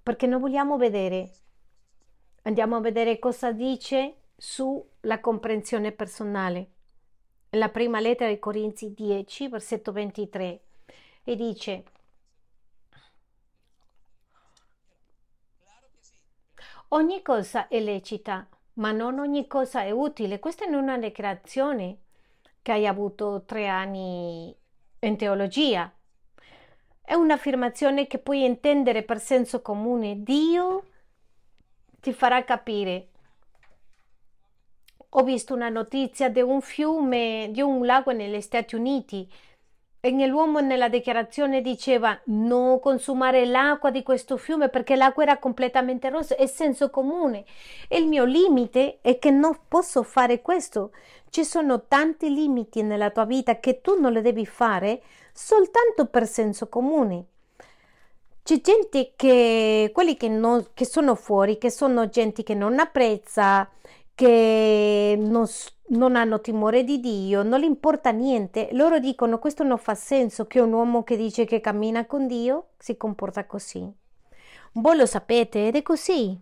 perché 0.02 0.26
non 0.26 0.40
vogliamo 0.40 0.78
vedere. 0.78 1.32
Andiamo 2.44 2.76
a 2.76 2.80
vedere 2.80 3.18
cosa 3.18 3.52
dice 3.52 4.28
sulla 4.38 5.20
comprensione 5.20 5.92
personale. 5.92 6.70
La 7.50 7.68
prima 7.68 8.00
lettera 8.00 8.30
ai 8.30 8.38
Corinzi 8.38 8.94
10, 8.94 9.48
versetto 9.48 9.92
23, 9.92 10.62
e 11.24 11.36
dice 11.36 11.84
Ogni 16.90 17.20
cosa 17.20 17.68
è 17.68 17.80
lecita, 17.80 18.48
ma 18.74 18.92
non 18.92 19.18
ogni 19.18 19.46
cosa 19.46 19.82
è 19.82 19.90
utile. 19.90 20.38
Questa 20.38 20.64
è 20.64 20.74
una 20.74 20.96
dichiarazione 20.96 21.98
che 22.62 22.72
hai 22.72 22.86
avuto 22.86 23.42
tre 23.44 23.68
anni 23.68 24.56
in 25.00 25.16
teologia. 25.18 25.92
È 27.02 27.12
un'affermazione 27.12 28.06
che 28.06 28.18
puoi 28.18 28.42
intendere 28.44 29.02
per 29.02 29.20
senso 29.20 29.60
comune. 29.60 30.22
Dio 30.22 30.84
ti 32.00 32.14
farà 32.14 32.42
capire. 32.44 33.08
Ho 35.10 35.22
visto 35.24 35.52
una 35.52 35.68
notizia 35.68 36.30
di 36.30 36.40
un 36.40 36.62
fiume, 36.62 37.48
di 37.50 37.60
un 37.60 37.84
lago 37.84 38.12
negli 38.12 38.40
Stati 38.40 38.74
Uniti 38.76 39.30
e 40.08 40.10
nell'uomo 40.10 40.60
nella 40.60 40.88
dichiarazione 40.88 41.60
diceva 41.60 42.18
non 42.24 42.80
consumare 42.80 43.44
l'acqua 43.44 43.90
di 43.90 44.02
questo 44.02 44.38
fiume 44.38 44.70
perché 44.70 44.96
l'acqua 44.96 45.22
era 45.22 45.38
completamente 45.38 46.08
rossa, 46.08 46.34
è 46.34 46.46
senso 46.46 46.88
comune. 46.88 47.44
Il 47.90 48.06
mio 48.06 48.24
limite 48.24 48.98
è 49.02 49.18
che 49.18 49.30
non 49.30 49.58
posso 49.68 50.02
fare 50.02 50.40
questo. 50.40 50.92
Ci 51.28 51.44
sono 51.44 51.84
tanti 51.86 52.32
limiti 52.32 52.82
nella 52.82 53.10
tua 53.10 53.26
vita 53.26 53.60
che 53.60 53.82
tu 53.82 54.00
non 54.00 54.12
le 54.12 54.22
devi 54.22 54.46
fare 54.46 55.02
soltanto 55.32 56.06
per 56.06 56.26
senso 56.26 56.68
comune. 56.68 57.26
C'è 58.42 58.62
gente 58.62 59.12
che, 59.14 59.90
quelli 59.92 60.16
che, 60.16 60.28
non, 60.28 60.68
che 60.72 60.86
sono 60.86 61.14
fuori, 61.16 61.58
che 61.58 61.70
sono 61.70 62.08
gente 62.08 62.42
che 62.42 62.54
non 62.54 62.78
apprezza, 62.78 63.68
che 64.18 65.14
non, 65.16 65.46
non, 65.90 66.16
hanno 66.16 66.40
timore 66.40 66.82
di 66.82 66.98
Dio, 66.98 67.44
non 67.44 67.60
gli 67.60 67.64
importa 67.64 68.10
niente. 68.10 68.68
Loro 68.72 68.98
dicono 68.98 69.38
questo 69.38 69.62
non 69.62 69.78
fa 69.78 69.94
senso 69.94 70.48
che 70.48 70.58
un 70.58 70.72
uomo 70.72 71.04
che 71.04 71.16
dice 71.16 71.44
che 71.44 71.60
cammina 71.60 72.04
con 72.04 72.26
Dio 72.26 72.70
si 72.78 72.96
comporta 72.96 73.46
così. 73.46 73.88
Voi 74.72 74.96
lo 74.96 75.06
sapete 75.06 75.68
ed 75.68 75.76
è 75.76 75.82
così. 75.82 76.36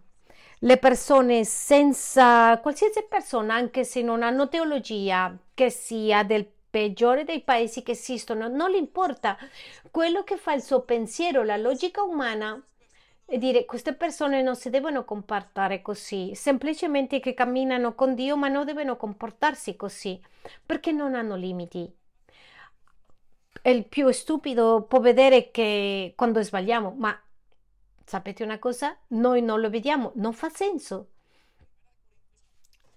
Le 0.61 0.77
persone 0.79 1.45
senza 1.45 2.59
qualsiasi 2.63 3.05
persona, 3.07 3.57
anche 3.57 3.85
se 3.85 4.01
non 4.01 4.23
hanno 4.23 4.49
teologia, 4.49 5.37
che 5.53 5.69
sia 5.69 6.23
del 6.23 6.49
peggiore 6.71 7.25
dei 7.25 7.43
paesi 7.43 7.83
che 7.83 7.93
esistono, 7.93 8.49
non 8.49 8.71
gli 8.71 8.77
importa 8.77 9.37
quello 9.91 10.25
che 10.25 10.39
fa 10.39 10.55
il 10.55 10.63
suo 10.63 10.81
pensiero, 10.81 11.43
la 11.43 11.59
logica 11.59 12.03
umana 12.03 12.59
e 13.29 13.39
dire 13.39 13.65
queste 13.65 13.93
persone 13.95 14.41
non 14.41 14.55
si 14.55 14.71
devono 14.71 15.05
comportare 15.05 15.83
così, 15.83 16.35
semplicemente 16.35 17.19
che 17.19 17.35
camminano 17.35 17.95
con 17.95 18.15
Dio, 18.15 18.37
ma 18.37 18.47
non 18.47 18.65
devono 18.65 18.97
comportarsi 18.97 19.75
così, 19.75 20.21
perché 20.65 20.93
non 20.93 21.15
hanno 21.15 21.35
limiti. 21.35 21.93
Il 23.63 23.85
più 23.87 24.09
stupido 24.13 24.85
può 24.85 25.01
vedere 25.01 25.51
che 25.51 26.13
quando 26.17 26.41
sbagliamo, 26.41 26.95
ma 26.97 27.21
sapete 28.05 28.45
una 28.45 28.61
cosa? 28.61 28.97
Noi 29.09 29.43
non 29.43 29.61
lo 29.61 29.71
vediamo, 29.71 30.13
non 30.15 30.33
fa 30.33 30.49
senso. 30.49 31.11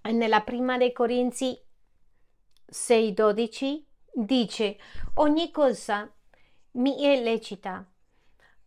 Nella 0.04 0.42
prima 0.42 0.78
dei 0.78 0.92
Corinzi 0.92 1.60
6:12 2.68 3.84
dice 4.14 4.78
ogni 5.16 5.52
cosa 5.52 6.12
mi 6.72 7.04
è 7.04 7.20
lecita, 7.22 7.86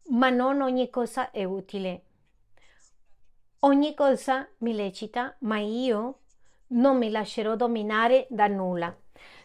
ma 0.09 0.31
non 0.31 0.61
ogni 0.61 0.91
cosa 0.91 1.31
è 1.31 1.45
utile. 1.45 2.03
Ogni 3.61 3.95
cosa 3.95 4.49
mi 4.59 4.75
lecita, 4.75 5.37
ma 5.41 5.59
io 5.59 6.19
non 6.69 6.99
mi 6.99 7.11
lascerò 7.11 7.55
dominare 7.55 8.27
da 8.29 8.47
nulla. 8.49 8.95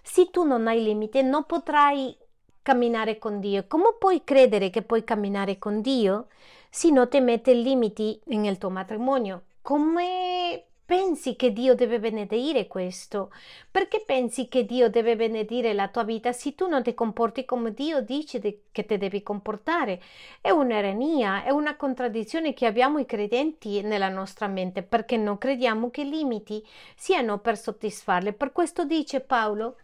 Se 0.01 0.29
tu 0.31 0.43
non 0.43 0.67
hai 0.67 0.83
limite, 0.83 1.21
non 1.21 1.45
potrai 1.45 2.17
camminare 2.61 3.17
con 3.17 3.39
Dio. 3.39 3.65
Come 3.67 3.95
puoi 3.97 4.23
credere 4.23 4.69
che 4.69 4.81
puoi 4.81 5.03
camminare 5.03 5.57
con 5.57 5.81
Dio 5.81 6.27
se 6.69 6.89
non 6.89 7.07
ti 7.07 7.19
mette 7.19 7.53
limiti 7.53 8.19
nel 8.25 8.57
tuo 8.57 8.69
matrimonio? 8.69 9.43
Come 9.61 10.65
pensi 10.88 11.35
che 11.35 11.51
Dio 11.51 11.75
deve 11.75 11.99
benedire 11.99 12.65
questo? 12.65 13.29
Perché 13.69 14.03
pensi 14.05 14.47
che 14.47 14.65
Dio 14.65 14.89
deve 14.89 15.17
benedire 15.17 15.73
la 15.73 15.89
tua 15.89 16.03
vita 16.03 16.31
se 16.31 16.55
tu 16.55 16.67
non 16.69 16.81
ti 16.81 16.93
comporti 16.93 17.43
come 17.43 17.73
Dio 17.73 17.99
dice 17.99 18.39
che 18.71 18.85
ti 18.85 18.97
devi 18.97 19.21
comportare? 19.21 20.01
È 20.39 20.49
un'erenia, 20.49 21.43
è 21.43 21.49
una 21.49 21.75
contraddizione 21.75 22.53
che 22.53 22.65
abbiamo 22.65 22.99
i 22.99 23.05
credenti 23.05 23.81
nella 23.81 24.07
nostra 24.07 24.47
mente 24.47 24.81
perché 24.81 25.17
non 25.17 25.38
crediamo 25.38 25.89
che 25.89 26.01
i 26.01 26.09
limiti 26.09 26.65
siano 26.95 27.39
per 27.39 27.57
soddisfarle. 27.57 28.31
Per 28.31 28.53
questo 28.53 28.85
dice 28.85 29.19
Paolo, 29.19 29.75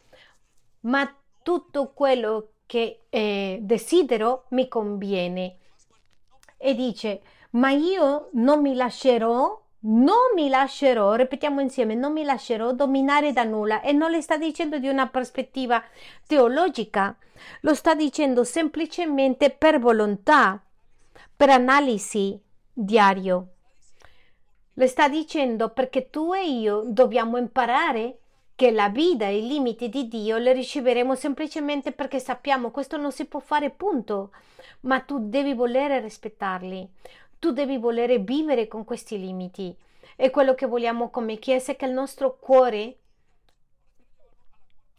ma 0.82 1.14
tutto 1.41 1.91
quello 1.93 2.51
che 2.66 3.01
eh, 3.10 3.60
desidero 3.62 4.45
mi 4.51 4.70
conviene. 4.70 5.58
E 6.56 6.74
dice, 6.76 7.22
ma 7.51 7.72
io 7.72 8.30
non 8.36 8.62
mi 8.62 8.74
lascerò 8.74 9.62
non 9.86 10.32
mi 10.36 10.50
lascerò, 10.50 11.14
ripetiamo 11.16 11.60
insieme, 11.60 11.96
non 11.96 12.14
mi 12.14 12.24
lascerò 12.24 12.72
dominare 12.74 13.34
da 13.34 13.44
nulla 13.44 13.82
e 13.82 13.92
non 13.92 14.12
le 14.12 14.22
sta 14.22 14.38
dicendo 14.38 14.78
di 14.78 14.88
una 14.88 15.08
prospettiva 15.08 15.84
teologica, 16.26 17.16
lo 17.62 17.74
sta 17.74 17.94
dicendo 17.94 18.44
semplicemente 18.44 19.50
per 19.50 19.80
volontà, 19.80 20.62
per 21.36 21.50
analisi 21.50 22.40
diario. 22.72 23.48
Le 24.76 24.88
sta 24.88 25.08
dicendo 25.08 25.70
perché 25.70 26.10
tu 26.10 26.34
e 26.34 26.48
io 26.50 26.84
dobbiamo 26.86 27.38
imparare 27.38 28.20
che 28.56 28.72
la 28.72 28.90
vita 28.90 29.26
e 29.26 29.40
i 29.40 29.48
limiti 29.48 29.90
di 29.90 30.08
Dio 30.08 30.38
le 30.38 30.54
riceveremo 30.54 31.16
semplicemente 31.16 31.92
perché 31.92 32.20
sappiamo 32.20 32.72
questo 32.72 32.98
non 32.98 33.12
si 33.12 33.26
può 33.26 33.40
fare, 33.40 33.70
punto. 33.70 34.32
Ma 34.82 35.00
tu 35.02 35.28
devi 35.30 35.54
volere 35.54 36.00
rispettarli. 36.00 36.90
Tu 37.44 37.52
devi 37.52 37.78
volere 37.78 38.20
vivere 38.20 38.70
con 38.70 38.86
questi 38.86 39.20
limiti. 39.20 39.76
E 40.16 40.30
quello 40.30 40.56
che 40.56 40.66
vogliamo 40.66 41.10
come 41.10 41.39
Chiesa 41.39 41.74
è 41.74 41.76
che 41.76 41.84
il 41.84 41.91
nostro 41.91 42.38
cuore 42.39 43.00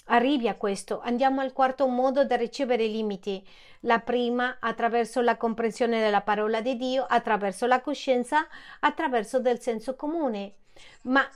arrivi 0.09 0.47
a 0.47 0.55
questo. 0.55 1.01
Andiamo 1.01 1.41
al 1.41 1.55
quarto 1.55 1.87
modo 1.87 2.27
da 2.27 2.37
ricevere 2.37 2.85
i 2.85 2.91
limiti. 2.91 3.43
La 3.81 4.01
prima 4.01 4.59
attraverso 4.61 5.23
la 5.23 5.39
comprensione 5.39 6.01
della 6.01 6.21
parola 6.21 6.61
di 6.61 6.77
Dio, 6.77 7.07
attraverso 7.09 7.65
la 7.65 7.81
coscienza, 7.81 8.47
attraverso 8.81 9.41
del 9.41 9.59
senso 9.59 9.97
comune. 9.97 10.57
Ma 11.05 11.27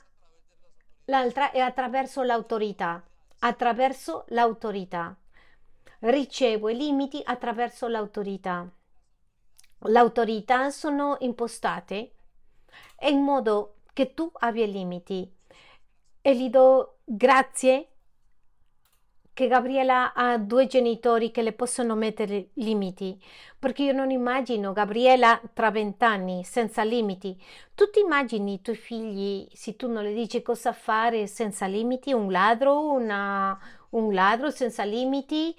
l'altra 1.06 1.52
è 1.52 1.60
attraverso 1.60 2.20
l'autorità. 2.22 3.02
Attraverso 3.38 4.26
l'autorità. 4.28 5.16
Ricevo 6.00 6.68
i 6.68 6.76
limiti 6.76 7.22
attraverso 7.24 7.88
l'autorità 7.88 8.70
l'autorità 9.82 10.70
sono 10.70 11.16
impostate 11.20 12.12
in 13.02 13.20
modo 13.20 13.76
che 13.92 14.14
tu 14.14 14.30
abbia 14.32 14.66
limiti 14.66 15.30
e 16.20 16.36
gli 16.36 16.50
do 16.50 16.98
grazie 17.04 17.88
che 19.38 19.46
Gabriela 19.46 20.14
ha 20.14 20.36
due 20.36 20.66
genitori 20.66 21.30
che 21.30 21.42
le 21.42 21.52
possono 21.52 21.94
mettere 21.94 22.48
limiti, 22.54 23.16
perché 23.56 23.84
io 23.84 23.92
non 23.92 24.10
immagino 24.10 24.72
Gabriela 24.72 25.40
tra 25.54 25.70
vent'anni 25.70 26.42
senza 26.42 26.82
limiti. 26.82 27.40
Tu 27.72 27.88
ti 27.88 28.00
immagini 28.00 28.54
i 28.54 28.60
tuoi 28.60 28.74
figli, 28.74 29.46
se 29.52 29.76
tu 29.76 29.88
non 29.88 30.02
le 30.02 30.12
dici 30.12 30.42
cosa 30.42 30.72
fare 30.72 31.28
senza 31.28 31.66
limiti, 31.66 32.12
un 32.12 32.32
ladro, 32.32 32.90
una, 32.90 33.56
un 33.90 34.12
ladro 34.12 34.50
senza 34.50 34.82
limiti, 34.82 35.54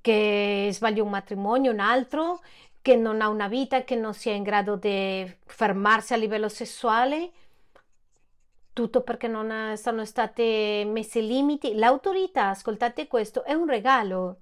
che 0.00 0.70
sbaglia 0.72 1.02
un 1.02 1.10
matrimonio, 1.10 1.72
un 1.72 1.80
altro, 1.80 2.40
che 2.82 2.96
non 2.96 3.20
ha 3.20 3.28
una 3.28 3.48
vita, 3.48 3.84
che 3.84 3.96
non 3.96 4.14
sia 4.14 4.32
in 4.32 4.42
grado 4.42 4.76
di 4.76 5.36
fermarsi 5.44 6.14
a 6.14 6.16
livello 6.16 6.48
sessuale, 6.48 7.30
tutto 8.72 9.02
perché 9.02 9.28
non 9.28 9.76
sono 9.76 10.04
state 10.04 10.84
messe 10.86 11.20
limiti. 11.20 11.74
L'autorità, 11.74 12.48
ascoltate 12.48 13.06
questo, 13.06 13.44
è 13.44 13.52
un 13.52 13.66
regalo 13.66 14.38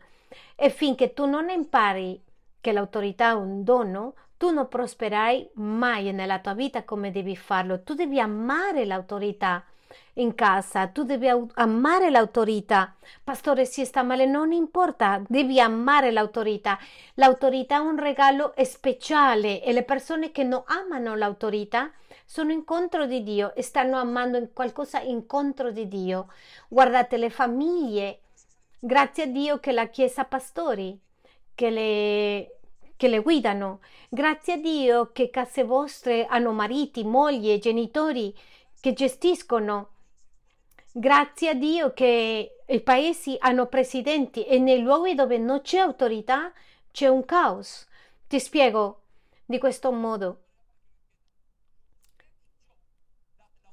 e 0.55 0.71
finché 0.71 1.15
tu 1.15 1.27
non 1.27 1.49
impari 1.51 2.23
che 2.61 2.73
l'autorità 2.73 3.31
è 3.31 3.35
un 3.35 3.65
dono, 3.65 4.15
tu 4.37 4.51
non 4.51 4.69
prosperai 4.69 5.51
mai 5.55 6.13
nella 6.13 6.39
tua 6.39 6.55
vita 6.55 6.85
come 6.85 7.11
devi 7.11 7.37
farlo. 7.37 7.83
Tu 7.83 7.95
devi 7.95 8.21
amare 8.21 8.85
l'autorità 8.85 9.65
in 10.15 10.35
casa, 10.35 10.89
tu 10.89 11.05
devi 11.05 11.29
amare 11.55 12.11
l'autorità. 12.11 12.95
Pastore, 13.23 13.65
si 13.65 13.85
sta 13.85 14.03
male, 14.03 14.27
non 14.27 14.53
importa, 14.53 15.23
devi 15.27 15.61
amare 15.61 16.11
l'autorità. 16.11 16.79
L'autorità 17.15 17.77
è 17.77 17.81
un 17.81 17.99
regalo 17.99 18.55
speciale 18.65 19.63
e 19.63 19.73
le 19.73 19.85
persone 19.85 20.33
che 20.33 20.45
non 20.45 20.63
amano 20.67 21.15
l'autorità 21.15 21.91
sono 22.25 22.53
incontro 22.53 23.07
di 23.07 23.23
Dio 23.23 23.55
e 23.55 23.63
stanno 23.63 23.97
amando 23.97 24.49
qualcosa 24.53 25.01
incontro 25.01 25.71
di 25.71 25.89
Dio. 25.89 26.29
Guardate 26.69 27.17
le 27.17 27.31
famiglie, 27.31 28.21
grazie 28.79 29.25
a 29.25 29.27
Dio 29.27 29.59
che 29.61 29.73
la 29.73 29.87
Chiesa 29.87 30.25
pastori, 30.25 30.99
che 31.55 31.71
le 31.71 32.53
che 32.99 33.09
le 33.09 33.21
guidano. 33.21 33.79
Grazie 34.11 34.55
a 34.55 34.57
Dio 34.57 35.13
che 35.13 35.31
case 35.31 35.63
vostre 35.63 36.27
hanno 36.27 36.53
mariti, 36.53 37.05
mogli, 37.05 37.57
genitori 37.59 38.35
che 38.81 38.93
gestiscono 38.93 39.97
Grazie 40.99 41.51
a 41.51 41.55
Dio 41.55 41.93
che 41.93 42.63
i 42.67 42.81
paesi 42.81 43.37
hanno 43.39 43.67
presidenti 43.67 44.45
e 44.45 44.59
nei 44.59 44.81
luoghi 44.81 45.15
dove 45.15 45.39
non 45.39 45.61
c'è 45.61 45.79
autorità 45.79 46.53
c'è 46.91 47.07
un 47.07 47.25
caos. 47.25 47.87
Ti 48.27 48.41
spiego 48.41 49.03
di 49.45 49.59
questo 49.59 49.93
modo. 49.93 50.43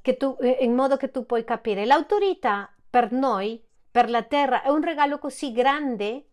Tu, 0.02 0.38
eh, 0.40 0.58
in 0.62 0.76
modo 0.76 0.98
che 0.98 1.10
tu 1.10 1.26
puoi 1.26 1.44
capire. 1.44 1.86
L'autorità 1.86 2.72
per 2.88 3.12
noi, 3.12 3.60
per 3.90 4.10
la 4.10 4.22
terra, 4.22 4.62
è 4.62 4.70
un 4.70 4.84
regalo 4.84 5.18
così 5.18 5.52
grande 5.52 6.28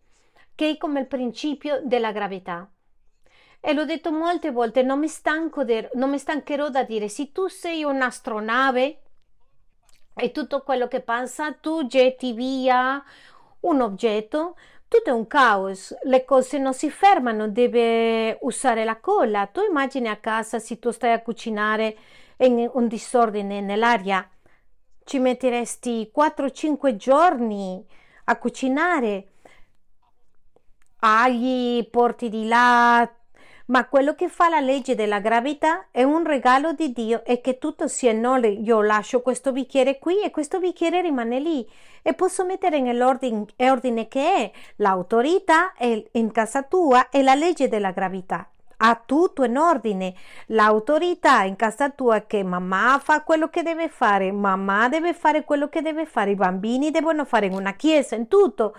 che 0.53 0.69
è 0.69 0.77
come 0.77 0.99
il 0.99 1.07
principio 1.07 1.81
della 1.83 2.11
gravità. 2.11 2.71
E 3.65 3.71
l'ho 3.71 3.85
detto 3.85 4.11
molte 4.11 4.51
volte, 4.51 4.83
non 4.83 4.99
mi, 4.99 5.07
de, 5.63 5.89
non 5.93 6.09
mi 6.09 6.17
stancherò 6.17 6.67
da 6.67 6.83
dire, 6.83 7.07
se 7.07 7.31
tu 7.31 7.47
sei 7.47 7.85
un'astronave, 7.85 8.99
e 10.15 10.31
tutto 10.31 10.63
quello 10.63 10.89
che 10.89 10.99
passa, 10.99 11.53
tu 11.53 11.87
getti 11.87 12.33
via 12.33 13.01
un 13.61 13.79
oggetto, 13.79 14.57
tutto 14.89 15.09
è 15.09 15.13
un 15.13 15.27
caos, 15.27 15.95
le 16.03 16.25
cose 16.25 16.57
non 16.57 16.73
si 16.73 16.91
fermano, 16.91 17.47
deve 17.47 18.37
usare 18.41 18.83
la 18.83 18.99
colla. 18.99 19.47
Tu 19.47 19.61
immagini 19.61 20.09
a 20.09 20.17
casa 20.17 20.59
se 20.59 20.77
tu 20.77 20.91
stai 20.91 21.13
a 21.13 21.21
cucinare 21.21 21.97
in 22.39 22.69
un 22.73 22.87
disordine 22.89 23.61
nell'aria, 23.61 24.29
ci 25.05 25.19
metteresti 25.19 26.11
4-5 26.13 26.97
giorni 26.97 27.81
a 28.25 28.37
cucinare. 28.37 29.27
Agli 30.99 31.89
porti 31.89 32.27
di 32.27 32.45
là, 32.45 33.09
ma 33.73 33.87
quello 33.87 34.13
che 34.13 34.29
fa 34.29 34.49
la 34.49 34.59
legge 34.59 34.93
della 34.93 35.19
gravità 35.19 35.87
è 35.89 36.03
un 36.03 36.23
regalo 36.23 36.73
di 36.73 36.93
Dio 36.93 37.25
e 37.25 37.41
che 37.41 37.57
tutto 37.57 37.87
sia 37.87 38.13
non 38.13 38.43
io 38.43 38.83
lascio 38.83 39.23
questo 39.23 39.51
bicchiere 39.51 39.97
qui 39.97 40.21
e 40.21 40.29
questo 40.29 40.59
bicchiere 40.59 41.01
rimane 41.01 41.39
lì 41.39 41.67
e 42.03 42.13
posso 42.13 42.45
mettere 42.45 42.79
nell'ordine 42.79 44.07
che 44.07 44.35
è 44.35 44.51
l'autorità 44.75 45.73
in 45.79 46.31
casa 46.31 46.61
tua 46.61 47.09
e 47.09 47.23
la 47.23 47.33
legge 47.33 47.67
della 47.67 47.89
gravità 47.89 48.47
ha 48.85 49.01
tutto 49.03 49.43
in 49.45 49.57
ordine. 49.57 50.13
L'autorità 50.47 51.43
in 51.43 51.55
casa 51.55 51.89
tua 51.89 52.17
è 52.17 52.27
che 52.27 52.43
mamma 52.43 52.99
fa 53.01 53.21
quello 53.21 53.47
che 53.47 53.63
deve 53.63 53.87
fare, 53.87 54.29
mamma 54.33 54.89
deve 54.89 55.13
fare 55.13 55.45
quello 55.45 55.69
che 55.69 55.81
deve 55.81 56.05
fare, 56.05 56.31
i 56.31 56.35
bambini 56.35 56.91
devono 56.91 57.23
fare 57.23 57.45
in 57.45 57.53
una 57.53 57.73
chiesa, 57.73 58.15
in 58.15 58.27
tutto. 58.27 58.75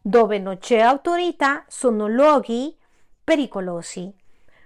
Dove 0.00 0.38
non 0.38 0.58
c'è 0.58 0.78
autorità 0.78 1.64
sono 1.66 2.06
luoghi 2.06 2.76
pericolosi. 3.24 4.12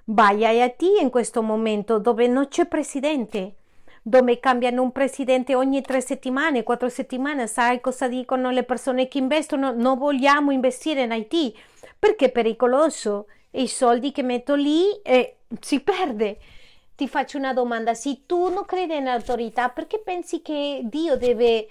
Vai 0.07 0.45
a 0.45 0.49
Haiti 0.49 1.01
in 1.01 1.11
questo 1.11 1.43
momento 1.43 1.99
dove 1.99 2.27
non 2.27 2.49
c'è 2.49 2.67
presidente, 2.67 3.55
dove 4.03 4.41
cambiano 4.41 4.83
un 4.83 4.91
presidente 4.91 5.55
ogni 5.55 5.83
tre 5.83 6.01
settimane, 6.01 6.63
quattro 6.63 6.89
settimane, 6.89 7.47
sai 7.47 7.81
cosa 7.81 8.09
dicono 8.09 8.51
le 8.51 8.65
persone 8.65 9.07
che 9.07 9.19
investono? 9.19 9.73
Non 9.73 9.99
vogliamo 9.99 10.51
investire 10.51 11.03
in 11.03 11.13
Haiti 11.13 11.57
perché 11.99 12.27
è 12.27 12.31
pericoloso 12.31 13.27
i 13.53 13.67
soldi 13.69 14.13
che 14.13 14.23
metto 14.23 14.55
lì 14.55 15.01
eh, 15.03 15.37
si 15.61 15.81
perde. 15.81 16.39
Ti 16.95 17.07
faccio 17.07 17.39
una 17.39 17.53
domanda, 17.53 17.95
se 17.95 18.23
tu 18.27 18.49
non 18.49 18.65
credi 18.65 18.99
nell'autorità, 18.99 19.69
perché 19.69 19.99
pensi 20.01 20.43
che 20.43 20.81
Dio 20.85 21.17
deve 21.17 21.69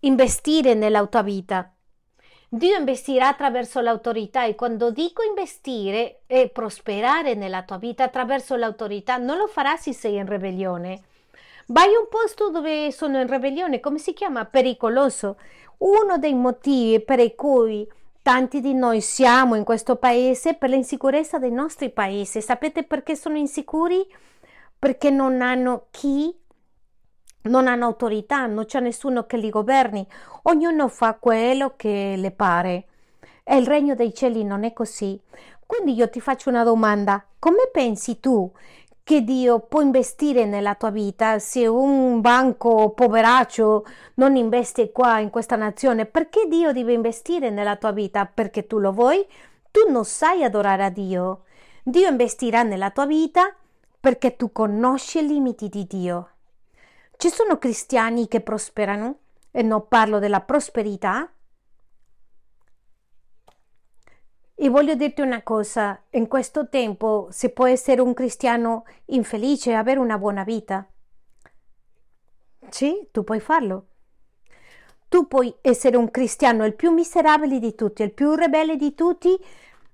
investire 0.00 0.74
nella 0.74 1.04
tua 1.06 1.22
vita? 1.22 1.72
Dio 2.50 2.78
investirà 2.78 3.28
attraverso 3.28 3.80
l'autorità 3.80 4.46
e 4.46 4.54
quando 4.54 4.90
dico 4.90 5.22
investire 5.22 6.20
e 6.26 6.48
prosperare 6.48 7.34
nella 7.34 7.62
tua 7.62 7.76
vita 7.76 8.04
attraverso 8.04 8.56
l'autorità, 8.56 9.18
non 9.18 9.36
lo 9.36 9.46
farà 9.46 9.76
se 9.76 9.92
sei 9.92 10.16
in 10.16 10.26
ribellione. 10.26 11.02
Vai 11.66 11.94
a 11.94 11.98
un 11.98 12.08
posto 12.08 12.48
dove 12.48 12.90
sono 12.90 13.20
in 13.20 13.28
ribellione, 13.28 13.80
come 13.80 13.98
si 13.98 14.14
chiama? 14.14 14.46
Pericoloso. 14.46 15.36
Uno 15.78 16.16
dei 16.16 16.32
motivi 16.32 17.00
per 17.00 17.34
cui 17.34 17.86
tanti 18.22 18.60
di 18.62 18.72
noi 18.72 19.02
siamo 19.02 19.54
in 19.54 19.64
questo 19.64 19.96
paese 19.96 20.54
per 20.54 20.70
l'insicurezza 20.70 21.38
dei 21.38 21.52
nostri 21.52 21.90
paesi. 21.90 22.40
Sapete 22.40 22.82
perché 22.82 23.14
sono 23.14 23.36
insicuri? 23.36 24.06
Perché 24.78 25.10
non 25.10 25.42
hanno 25.42 25.88
chi 25.90 26.34
non 27.48 27.66
hanno 27.66 27.86
autorità, 27.86 28.46
non 28.46 28.66
c'è 28.66 28.80
nessuno 28.80 29.26
che 29.26 29.36
li 29.36 29.50
governi, 29.50 30.06
ognuno 30.42 30.88
fa 30.88 31.14
quello 31.14 31.74
che 31.76 32.14
le 32.16 32.30
pare. 32.30 32.84
E 33.42 33.56
il 33.56 33.66
regno 33.66 33.94
dei 33.94 34.14
cieli 34.14 34.44
non 34.44 34.64
è 34.64 34.72
così. 34.72 35.20
Quindi 35.66 35.94
io 35.94 36.08
ti 36.08 36.20
faccio 36.20 36.48
una 36.50 36.64
domanda: 36.64 37.24
come 37.38 37.68
pensi 37.72 38.20
tu 38.20 38.50
che 39.02 39.22
Dio 39.22 39.60
può 39.60 39.80
investire 39.80 40.44
nella 40.44 40.74
tua 40.74 40.90
vita 40.90 41.38
se 41.38 41.66
un 41.66 42.20
banco 42.20 42.90
poveraccio 42.90 43.86
non 44.16 44.36
investe 44.36 44.92
qua 44.92 45.18
in 45.18 45.30
questa 45.30 45.56
nazione? 45.56 46.04
Perché 46.04 46.46
Dio 46.46 46.72
deve 46.72 46.92
investire 46.92 47.48
nella 47.48 47.76
tua 47.76 47.92
vita? 47.92 48.26
Perché 48.26 48.66
tu 48.66 48.78
lo 48.78 48.92
vuoi? 48.92 49.26
Tu 49.70 49.90
non 49.90 50.04
sai 50.04 50.44
adorare 50.44 50.84
a 50.84 50.90
Dio. 50.90 51.44
Dio 51.82 52.08
investirà 52.08 52.62
nella 52.62 52.90
tua 52.90 53.06
vita 53.06 53.54
perché 53.98 54.36
tu 54.36 54.52
conosci 54.52 55.18
i 55.20 55.26
limiti 55.26 55.68
di 55.70 55.86
Dio. 55.86 56.28
Ci 57.20 57.30
sono 57.30 57.58
cristiani 57.58 58.28
che 58.28 58.40
prosperano 58.40 59.18
e 59.50 59.62
non 59.62 59.88
parlo 59.88 60.20
della 60.20 60.40
prosperità. 60.40 61.28
E 64.54 64.68
voglio 64.68 64.94
dirti 64.94 65.20
una 65.20 65.42
cosa, 65.42 66.00
in 66.10 66.28
questo 66.28 66.68
tempo 66.68 67.26
si 67.32 67.50
può 67.50 67.66
essere 67.66 68.00
un 68.00 68.14
cristiano 68.14 68.84
infelice 69.06 69.70
e 69.70 69.74
avere 69.74 69.98
una 69.98 70.16
buona 70.16 70.44
vita. 70.44 70.88
Sì, 72.68 73.08
tu 73.10 73.24
puoi 73.24 73.40
farlo. 73.40 73.86
Tu 75.08 75.26
puoi 75.26 75.52
essere 75.60 75.96
un 75.96 76.12
cristiano 76.12 76.64
il 76.64 76.76
più 76.76 76.92
miserabile 76.92 77.58
di 77.58 77.74
tutti, 77.74 78.04
il 78.04 78.12
più 78.12 78.34
ribelle 78.34 78.76
di 78.76 78.94
tutti, 78.94 79.36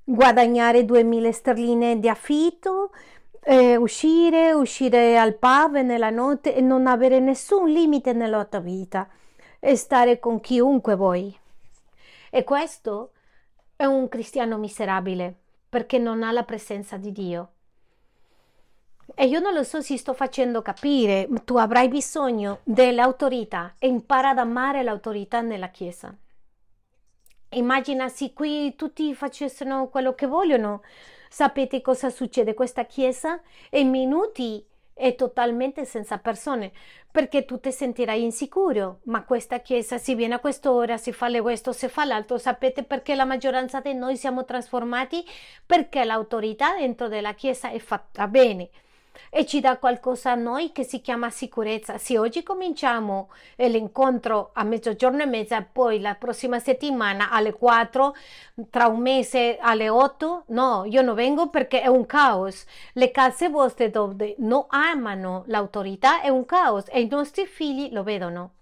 guadagnare 0.05 0.85
2000 0.85 1.33
sterline 1.33 1.99
di 1.99 2.09
affitto, 2.11 2.91
eh, 3.45 3.77
uscire, 3.77 4.53
uscire 4.53 5.19
al 5.19 5.35
pub 5.35 5.77
nella 5.77 6.11
notte 6.11 6.55
e 6.55 6.61
non 6.61 6.87
avere 6.87 7.21
nessun 7.21 7.71
limite 7.71 8.13
nella 8.13 8.45
tua 8.45 8.61
vita 8.61 9.09
e 9.61 9.77
stare 9.77 10.19
con 10.19 10.41
chiunque 10.41 10.95
vuoi. 10.95 11.37
E 12.31 12.45
questo 12.45 13.13
è 13.77 13.85
un 13.85 14.09
cristiano 14.09 14.57
miserabile 14.57 15.35
perché 15.69 15.99
non 15.99 16.23
ha 16.23 16.33
la 16.33 16.45
presenza 16.45 16.97
di 16.97 17.13
Dio. 17.13 17.49
E 19.15 19.27
io 19.27 19.39
non 19.41 19.53
lo 19.53 19.63
so 19.63 19.83
se 19.83 19.99
sto 19.99 20.15
facendo 20.15 20.63
capire, 20.63 21.29
tu 21.45 21.57
avrai 21.57 21.89
bisogno 21.89 22.61
dell'autorità 22.63 23.75
e 23.79 23.87
impara 23.87 24.31
ad 24.31 24.39
amare 24.39 24.83
l'autorità 24.83 25.43
nella 25.43 25.69
Chiesa. 25.69 26.15
Immagina 27.51 28.09
se 28.09 28.33
qui 28.33 28.75
tutti 28.75 29.15
facessero 29.15 29.89
quello 29.89 30.15
che 30.15 30.27
vogliono, 30.27 30.83
Sapete 31.35 31.81
cosa 31.81 32.11
succede? 32.11 32.55
Questa 32.55 32.85
chiesa 32.85 33.41
in 33.71 33.91
minuti 33.91 34.65
è 34.93 35.17
totalmente 35.17 35.85
senza 35.85 36.19
persone 36.19 36.71
perché 37.11 37.45
tu 37.45 37.59
ti 37.59 37.73
sentirai 37.73 38.23
insicuro. 38.23 39.01
Ma 39.07 39.25
questa 39.25 39.59
chiesa 39.59 39.99
si 39.99 40.15
viene 40.15 40.35
a 40.35 40.39
quest'ora, 40.39 40.97
si 40.97 41.11
fa 41.11 41.29
questo, 41.43 41.73
si 41.73 41.89
fa 41.89 42.05
l'altro. 42.05 42.39
Sapete 42.39 42.85
perché 42.85 43.17
la 43.17 43.25
maggioranza 43.25 43.81
di 43.81 43.95
noi 43.95 44.17
siamo 44.17 44.45
trasformati? 44.45 45.25
Perché 45.67 46.05
l'autorità 46.05 46.77
dentro 46.77 47.09
della 47.09 47.35
chiesa 47.35 47.69
è 47.69 47.81
fatta 47.81 48.29
bene 48.29 48.71
e 49.31 49.47
ci 49.47 49.61
dà 49.61 49.79
qualcosa 49.79 50.33
a 50.33 50.35
noi 50.35 50.73
che 50.73 50.85
si 50.85 51.01
chiama 51.01 51.31
sicurezza. 51.31 51.99
Se 51.99 52.19
oggi 52.19 52.43
cominciamo 52.43 53.31
l'incontro 53.57 54.51
a 54.55 54.65
mezzogiorno 54.65 55.23
e 55.23 55.27
mezza, 55.27 55.63
poi 55.63 56.01
la 56.01 56.15
prossima 56.15 56.59
settimana 56.59 57.31
alle 57.31 57.53
4, 57.53 58.15
tra 58.71 58.87
un 58.87 59.01
mese 59.01 59.59
alle 59.61 59.89
8, 59.89 60.45
no, 60.49 60.85
io 60.87 61.03
non 61.03 61.15
vengo 61.15 61.49
perché 61.49 61.81
è 61.81 61.87
un 61.87 62.07
caos. 62.07 62.65
Le 62.93 63.11
case 63.11 63.49
vostre 63.49 63.91
dove 63.91 64.35
non 64.39 64.65
amano 64.69 65.45
l'autorità 65.47 66.21
è 66.21 66.29
un 66.29 66.45
caos 66.45 66.85
e 66.89 67.01
i 67.01 67.09
nostri 67.09 67.47
figli 67.47 67.93
lo 67.93 68.03
vedono. 68.03 68.53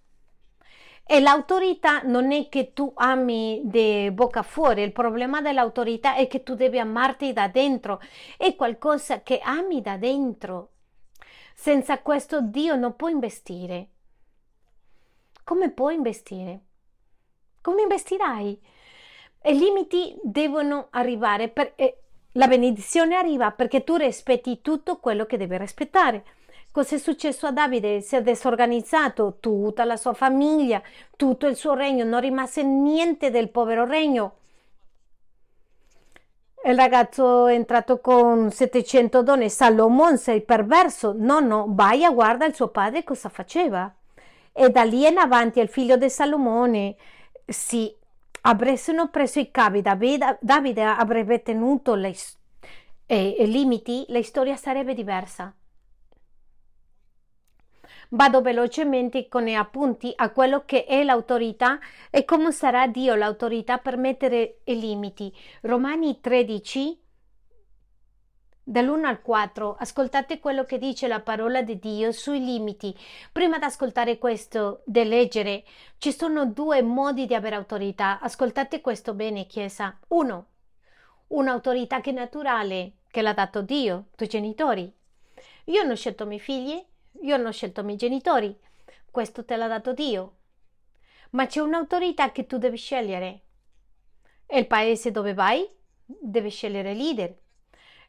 E 1.13 1.21
l'autorità 1.21 2.01
non 2.01 2.33
è 2.33 2.49
che 2.49 2.73
tu 2.73 2.91
ami 2.95 3.61
di 3.65 4.11
bocca 4.13 4.43
fuori, 4.43 4.81
il 4.81 4.93
problema 4.93 5.43
dell'autorità 5.43 6.15
è 6.15 6.27
che 6.27 6.43
tu 6.43 6.55
devi 6.55 6.79
amarti 6.79 7.35
da 7.35 7.49
dentro, 7.49 8.01
è 8.39 8.57
qualcosa 8.57 9.21
che 9.21 9.39
ami 9.41 9.83
da 9.83 9.99
dentro. 9.99 10.71
Senza 11.55 11.99
questo 11.99 12.41
Dio 12.41 12.77
non 12.77 12.97
può 12.97 13.09
investire. 13.09 13.89
Come 15.45 15.71
puoi 15.71 15.97
investire? 15.97 16.61
Come 17.61 17.83
investirai? 17.83 18.59
I 19.45 19.59
limiti 19.59 20.19
devono 20.23 20.87
arrivare, 20.93 21.51
per, 21.51 21.75
eh, 21.77 22.05
la 22.33 22.49
benedizione 22.49 23.17
arriva 23.17 23.51
perché 23.51 23.85
tu 23.85 23.97
rispetti 23.97 24.63
tutto 24.63 24.97
quello 24.97 25.27
che 25.27 25.37
devi 25.37 25.59
rispettare. 25.59 26.25
Cos'è 26.73 26.97
successo 26.97 27.47
a 27.47 27.53
Davide? 27.53 28.01
Si 28.01 28.17
è 28.17 28.23
disorganizzato 28.23 29.37
tutta 29.41 29.85
la 29.85 29.99
sua 29.99 30.15
famiglia, 30.15 30.81
tutto 31.17 31.47
il 31.47 31.55
suo 31.55 31.75
regno, 31.75 32.03
non 32.03 32.21
rimase 32.21 32.63
niente 32.63 33.31
del 33.31 33.51
povero 33.51 33.85
regno. 33.85 34.37
Il 36.65 36.75
ragazzo 36.75 37.47
è 37.47 37.53
entrato 37.53 38.01
con 38.01 38.51
700 38.51 39.23
donne, 39.23 39.51
Salomone 39.51 40.17
sei 40.17 40.41
perverso. 40.41 41.13
No, 41.15 41.41
no, 41.41 41.67
vai 41.69 42.05
a 42.05 42.11
guardare 42.11 42.51
il 42.51 42.57
suo 42.57 42.69
padre 42.69 43.05
cosa 43.05 43.29
faceva. 43.29 43.93
E 44.51 44.71
da 44.71 44.83
lì 44.85 45.07
in 45.07 45.19
avanti 45.19 45.61
il 45.61 45.69
figlio 45.69 45.99
di 45.99 46.09
Salomone 46.09 46.97
si 47.47 47.95
avessero 48.43 49.09
preso 49.09 49.41
i 49.41 49.51
capi, 49.51 49.83
Davide, 49.83 50.39
Davide 50.41 50.85
avrebbe 50.85 51.43
tenuto 51.43 51.95
i 51.97 53.47
limiti, 53.47 54.07
la 54.09 54.23
storia 54.23 54.57
sarebbe 54.57 54.95
diversa. 54.95 55.53
Vado 58.15 58.43
velocemente 58.43 59.27
con 59.27 59.45
gli 59.45 59.55
appunti 59.55 60.13
a 60.15 60.31
quello 60.33 60.65
che 60.67 60.85
è 60.85 61.03
l'autorità 61.03 61.79
e 62.11 62.27
come 62.27 62.53
sarà 62.53 62.87
Dio 62.87 63.15
l'autorità 63.15 63.79
per 63.79 63.97
mettere 63.97 64.61
i 64.65 64.79
limiti. 64.79 65.35
Romani 65.63 66.21
13 66.21 67.01
dall'1 68.65 69.05
al 69.05 69.23
4, 69.23 69.77
ascoltate 69.79 70.41
quello 70.41 70.65
che 70.65 70.77
dice 70.77 71.09
la 71.09 71.21
parola 71.21 71.63
di 71.63 71.79
Dio 71.79 72.13
sui 72.13 72.45
limiti. 72.45 72.95
Prima 73.33 73.57
di 73.59 73.65
ascoltare 73.65 74.19
questo, 74.19 74.83
di 74.85 75.05
leggere, 75.05 75.65
ci 75.97 76.13
sono 76.13 76.45
due 76.45 76.83
modi 76.83 77.25
di 77.25 77.35
avere 77.35 77.57
autorità. 77.57 78.21
Ascoltate 78.21 78.83
questo 78.83 79.15
bene, 79.15 79.47
Chiesa. 79.47 79.99
Uno, 80.09 80.49
un'autorità 81.29 82.03
che 82.03 82.11
è 82.11 82.13
naturale, 82.13 82.97
che 83.11 83.23
l'ha 83.23 83.33
dato 83.33 83.63
Dio, 83.63 84.09
i 84.13 84.17
tuoi 84.17 84.29
genitori. 84.29 84.93
Io 85.67 85.81
non 85.81 85.93
ho 85.93 85.97
scelto 85.97 86.25
i 86.25 86.27
miei 86.27 86.41
figli, 86.41 86.91
io 87.23 87.37
non 87.37 87.47
ho 87.47 87.53
scelto 87.53 87.81
i 87.81 87.85
miei 87.85 87.97
genitori, 87.97 88.57
questo 89.11 89.45
te 89.45 89.57
l'ha 89.57 89.69
dato 89.69 89.93
Dio. 89.93 90.37
Ma 91.31 91.47
c'è 91.47 91.61
un'autorità 91.61 92.31
che 92.33 92.47
tu 92.47 92.59
devi 92.59 92.77
scegliere. 92.77 93.41
E 94.47 94.59
il 94.59 94.67
paese 94.67 95.11
dove 95.11 95.35
vai 95.35 95.69
devi 96.05 96.51
scegliere 96.51 96.95
leader. 96.95 97.35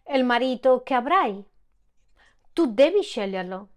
E 0.03 0.17
il 0.17 0.25
marito 0.25 0.83
che 0.83 0.93
avrai, 0.93 1.43
tu 2.51 2.73
devi 2.73 3.01
sceglierlo. 3.01 3.67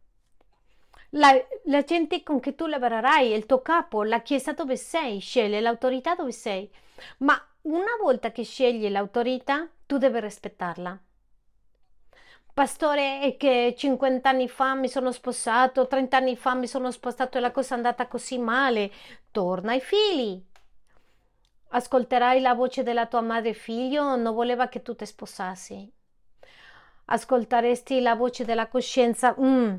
La, 1.10 1.32
la, 1.64 1.82
gente 1.84 2.22
con 2.22 2.40
cui 2.40 2.54
tu 2.54 2.66
lavorerai, 2.66 3.32
il 3.32 3.46
tuo 3.46 3.62
capo, 3.62 4.02
la 4.02 4.22
chiesa 4.22 4.52
dove 4.52 4.76
sei, 4.76 5.20
sceglie 5.20 5.60
l'autorità 5.60 6.14
dove 6.14 6.32
sei. 6.32 6.70
Ma 7.18 7.40
una 7.62 7.96
volta 8.00 8.32
che 8.32 8.42
scegli 8.42 8.88
l'autorità, 8.88 9.68
tu 9.86 9.98
devi 9.98 10.20
rispettarla. 10.20 11.00
Pastore, 12.56 13.20
è 13.20 13.36
che 13.36 13.74
50 13.76 14.26
anni 14.26 14.48
fa 14.48 14.74
mi 14.74 14.88
sono 14.88 15.12
sposato, 15.12 15.86
30 15.86 16.16
anni 16.16 16.36
fa 16.38 16.54
mi 16.54 16.66
sono 16.66 16.90
sposato 16.90 17.36
e 17.36 17.42
la 17.42 17.50
cosa 17.50 17.74
è 17.74 17.76
andata 17.76 18.08
così 18.08 18.38
male. 18.38 18.90
Torna 19.30 19.72
ai 19.72 19.80
figli. 19.82 20.42
Ascolterai 21.68 22.40
la 22.40 22.54
voce 22.54 22.82
della 22.82 23.04
tua 23.04 23.20
madre 23.20 23.52
figlio, 23.52 24.16
non 24.16 24.34
voleva 24.34 24.68
che 24.68 24.80
tu 24.80 24.96
ti 24.96 25.04
sposassi. 25.04 25.86
Ascolteresti 27.04 28.00
la 28.00 28.14
voce 28.14 28.46
della 28.46 28.68
coscienza. 28.68 29.36
Mm, 29.38 29.74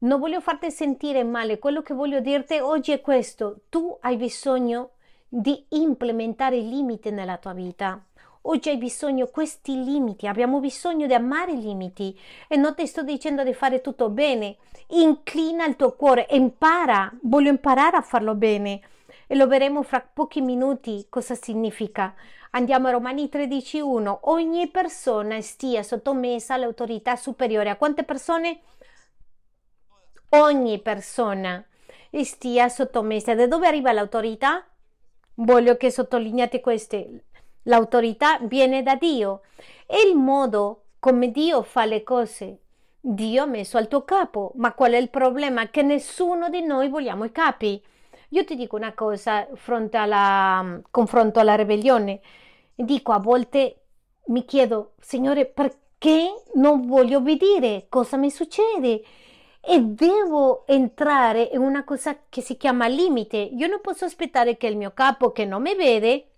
non 0.00 0.20
voglio 0.20 0.42
farti 0.42 0.70
sentire 0.70 1.24
male, 1.24 1.58
quello 1.58 1.80
che 1.80 1.94
voglio 1.94 2.20
dirti 2.20 2.58
oggi 2.58 2.92
è 2.92 3.00
questo. 3.00 3.62
Tu 3.70 3.96
hai 4.02 4.18
bisogno 4.18 4.90
di 5.26 5.64
implementare 5.70 6.56
i 6.56 6.68
limiti 6.68 7.10
nella 7.10 7.38
tua 7.38 7.54
vita. 7.54 8.04
Oggi 8.44 8.70
hai 8.70 8.76
bisogno 8.76 9.26
di 9.26 9.30
questi 9.30 9.84
limiti, 9.84 10.26
abbiamo 10.26 10.58
bisogno 10.58 11.06
di 11.06 11.14
amare 11.14 11.52
i 11.52 11.60
limiti 11.60 12.18
e 12.48 12.56
non 12.56 12.74
ti 12.74 12.86
sto 12.88 13.02
dicendo 13.02 13.44
di 13.44 13.54
fare 13.54 13.80
tutto 13.80 14.08
bene. 14.10 14.56
Inclina 14.88 15.64
il 15.64 15.76
tuo 15.76 15.94
cuore, 15.94 16.26
impara, 16.30 17.12
voglio 17.22 17.50
imparare 17.50 17.96
a 17.96 18.02
farlo 18.02 18.34
bene. 18.34 18.80
e 19.28 19.36
lo 19.36 19.46
vedremo 19.46 19.82
fra 19.82 20.00
pochi 20.00 20.40
minuti 20.40 21.06
cosa 21.08 21.34
significa. 21.34 22.14
Andiamo 22.50 22.88
a 22.88 22.90
Romani 22.90 23.30
13.1. 23.32 24.18
Ogni 24.22 24.68
persona 24.68 25.40
stia 25.40 25.82
sottomessa 25.82 26.54
all'autorità 26.54 27.16
superiore. 27.16 27.70
A 27.70 27.76
quante 27.76 28.02
persone? 28.04 28.60
Ogni 30.30 30.80
persona 30.82 31.64
stia 32.24 32.68
sottomessa. 32.68 33.34
Da 33.34 33.46
dove 33.46 33.66
arriva 33.66 33.92
l'autorità? 33.92 34.66
Voglio 35.34 35.76
che 35.76 35.90
sottolineate 35.90 36.60
queste. 36.60 37.24
L'autorità 37.64 38.38
viene 38.42 38.82
da 38.82 38.96
Dio. 38.96 39.42
È 39.86 39.96
il 39.96 40.16
modo 40.16 40.84
come 40.98 41.30
Dio 41.30 41.62
fa 41.62 41.84
le 41.84 42.02
cose. 42.02 42.58
Dio 43.00 43.42
ha 43.42 43.46
messo 43.46 43.76
al 43.78 43.88
tuo 43.88 44.04
capo, 44.04 44.52
ma 44.56 44.74
qual 44.74 44.92
è 44.92 44.96
il 44.96 45.10
problema? 45.10 45.68
Che 45.68 45.82
nessuno 45.82 46.48
di 46.48 46.62
noi 46.62 46.88
vogliamo 46.88 47.24
i 47.24 47.32
capi. 47.32 47.82
Io 48.30 48.44
ti 48.44 48.56
dico 48.56 48.76
una 48.76 48.94
cosa 48.94 49.46
fronte 49.54 49.96
alla 49.96 50.80
confronto 50.90 51.38
alla 51.40 51.54
ribellione. 51.54 52.20
Dico 52.74 53.12
a 53.12 53.18
volte 53.18 53.82
mi 54.26 54.44
chiedo, 54.44 54.92
Signore, 55.00 55.46
perché 55.46 56.44
non 56.54 56.86
voglio 56.86 57.18
obbedire? 57.18 57.86
Cosa 57.88 58.16
mi 58.16 58.30
succede? 58.30 59.02
E 59.60 59.80
devo 59.80 60.66
entrare 60.66 61.50
in 61.52 61.60
una 61.60 61.84
cosa 61.84 62.16
che 62.28 62.40
si 62.40 62.56
chiama 62.56 62.86
limite. 62.86 63.36
Io 63.36 63.66
non 63.66 63.80
posso 63.80 64.04
aspettare 64.04 64.56
che 64.56 64.66
il 64.66 64.76
mio 64.76 64.92
capo, 64.94 65.32
che 65.32 65.44
non 65.44 65.62
mi 65.62 65.74
vede, 65.74 66.31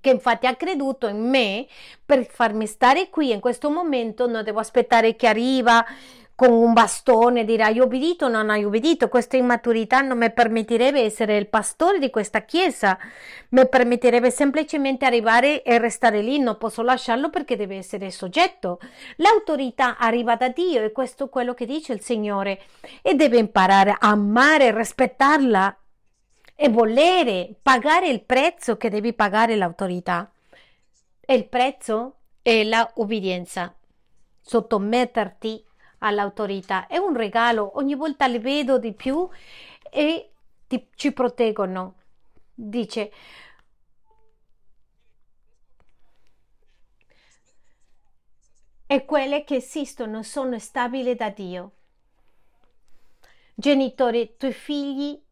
che 0.00 0.10
infatti 0.10 0.46
ha 0.46 0.56
creduto 0.56 1.06
in 1.06 1.28
me 1.28 1.66
per 2.04 2.26
farmi 2.26 2.66
stare 2.66 3.08
qui 3.08 3.32
in 3.32 3.40
questo 3.40 3.70
momento, 3.70 4.26
non 4.26 4.44
devo 4.44 4.60
aspettare 4.60 5.16
che 5.16 5.26
arriva 5.26 5.84
con 6.36 6.52
un 6.52 6.74
bastone 6.74 7.46
dire 7.46 7.62
hai 7.62 7.80
obbedito 7.80 8.28
non 8.28 8.50
hai 8.50 8.62
obbedito. 8.62 9.08
Questa 9.08 9.36
immaturità 9.36 10.02
non 10.02 10.18
mi 10.18 10.30
permetterebbe 10.30 11.00
essere 11.00 11.38
il 11.38 11.48
pastore 11.48 11.98
di 11.98 12.10
questa 12.10 12.42
chiesa, 12.42 12.96
mi 13.50 13.66
permetterebbe 13.66 14.30
semplicemente 14.30 15.06
arrivare 15.06 15.62
e 15.62 15.78
restare 15.78 16.20
lì, 16.20 16.38
non 16.38 16.58
posso 16.58 16.82
lasciarlo 16.82 17.30
perché 17.30 17.56
deve 17.56 17.76
essere 17.76 18.10
soggetto. 18.10 18.78
L'autorità 19.16 19.96
arriva 19.96 20.36
da 20.36 20.48
Dio 20.48 20.84
e 20.84 20.92
questo 20.92 21.24
è 21.24 21.28
quello 21.30 21.54
che 21.54 21.64
dice 21.64 21.94
il 21.94 22.02
Signore 22.02 22.60
e 23.00 23.14
deve 23.14 23.38
imparare 23.38 23.92
a 23.92 24.10
amare 24.10 24.66
e 24.66 24.76
rispettarla 24.76 25.78
e 26.58 26.70
volere 26.70 27.54
pagare 27.60 28.08
il 28.08 28.24
prezzo 28.24 28.76
che 28.78 28.88
devi 28.88 29.12
pagare 29.12 29.54
l'autorità. 29.56 30.32
E 31.20 31.34
il 31.34 31.46
prezzo 31.46 32.16
è 32.40 32.64
la 32.64 32.90
obbedienza, 32.94 33.76
sottometterti 34.40 35.64
all'autorità. 35.98 36.86
È 36.86 36.96
un 36.96 37.14
regalo, 37.14 37.76
ogni 37.76 37.94
volta 37.94 38.26
li 38.26 38.38
vedo 38.38 38.78
di 38.78 38.94
più 38.94 39.28
e 39.90 40.32
ti, 40.66 40.88
ci 40.94 41.12
proteggono. 41.12 41.96
Dice, 42.54 43.12
e 48.86 49.04
quelle 49.04 49.44
che 49.44 49.56
esistono 49.56 50.22
sono 50.22 50.58
stabili 50.58 51.14
da 51.14 51.28
Dio. 51.28 51.72
Genitori, 53.54 54.36
tuoi 54.36 54.52
figli 54.52 55.25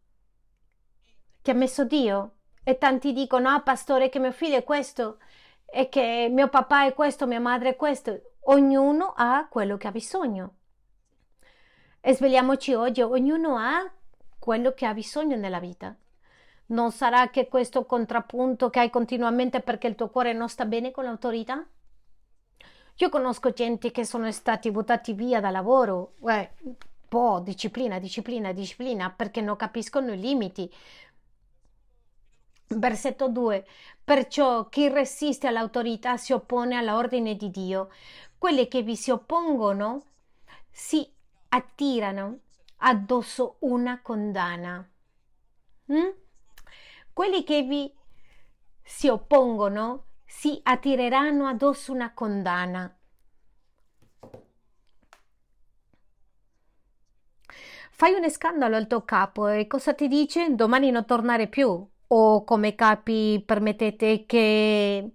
ti 1.44 1.50
ha 1.50 1.54
messo 1.54 1.84
Dio. 1.84 2.36
E 2.64 2.78
tanti 2.78 3.12
dicono, 3.12 3.50
ah 3.50 3.60
pastore, 3.60 4.08
che 4.08 4.18
mio 4.18 4.32
figlio 4.32 4.56
è 4.56 4.64
questo, 4.64 5.18
e 5.66 5.90
che 5.90 6.28
mio 6.30 6.48
papà 6.48 6.86
è 6.86 6.94
questo, 6.94 7.26
mia 7.26 7.38
madre 7.38 7.70
è 7.70 7.76
questo. 7.76 8.32
Ognuno 8.46 9.12
ha 9.14 9.46
quello 9.50 9.76
che 9.76 9.86
ha 9.86 9.92
bisogno. 9.92 10.54
E 12.00 12.14
svegliamoci 12.14 12.72
oggi, 12.72 13.02
ognuno 13.02 13.58
ha 13.58 13.90
quello 14.38 14.72
che 14.72 14.86
ha 14.86 14.94
bisogno 14.94 15.36
nella 15.36 15.60
vita. 15.60 15.94
Non 16.66 16.90
sarà 16.92 17.28
che 17.28 17.48
questo 17.48 17.84
contrappunto 17.84 18.70
che 18.70 18.80
hai 18.80 18.88
continuamente 18.88 19.60
perché 19.60 19.86
il 19.86 19.96
tuo 19.96 20.08
cuore 20.08 20.32
non 20.32 20.48
sta 20.48 20.64
bene 20.64 20.92
con 20.92 21.04
l'autorità? 21.04 21.62
Io 22.96 23.08
conosco 23.10 23.52
gente 23.52 23.90
che 23.90 24.06
sono 24.06 24.30
stati 24.32 24.70
buttati 24.70 25.12
via 25.12 25.40
da 25.40 25.50
lavoro, 25.50 26.14
eh, 26.26 26.52
po', 27.06 27.40
disciplina, 27.44 27.98
disciplina, 27.98 28.52
disciplina, 28.52 29.10
perché 29.10 29.40
non 29.40 29.56
capiscono 29.56 30.12
i 30.12 30.18
limiti, 30.18 30.68
Versetto 32.76 33.28
2. 33.28 33.66
Perciò 34.02 34.68
chi 34.68 34.88
resiste 34.88 35.46
all'autorità 35.46 36.16
si 36.16 36.32
oppone 36.32 36.76
all'ordine 36.76 37.36
di 37.36 37.50
Dio. 37.50 37.90
Quelli 38.36 38.68
che 38.68 38.82
vi 38.82 38.96
si 38.96 39.10
oppongono 39.10 40.02
si 40.70 41.10
attirano 41.48 42.40
addosso 42.78 43.56
una 43.60 44.00
condanna. 44.02 44.86
Mm? 45.92 46.08
Quelli 47.12 47.44
che 47.44 47.62
vi 47.62 47.92
si 48.82 49.08
oppongono 49.08 50.06
si 50.26 50.60
attireranno 50.62 51.46
addosso 51.46 51.92
una 51.92 52.12
condanna. 52.12 52.94
Fai 57.96 58.12
un 58.12 58.28
scandalo 58.28 58.74
al 58.74 58.88
tuo 58.88 59.04
capo 59.04 59.46
e 59.46 59.68
cosa 59.68 59.94
ti 59.94 60.08
dice? 60.08 60.54
Domani 60.54 60.90
non 60.90 61.06
tornare 61.06 61.46
più 61.46 61.88
o 62.08 62.44
come 62.44 62.74
capi 62.74 63.42
permettete 63.44 64.26
che 64.26 65.12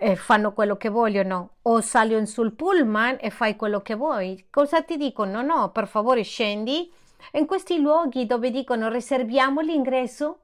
eh, 0.00 0.16
fanno 0.16 0.52
quello 0.52 0.76
che 0.76 0.88
vogliono 0.88 1.56
o 1.62 1.80
sali 1.80 2.26
sul 2.26 2.52
pullman 2.54 3.18
e 3.20 3.30
fai 3.30 3.56
quello 3.56 3.80
che 3.82 3.94
vuoi. 3.94 4.46
Cosa 4.50 4.82
ti 4.82 4.96
dicono? 4.96 5.42
No, 5.42 5.56
no, 5.56 5.70
per 5.72 5.86
favore 5.88 6.22
scendi. 6.22 6.90
In 7.32 7.46
questi 7.46 7.80
luoghi 7.80 8.26
dove 8.26 8.50
dicono 8.50 8.88
riserviamo 8.88 9.60
l'ingresso 9.60 10.40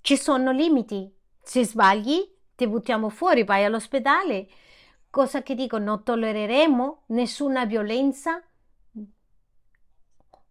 ci 0.00 0.16
sono 0.16 0.50
limiti. 0.50 1.12
Se 1.42 1.64
sbagli 1.64 2.28
ti 2.54 2.66
buttiamo 2.66 3.08
fuori, 3.10 3.44
vai 3.44 3.64
all'ospedale. 3.64 4.48
Cosa 5.10 5.42
che 5.42 5.54
dicono? 5.54 5.84
Non 5.84 6.02
tollereremo 6.04 7.04
nessuna 7.08 7.64
violenza 7.64 8.42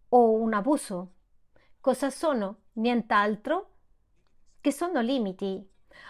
o 0.08 0.32
un 0.32 0.54
abuso. 0.54 1.12
Cosa 1.80 2.10
sono? 2.10 2.56
Nient'altro 2.74 3.70
che 4.60 4.70
sono 4.70 5.00
limiti. 5.00 5.66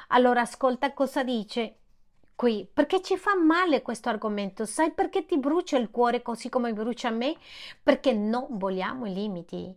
Allora 0.09 0.41
ascolta 0.41 0.93
cosa 0.93 1.23
dice 1.23 1.77
qui, 2.35 2.69
perché 2.71 3.01
ci 3.01 3.17
fa 3.17 3.37
male 3.37 3.81
questo 3.81 4.09
argomento. 4.09 4.65
Sai 4.65 4.91
perché 4.91 5.27
ti 5.27 5.39
brucia 5.39 5.79
il 5.79 5.91
cuore 5.91 6.23
così 6.23 6.49
come 6.49 6.73
brucia 6.73 7.07
a 7.07 7.13
me? 7.13 7.37
Perché 7.85 8.13
non 8.13 8.59
vogliamo 8.59 9.07
i 9.07 9.15
limiti. 9.15 9.73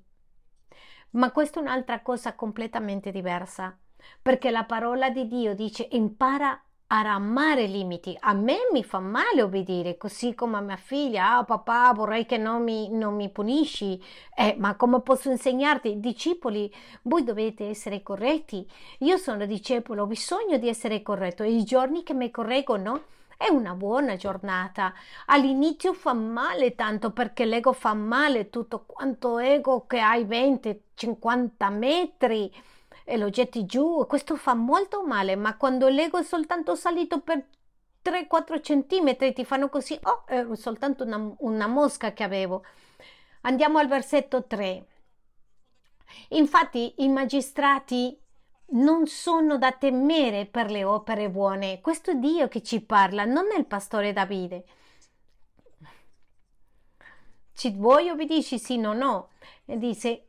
Ma 1.12 1.32
questa 1.32 1.60
è 1.60 1.62
un'altra 1.62 2.02
cosa 2.02 2.34
completamente 2.34 3.12
diversa, 3.12 3.78
perché 4.20 4.50
la 4.50 4.64
parola 4.64 5.12
di 5.12 5.28
Dio 5.28 5.54
dice 5.54 5.88
impara 5.92 6.60
ad 6.96 7.08
amare 7.08 7.64
i 7.64 7.72
limiti. 7.72 8.16
A 8.20 8.34
me 8.34 8.58
mi 8.72 8.84
fa 8.84 9.00
male 9.00 9.42
obbedire, 9.42 9.98
così 9.98 10.36
come 10.36 10.58
a 10.58 10.62
mia 10.62 10.76
figlia. 10.76 11.38
Ah, 11.38 11.44
papà, 11.44 11.92
vorrei 11.92 12.28
che 12.28 12.38
non 12.38 12.62
mi, 12.62 12.88
non 12.90 13.16
mi 13.16 13.30
punisci. 13.30 14.00
Eh, 14.36 14.56
ma 14.60 14.76
come 14.76 15.02
posso 15.02 15.32
insegnarti? 15.32 16.00
Discepoli, 16.00 16.72
voi 17.04 17.24
dovete 17.24 17.68
essere 17.68 18.04
corretti. 18.04 18.70
Io 19.00 19.18
sono 19.18 19.48
discepolo, 19.48 20.04
ho 20.04 20.06
bisogno 20.06 20.58
di 20.58 20.68
essere 20.70 21.02
corretto. 21.02 21.42
I 21.42 21.64
giorni 21.64 22.04
che 22.04 22.14
mi 22.14 22.30
correggono 22.30 23.06
è 23.38 23.50
una 23.50 23.74
buona 23.74 24.16
giornata. 24.16 24.94
All'inizio 25.26 25.94
fa 25.94 26.14
male 26.14 26.76
tanto 26.76 27.10
perché 27.10 27.46
l'ego 27.46 27.74
fa 27.74 27.96
male 27.96 28.52
tutto 28.52 28.84
quanto 28.86 29.40
ego 29.40 29.88
che 29.88 30.00
hai 30.00 30.26
20-50 30.26 31.72
metri 31.72 32.54
e 33.04 33.18
lo 33.18 33.30
getti 33.30 33.66
giù. 33.66 34.06
Questo 34.08 34.36
fa 34.36 34.54
molto 34.54 35.04
male, 35.06 35.36
ma 35.36 35.58
quando 35.58 35.88
l'ego 35.88 36.18
è 36.18 36.24
soltanto 36.24 36.76
salito 36.76 37.22
per 37.22 37.46
3-4 38.04 38.62
centimetri 38.62 39.34
ti 39.34 39.46
fanno 39.46 39.70
così, 39.70 39.98
oh, 40.04 40.26
è 40.26 40.46
soltanto 40.56 41.04
una, 41.04 41.34
una 41.40 41.68
mosca 41.68 42.14
che 42.14 42.24
avevo. 42.24 42.64
Andiamo 43.42 43.78
al 43.80 43.88
versetto 43.88 44.46
3. 44.46 44.88
Infatti 46.30 46.96
i 46.98 47.08
magistrati 47.10 48.18
non 48.74 49.08
sono 49.08 49.58
da 49.58 49.72
temere 49.72 50.46
per 50.46 50.70
le 50.70 50.84
opere 50.84 51.30
buone. 51.30 51.80
Questo 51.82 52.12
è 52.12 52.16
Dio 52.16 52.48
che 52.48 52.62
ci 52.62 52.82
parla, 52.82 53.26
non 53.26 53.52
è 53.52 53.58
il 53.58 53.66
pastore 53.66 54.14
Davide. 54.14 54.66
Ci 57.54 57.72
vuoi 57.72 58.10
obbedisci? 58.10 58.58
Sì, 58.58 58.78
no, 58.78 58.94
no. 58.94 59.30
E 59.66 59.78
dice, 59.78 60.28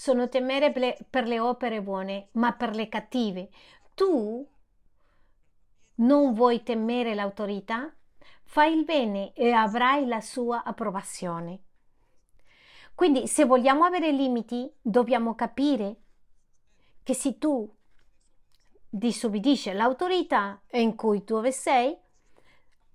sono 0.00 0.30
temere 0.30 0.72
per 1.10 1.26
le 1.26 1.38
opere 1.38 1.82
buone, 1.82 2.28
ma 2.32 2.52
per 2.52 2.74
le 2.74 2.88
cattive. 2.88 3.50
Tu 3.92 4.48
non 5.96 6.32
vuoi 6.32 6.62
temere 6.62 7.14
l'autorità? 7.14 7.94
Fai 8.44 8.78
il 8.78 8.86
bene 8.86 9.34
e 9.34 9.52
avrai 9.52 10.06
la 10.06 10.22
sua 10.22 10.64
approvazione. 10.64 11.64
Quindi 12.94 13.26
se 13.26 13.44
vogliamo 13.44 13.84
avere 13.84 14.10
limiti, 14.10 14.72
dobbiamo 14.80 15.34
capire 15.34 15.96
che 17.02 17.12
se 17.12 17.36
tu 17.36 17.70
disobbedisci 18.88 19.68
all'autorità 19.68 20.62
in 20.70 20.94
cui 20.96 21.24
tu 21.24 21.42
sei, 21.50 21.94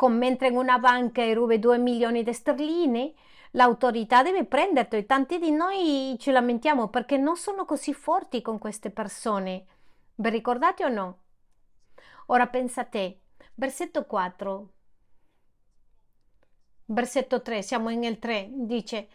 mentre 0.07 0.47
in 0.47 0.57
una 0.57 0.79
banca 0.79 1.21
e 1.21 1.35
rubi 1.35 1.59
2 1.59 1.77
milioni 1.77 2.23
di 2.23 2.33
sterline, 2.33 3.13
l'autorità 3.55 4.21
deve 4.21 4.45
prenderti 4.45 4.97
e 4.97 5.05
tanti 5.05 5.39
di 5.39 5.51
noi 5.51 6.15
ci 6.19 6.31
lamentiamo 6.31 6.89
perché 6.89 7.17
non 7.17 7.35
sono 7.35 7.65
così 7.65 7.93
forti 7.93 8.41
con 8.41 8.57
queste 8.57 8.91
persone. 8.91 9.65
Vi 10.15 10.29
ricordate 10.29 10.85
o 10.85 10.89
no? 10.89 11.19
Ora 12.27 12.47
pensa 12.47 12.81
a 12.81 12.85
te, 12.85 13.21
versetto 13.55 14.05
4, 14.05 14.69
versetto 16.85 17.41
3, 17.41 17.61
siamo 17.61 17.89
nel 17.89 18.19
3, 18.19 18.49
dice 18.51 19.07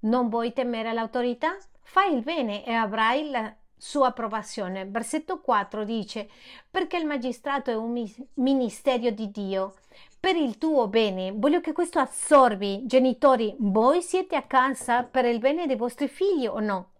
non 0.00 0.28
vuoi 0.28 0.52
temere 0.52 0.92
l'autorità? 0.92 1.56
Fai 1.82 2.14
il 2.14 2.22
bene 2.22 2.64
e 2.64 2.72
avrai 2.72 3.28
la 3.28 3.54
sua 3.76 4.08
approvazione. 4.08 4.86
Versetto 4.86 5.40
4 5.40 5.84
dice 5.84 6.30
perché 6.70 6.96
il 6.96 7.06
magistrato 7.06 7.70
è 7.70 7.74
un 7.74 7.92
ministero 8.34 9.10
di 9.10 9.30
Dio 9.30 9.74
per 10.20 10.36
il 10.36 10.58
tuo 10.58 10.86
bene. 10.86 11.32
Voglio 11.34 11.60
che 11.60 11.72
questo 11.72 11.98
assorbi, 11.98 12.82
genitori, 12.84 13.56
voi 13.58 14.02
siete 14.02 14.36
a 14.36 14.42
casa 14.42 15.02
per 15.02 15.24
il 15.24 15.38
bene 15.38 15.66
dei 15.66 15.76
vostri 15.76 16.08
figli 16.08 16.46
o 16.46 16.60
no? 16.60 16.90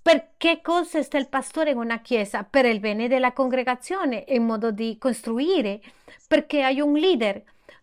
Per 0.00 0.30
che 0.36 0.60
cosa 0.62 1.02
sta 1.02 1.18
il 1.18 1.28
pastore 1.28 1.70
in 1.70 1.78
una 1.78 2.00
chiesa? 2.00 2.44
Per 2.44 2.64
il 2.64 2.80
bene 2.80 3.08
della 3.08 3.32
congregazione, 3.32 4.24
in 4.28 4.44
modo 4.44 4.70
di 4.70 4.96
costruire, 4.98 5.80
perché 6.26 6.62
hai 6.62 6.80
un 6.80 6.94
leader. 6.94 7.42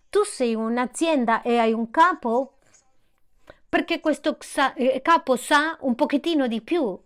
Tu 0.09 0.23
sei 0.23 0.55
un'azienda 0.55 1.41
e 1.41 1.57
hai 1.57 1.71
un 1.71 1.91
capo, 1.91 2.55
perché 3.67 3.99
questo 3.99 4.37
eh, 4.75 5.01
capo 5.01 5.35
sa 5.35 5.77
un 5.81 5.95
pochettino 5.95 6.47
di 6.47 6.61
più 6.61 6.97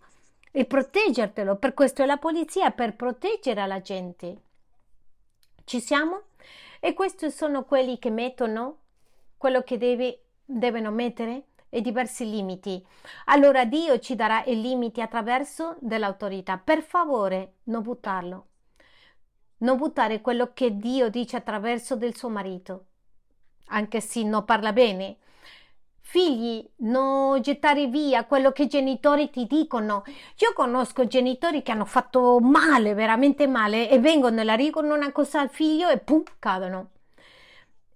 e 0.50 0.64
proteggertelo. 0.64 1.56
Per 1.56 1.74
questo 1.74 2.02
è 2.02 2.06
la 2.06 2.16
polizia, 2.16 2.70
per 2.70 2.94
proteggere 2.96 3.66
la 3.66 3.80
gente. 3.80 4.36
Ci 5.64 5.80
siamo? 5.80 6.22
E 6.78 6.92
questi 6.92 7.30
sono 7.30 7.64
quelli 7.64 7.98
che 7.98 8.10
mettono 8.10 8.78
quello 9.36 9.62
che 9.62 9.78
deve, 9.78 10.24
devono 10.44 10.90
mettere 10.90 11.48
e 11.68 11.80
diversi 11.80 12.28
limiti. 12.28 12.84
Allora 13.26 13.64
Dio 13.64 13.98
ci 13.98 14.14
darà 14.14 14.44
i 14.44 14.60
limiti 14.60 15.00
attraverso 15.00 15.76
dell'autorità. 15.80 16.56
Per 16.56 16.82
favore, 16.82 17.56
non 17.64 17.82
buttarlo. 17.82 18.46
Non 19.58 19.76
buttare 19.76 20.20
quello 20.20 20.52
che 20.52 20.76
Dio 20.76 21.08
dice 21.08 21.36
attraverso 21.36 21.96
del 21.96 22.14
suo 22.14 22.28
marito, 22.28 22.86
anche 23.66 24.00
se 24.00 24.22
non 24.22 24.44
parla 24.44 24.72
bene. 24.72 25.16
Figli, 26.14 26.64
non 26.76 27.40
gettare 27.40 27.88
via 27.88 28.24
quello 28.24 28.52
che 28.52 28.62
i 28.62 28.68
genitori 28.68 29.30
ti 29.30 29.48
dicono. 29.48 30.04
Io 30.06 30.52
conosco 30.54 31.08
genitori 31.08 31.60
che 31.62 31.72
hanno 31.72 31.86
fatto 31.86 32.38
male, 32.38 32.94
veramente 32.94 33.48
male, 33.48 33.90
e 33.90 33.98
vengono 33.98 34.40
e 34.40 34.44
la 34.44 34.54
dicono 34.54 34.94
una 34.94 35.10
cosa 35.10 35.40
al 35.40 35.50
figlio 35.50 35.88
e 35.88 35.98
pum, 35.98 36.22
cadono. 36.38 36.90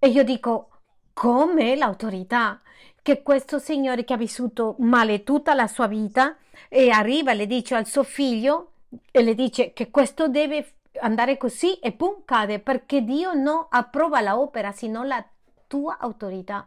E 0.01 0.09
io 0.09 0.25
dico, 0.25 0.71
come 1.13 1.77
l'autorità? 1.77 2.61
Che 3.01 3.23
questo 3.23 3.61
signore 3.61 4.03
che 4.03 4.15
ha 4.15 4.17
vissuto 4.17 4.75
male 4.81 5.23
tutta 5.23 5.55
la 5.55 5.69
sua 5.69 5.87
vita 5.87 6.37
e 6.69 6.91
arriva 6.91 7.31
e 7.31 7.37
le 7.37 7.47
dice 7.47 7.77
al 7.77 7.87
suo 7.87 8.03
figlio 8.03 8.73
e 9.13 9.23
le 9.23 9.37
dice 9.37 9.73
che 9.73 9.93
questo 9.93 10.27
deve 10.27 10.79
andare 11.03 11.37
così 11.37 11.75
e 11.75 11.93
pum, 11.93 12.25
cade 12.25 12.59
perché 12.59 13.03
Dio 13.03 13.35
non 13.35 13.65
approva 13.69 14.21
l'opera, 14.21 14.73
sino 14.73 15.05
la 15.05 15.25
tua 15.69 15.99
autorità. 16.01 16.67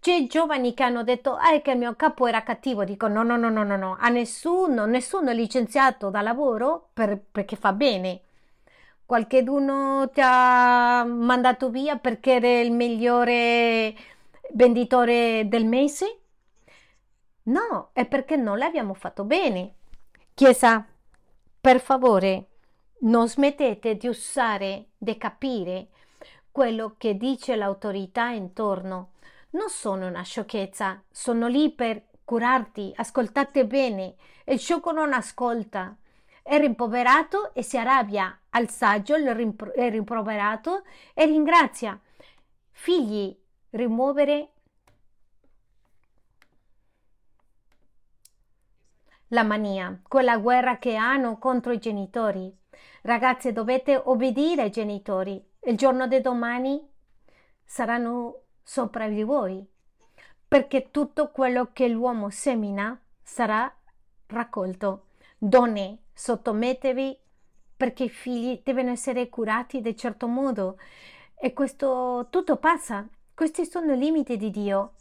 C'è 0.00 0.26
giovani 0.26 0.74
che 0.74 0.84
hanno 0.84 1.02
detto 1.02 1.34
ah, 1.34 1.60
che 1.60 1.72
il 1.72 1.78
mio 1.78 1.94
capo 1.94 2.26
era 2.26 2.42
cattivo. 2.42 2.84
Dico 2.84 3.08
no, 3.08 3.22
no, 3.22 3.36
no, 3.36 3.50
no, 3.50 3.64
no, 3.64 3.76
no. 3.76 3.96
A 3.98 4.08
nessuno, 4.08 4.86
nessuno 4.86 5.30
è 5.30 5.34
licenziato 5.34 6.10
da 6.10 6.20
lavoro 6.22 6.90
per, 6.92 7.18
perché 7.18 7.56
fa 7.56 7.72
bene. 7.72 8.20
Qualcheduno 9.04 10.10
ti 10.12 10.20
ha 10.22 11.04
mandato 11.04 11.70
via 11.70 11.96
perché 11.96 12.34
eri 12.34 12.66
il 12.66 12.72
migliore 12.72 13.94
venditore 14.52 15.48
del 15.48 15.64
mese? 15.64 16.18
No, 17.44 17.90
è 17.92 18.06
perché 18.06 18.36
non 18.36 18.58
l'abbiamo 18.58 18.94
fatto 18.94 19.24
bene. 19.24 19.72
Chiesa, 20.34 20.86
per 21.60 21.80
favore, 21.80 22.46
non 23.00 23.28
smettete 23.28 23.96
di 23.96 24.06
usare, 24.06 24.88
di 24.96 25.16
capire 25.16 25.88
quello 26.50 26.94
che 26.98 27.16
dice 27.16 27.56
l'autorità 27.56 28.28
intorno 28.28 29.12
non 29.50 29.68
sono 29.68 30.06
una 30.06 30.22
sciocchezza, 30.22 31.02
sono 31.10 31.46
lì 31.46 31.70
per 31.72 32.04
curarti, 32.24 32.92
ascoltate 32.94 33.66
bene. 33.66 34.16
Il 34.44 34.58
sciocco 34.58 34.92
non 34.92 35.12
ascolta, 35.12 35.96
è 36.42 36.58
rimproverato 36.58 37.54
e 37.54 37.62
si 37.62 37.78
arrabbia, 37.78 38.40
al 38.50 38.68
saggio 38.68 39.14
è 39.14 39.90
rimproverato 39.90 40.82
e 41.14 41.26
ringrazia. 41.26 41.98
Figli, 42.70 43.36
rimuovere 43.70 44.52
la 49.28 49.42
mania, 49.42 50.00
quella 50.06 50.38
guerra 50.38 50.78
che 50.78 50.94
hanno 50.96 51.38
contro 51.38 51.72
i 51.72 51.78
genitori. 51.78 52.54
Ragazze, 53.02 53.52
dovete 53.52 53.96
obbedire 53.96 54.62
ai 54.62 54.70
genitori. 54.70 55.42
Il 55.60 55.76
giorno 55.76 56.06
di 56.06 56.20
domani 56.20 56.80
saranno 57.64 58.44
sopra 58.68 59.08
di 59.08 59.22
voi, 59.22 59.66
perché 60.46 60.90
tutto 60.90 61.30
quello 61.30 61.70
che 61.72 61.88
l'uomo 61.88 62.28
semina 62.28 63.00
sarà 63.22 63.74
raccolto. 64.26 65.06
Donne, 65.38 66.00
sottomettevi 66.12 67.18
perché 67.74 68.04
i 68.04 68.08
figli 68.10 68.60
devono 68.62 68.90
essere 68.90 69.30
curati 69.30 69.80
di 69.80 69.96
certo 69.96 70.28
modo 70.28 70.78
e 71.34 71.54
questo 71.54 72.26
tutto 72.28 72.58
passa. 72.58 73.08
Questi 73.34 73.64
sono 73.64 73.94
i 73.94 73.98
limiti 73.98 74.36
di 74.36 74.50
Dio. 74.50 74.96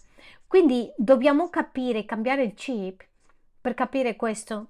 Quindi 0.47 0.89
dobbiamo 0.95 1.49
capire, 1.49 2.05
cambiare 2.05 2.43
il 2.43 2.53
chip 2.53 3.05
per 3.59 3.73
capire 3.73 4.15
questo. 4.15 4.67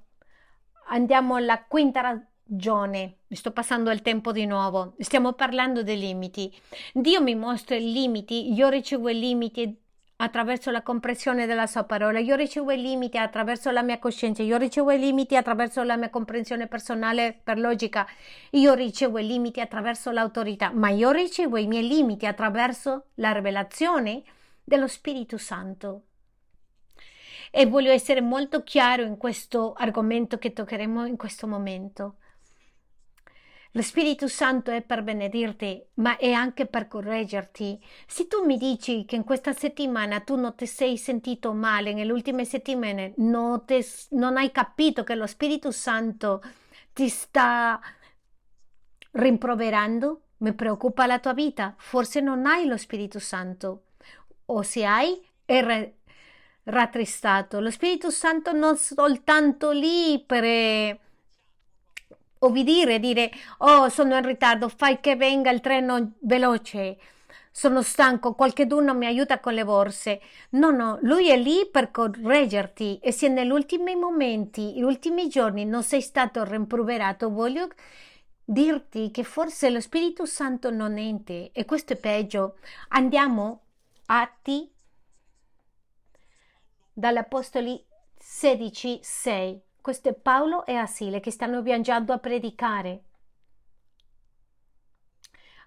Andiamo 0.88 1.36
alla 1.36 1.64
quinta 1.64 2.20
Gione, 2.50 3.18
sto 3.30 3.52
passando 3.52 3.92
il 3.92 4.02
tempo 4.02 4.32
di 4.32 4.46
nuovo, 4.46 4.94
stiamo 5.00 5.34
parlando 5.34 5.84
dei 5.84 6.00
limiti. 6.00 6.50
Dio 6.94 7.22
mi 7.22 7.36
mostra 7.36 7.76
i 7.76 7.92
limiti, 7.92 8.54
io 8.54 8.70
ricevo 8.70 9.10
i 9.10 9.20
limiti 9.20 9.78
attraverso 10.16 10.72
la 10.72 10.82
comprensione 10.82 11.46
della 11.46 11.68
sua 11.68 11.84
parola, 11.84 12.20
io 12.20 12.36
ricevo 12.36 12.72
i 12.72 12.82
limiti 12.82 13.18
attraverso 13.18 13.70
la 13.72 13.84
mia 13.84 14.00
coscienza, 14.00 14.44
io 14.44 14.56
ricevo 14.56 14.92
i 14.92 14.98
limiti 14.98 15.36
attraverso 15.36 15.84
la 15.84 15.98
mia 15.98 16.10
comprensione 16.10 16.68
personale 16.68 17.38
per 17.44 17.60
logica, 17.60 18.08
io 18.52 18.74
ricevo 18.74 19.20
i 19.20 19.28
limiti 19.28 19.60
attraverso 19.60 20.12
l'autorità, 20.12 20.72
ma 20.72 20.88
io 20.88 21.12
ricevo 21.12 21.58
i 21.58 21.68
miei 21.68 21.86
limiti 21.86 22.26
attraverso 22.26 23.08
la 23.16 23.34
rivelazione 23.34 24.24
dello 24.64 24.88
Spirito 24.88 25.38
Santo 25.38 26.04
e 27.52 27.66
voglio 27.66 27.92
essere 27.92 28.22
molto 28.22 28.64
chiaro 28.64 29.04
in 29.04 29.18
questo 29.18 29.74
argomento 29.74 30.38
che 30.38 30.54
toccheremo 30.54 31.06
in 31.06 31.18
questo 31.18 31.46
momento. 31.46 32.16
Lo 33.72 33.82
Spirito 33.82 34.28
Santo 34.28 34.72
è 34.72 34.82
per 34.82 35.04
benedirti, 35.04 35.84
ma 35.96 36.18
è 36.18 36.32
anche 36.32 36.66
per 36.66 36.88
correggerti. 36.88 37.80
Se 38.08 38.28
tu 38.28 38.46
mi 38.46 38.58
dici 38.58 39.06
che 39.06 39.16
in 39.16 39.24
questa 39.24 39.54
settimana 39.54 40.22
tu 40.22 40.36
non 40.36 40.56
ti 40.56 40.66
sei 40.66 40.98
sentito 40.98 41.54
male, 41.54 41.94
nelle 41.94 42.12
ultime 42.12 42.46
settimane 42.46 43.14
non, 43.18 43.66
te, 43.66 43.86
non 44.12 44.38
hai 44.38 44.52
capito 44.52 45.04
che 45.04 45.16
lo 45.16 45.28
Spirito 45.28 45.72
Santo 45.72 46.42
ti 46.94 47.10
sta 47.10 47.80
rimproverando, 49.12 50.22
mi 50.38 50.54
preoccupa 50.54 51.06
la 51.06 51.20
tua 51.20 51.34
vita. 51.34 51.76
Forse 51.78 52.20
non 52.22 52.46
hai 52.46 52.66
lo 52.66 52.78
Spirito 52.78 53.20
Santo, 53.20 53.84
o 54.46 54.62
se 54.64 54.86
hai, 54.86 55.22
è 55.46 55.94
rattristato. 56.64 57.60
Lo 57.60 57.70
Spirito 57.70 58.10
Santo 58.10 58.54
non 58.54 58.78
soltanto 58.78 59.72
lì 59.72 60.24
per 60.26 61.06
obbedire, 62.40 63.00
dire 63.00 63.32
oh 63.60 63.90
sono 63.90 64.16
in 64.16 64.26
ritardo, 64.26 64.70
fai 64.70 65.00
che 65.00 65.16
venga 65.16 65.52
il 65.52 65.62
treno 65.62 66.14
veloce, 66.20 66.98
sono 67.52 67.82
stanco, 67.82 68.36
qualcuno 68.36 68.94
mi 68.94 69.08
aiuta 69.08 69.40
con 69.40 69.54
le 69.54 69.66
borse. 69.66 70.22
No, 70.52 70.70
no, 70.70 71.00
lui 71.02 71.30
è 71.30 71.38
lì 71.38 71.68
per 71.72 71.90
correggerti 71.92 73.00
e 73.00 73.12
se 73.12 73.28
negli 73.30 73.50
ultimi 73.50 73.96
momenti, 73.96 74.74
negli 74.74 74.84
ultimi 74.84 75.28
giorni 75.28 75.66
non 75.66 75.84
sei 75.84 76.02
stato 76.02 76.44
rimproverato, 76.44 77.32
voglio 77.32 77.68
dirti 78.44 79.12
che 79.12 79.24
forse 79.24 79.70
lo 79.70 79.82
Spirito 79.82 80.26
Santo 80.26 80.70
non 80.70 80.98
è 80.98 81.02
in 81.02 81.24
te 81.24 81.50
e 81.52 81.66
questo 81.66 81.94
è 81.94 81.98
peggio. 81.98 82.58
Andiamo 82.90 83.64
Atti 84.06 84.72
dall'Apostoli 86.94 87.84
16, 88.18 89.00
6. 89.02 89.62
Questo 89.88 90.10
è 90.10 90.14
Paolo 90.14 90.66
e 90.66 90.76
Asile 90.76 91.22
che 91.22 91.32
stanno 91.32 91.62
viaggiando 91.62 92.12
a 92.12 92.18
predicare. 92.18 93.04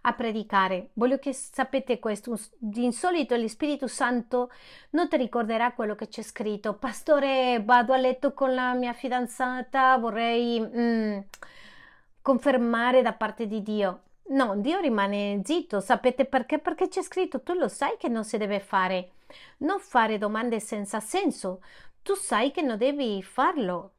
A 0.03 0.13
predicare. 0.13 0.91
Voglio 0.93 1.19
che 1.19 1.33
sapete 1.33 1.99
questo. 1.99 2.39
Di 2.59 2.85
insolito 2.85 3.35
lo 3.35 3.49
Spirito 3.49 3.87
Santo 3.87 4.51
non 4.91 5.09
ti 5.09 5.17
ricorderà 5.17 5.73
quello 5.73 5.95
che 5.95 6.09
c'è 6.09 6.21
scritto. 6.21 6.75
Pastore, 6.75 7.63
vado 7.65 7.95
a 7.95 7.97
letto 7.97 8.35
con 8.35 8.55
la 8.55 8.75
mia 8.75 8.93
fidanzata, 8.93 9.97
vorrei 9.97 10.61
mm, 10.61 11.19
confermare 12.21 13.01
da 13.01 13.15
parte 13.15 13.47
di 13.47 13.63
Dio. 13.63 14.03
No, 14.33 14.55
Dio 14.57 14.81
rimane 14.81 15.41
zitto. 15.45 15.81
Sapete 15.81 16.27
perché? 16.27 16.59
Perché 16.59 16.89
c'è 16.89 17.01
scritto, 17.01 17.41
tu 17.41 17.55
lo 17.55 17.69
sai 17.69 17.97
che 17.97 18.09
non 18.09 18.25
si 18.25 18.37
deve 18.37 18.61
fare. 18.61 19.13
Non 19.61 19.81
fare 19.81 20.19
domande 20.19 20.61
senza 20.61 21.01
senso. 21.01 21.63
Tu 22.03 22.15
sai 22.15 22.51
che 22.51 22.61
non 22.61 22.77
devi 22.77 23.23
farlo. 23.23 23.93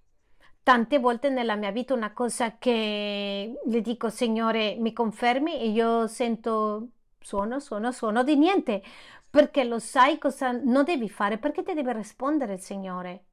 Tante 0.63 0.99
volte 0.99 1.29
nella 1.29 1.55
mia 1.55 1.71
vita 1.71 1.93
una 1.95 2.13
cosa 2.13 2.57
che 2.57 3.59
le 3.65 3.81
dico, 3.81 4.09
Signore, 4.09 4.75
mi 4.75 4.93
confermi 4.93 5.59
e 5.59 5.69
io 5.69 6.07
sento 6.07 6.89
suono, 7.19 7.59
suono, 7.59 7.91
suono 7.91 8.23
di 8.23 8.35
niente, 8.35 8.83
perché 9.29 9.63
lo 9.63 9.79
sai 9.79 10.17
cosa 10.19 10.51
non 10.51 10.83
devi 10.83 11.09
fare, 11.09 11.39
perché 11.39 11.63
ti 11.63 11.73
deve 11.73 11.93
rispondere 11.93 12.53
il 12.53 12.59
Signore. 12.59 13.25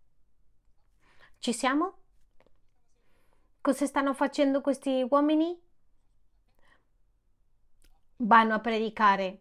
Ci 1.39 1.53
siamo? 1.53 1.97
Cosa 3.61 3.87
stanno 3.87 4.15
facendo 4.15 4.61
questi 4.63 5.07
uomini? 5.09 5.61
Vanno 8.17 8.55
a 8.55 8.59
predicare. 8.61 9.41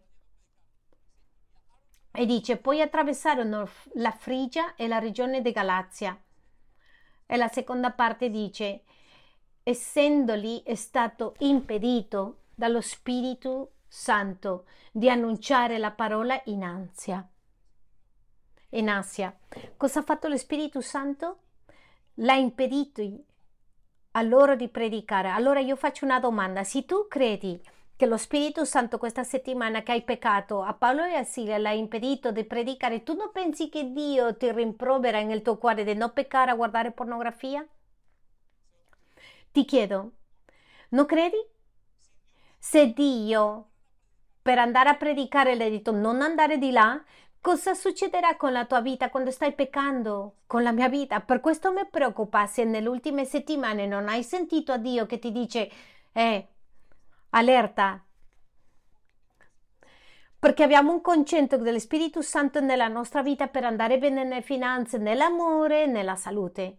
E 2.10 2.26
dice, 2.26 2.58
poi 2.58 2.80
attraversarono 2.82 3.68
la 3.94 4.10
Frigia 4.10 4.74
e 4.74 4.86
la 4.88 4.98
regione 4.98 5.40
di 5.40 5.52
Galazia. 5.52 6.20
E 7.30 7.36
la 7.36 7.48
seconda 7.48 7.90
parte 7.90 8.30
dice, 8.30 8.84
essendoli 9.62 10.62
è 10.62 10.74
stato 10.74 11.34
impedito 11.40 12.44
dallo 12.54 12.80
Spirito 12.80 13.72
Santo 13.86 14.64
di 14.90 15.10
annunciare 15.10 15.76
la 15.76 15.90
parola 15.90 16.40
in 16.46 16.62
ansia. 16.62 17.28
In 18.70 18.88
Asia. 18.88 19.38
Cosa 19.76 20.00
ha 20.00 20.02
fatto 20.02 20.28
lo 20.28 20.38
Spirito 20.38 20.80
Santo? 20.80 21.40
L'ha 22.14 22.34
impedito 22.34 23.02
a 24.12 24.22
loro 24.22 24.56
di 24.56 24.68
predicare. 24.68 25.28
Allora 25.28 25.60
io 25.60 25.76
faccio 25.76 26.06
una 26.06 26.20
domanda. 26.20 26.64
Se 26.64 26.86
tu 26.86 27.06
credi 27.08 27.60
che 27.98 28.06
lo 28.06 28.16
Spirito 28.16 28.64
Santo 28.64 28.96
questa 28.96 29.24
settimana 29.24 29.82
che 29.82 29.90
hai 29.90 30.02
peccato 30.04 30.62
a 30.62 30.72
Paolo 30.72 31.02
e 31.02 31.16
a 31.16 31.24
Silvia 31.24 31.58
l'ha 31.58 31.72
impedito 31.72 32.30
di 32.30 32.44
predicare, 32.44 33.02
tu 33.02 33.14
non 33.14 33.32
pensi 33.32 33.68
che 33.68 33.90
Dio 33.90 34.36
ti 34.36 34.52
rimprovera 34.52 35.20
nel 35.22 35.42
tuo 35.42 35.58
cuore 35.58 35.82
di 35.82 35.94
non 35.94 36.12
peccare 36.12 36.52
a 36.52 36.54
guardare 36.54 36.92
pornografia? 36.92 37.66
Ti 39.50 39.64
chiedo, 39.64 40.12
non 40.90 41.06
credi? 41.06 41.44
Se 42.56 42.92
Dio 42.92 43.66
per 44.42 44.58
andare 44.58 44.90
a 44.90 44.94
predicare 44.94 45.56
le 45.56 45.64
ha 45.64 45.68
detto 45.68 45.90
non 45.90 46.22
andare 46.22 46.56
di 46.58 46.70
là, 46.70 47.02
Cosa 47.40 47.72
succederà 47.74 48.36
con 48.36 48.52
la 48.52 48.66
tua 48.66 48.80
vita 48.80 49.10
quando 49.10 49.30
stai 49.30 49.54
peccando? 49.54 50.38
Con 50.46 50.62
la 50.64 50.72
mia 50.72 50.88
vita? 50.88 51.20
Per 51.20 51.40
questo 51.40 51.72
mi 51.72 51.86
preoccupa 51.88 52.46
se 52.46 52.64
nelle 52.64 52.88
ultime 52.88 53.24
settimane 53.24 53.86
non 53.86 54.08
hai 54.08 54.24
sentito 54.24 54.72
a 54.72 54.76
Dio 54.76 55.06
che 55.06 55.20
ti 55.20 55.30
dice, 55.30 55.70
eh, 56.12 56.48
allerta. 57.30 58.02
Perché 60.38 60.62
abbiamo 60.62 60.92
un 60.92 61.00
concetto 61.00 61.56
dello 61.56 61.78
Spirito 61.80 62.22
Santo 62.22 62.60
nella 62.60 62.88
nostra 62.88 63.22
vita 63.22 63.48
per 63.48 63.64
andare 63.64 63.98
bene 63.98 64.22
nelle 64.22 64.42
finanze, 64.42 64.98
nell'amore, 64.98 65.86
nella 65.86 66.14
salute. 66.14 66.78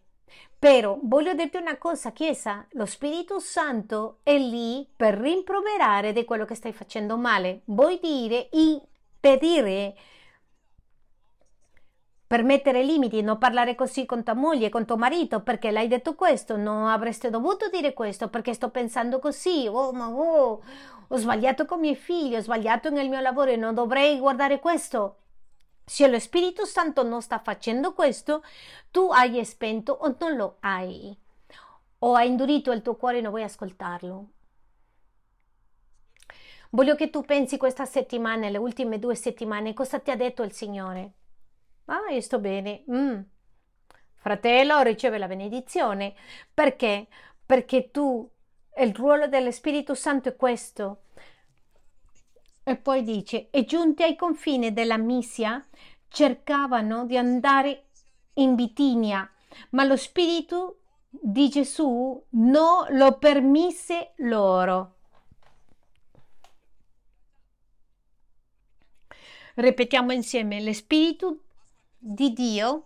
Però 0.57 0.97
voglio 1.03 1.33
dirti 1.33 1.57
una 1.57 1.77
cosa, 1.77 2.11
Chiesa, 2.11 2.65
lo 2.71 2.85
Spirito 2.85 3.39
Santo 3.39 4.19
è 4.23 4.37
lì 4.37 4.87
per 4.95 5.15
rimproverare 5.15 6.13
di 6.13 6.23
quello 6.25 6.45
che 6.45 6.55
stai 6.55 6.73
facendo 6.73 7.17
male. 7.17 7.61
Vuoi 7.65 7.99
dire 8.01 8.49
impedire 8.51 9.95
per 12.29 12.43
mettere 12.43 12.83
limiti, 12.83 13.23
non 13.23 13.39
parlare 13.39 13.73
così 13.73 14.05
con 14.05 14.23
tua 14.23 14.35
moglie, 14.35 14.69
con 14.69 14.85
tuo 14.85 14.97
marito, 14.97 15.41
perché 15.41 15.71
l'hai 15.71 15.87
detto 15.87 16.13
questo, 16.13 16.57
non 16.57 16.85
avreste 16.85 17.31
dovuto 17.31 17.69
dire 17.69 17.95
questo, 17.95 18.29
perché 18.29 18.53
sto 18.53 18.69
pensando 18.69 19.17
così, 19.17 19.65
oh 19.67 19.91
ma 19.93 20.09
oh, 20.09 20.61
ho 21.07 21.17
sbagliato 21.17 21.65
con 21.65 21.79
i 21.79 21.81
miei 21.81 21.95
figli, 21.95 22.35
ho 22.35 22.41
sbagliato 22.41 22.91
nel 22.91 23.09
mio 23.09 23.19
lavoro 23.19 23.49
e 23.49 23.55
non 23.55 23.73
dovrei 23.73 24.19
guardare 24.19 24.59
questo. 24.59 25.21
Se 25.83 26.07
lo 26.07 26.19
Spirito 26.19 26.65
Santo 26.65 27.01
non 27.01 27.23
sta 27.23 27.39
facendo 27.39 27.95
questo, 27.95 28.43
tu 28.91 29.09
hai 29.09 29.43
spento 29.43 29.93
o 29.93 30.15
non 30.19 30.35
lo 30.35 30.57
hai. 30.59 31.17
O 31.97 32.13
hai 32.13 32.27
indurito 32.27 32.71
il 32.71 32.83
tuo 32.83 32.95
cuore 32.95 33.17
e 33.17 33.21
non 33.21 33.31
vuoi 33.31 33.41
ascoltarlo. 33.41 34.27
Voglio 36.69 36.93
che 36.93 37.09
tu 37.09 37.23
pensi 37.23 37.57
questa 37.57 37.85
settimana, 37.85 38.49
le 38.49 38.59
ultime 38.59 38.99
due 38.99 39.15
settimane, 39.15 39.73
cosa 39.73 39.97
ti 39.97 40.11
ha 40.11 40.15
detto 40.15 40.43
il 40.43 40.51
Signore. 40.51 41.13
Ah, 41.91 42.11
io 42.11 42.21
sto 42.21 42.39
bene. 42.39 42.83
Mm. 42.91 43.19
Fratello, 44.15 44.81
riceve 44.81 45.17
la 45.17 45.27
benedizione. 45.27 46.13
Perché? 46.53 47.07
Perché 47.43 47.89
tu, 47.89 48.29
il 48.77 48.93
ruolo 48.93 49.27
dello 49.27 49.49
Spirito 49.49 49.95
Santo 49.95 50.29
è 50.29 50.35
questo. 50.35 51.05
E 52.63 52.75
poi 52.75 53.01
dice, 53.01 53.49
e 53.49 53.65
giunti 53.65 54.03
ai 54.03 54.15
confini 54.15 54.71
della 54.71 54.97
Misia, 54.97 55.65
cercavano 56.09 57.05
di 57.05 57.17
andare 57.17 57.85
in 58.33 58.53
Bitinia, 58.53 59.27
ma 59.71 59.83
lo 59.83 59.97
Spirito 59.97 60.81
di 61.09 61.49
Gesù 61.49 62.23
non 62.31 62.85
lo 62.89 63.17
permise 63.17 64.13
loro. 64.17 64.97
Ripetiamo 69.55 70.11
insieme, 70.11 70.61
lo 70.61 70.71
Spirito 70.71 71.39
di 71.99 72.31
Dio 72.33 72.85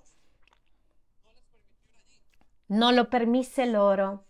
non 2.68 2.96
lo 2.96 3.06
permise 3.06 3.66
loro. 3.66 4.26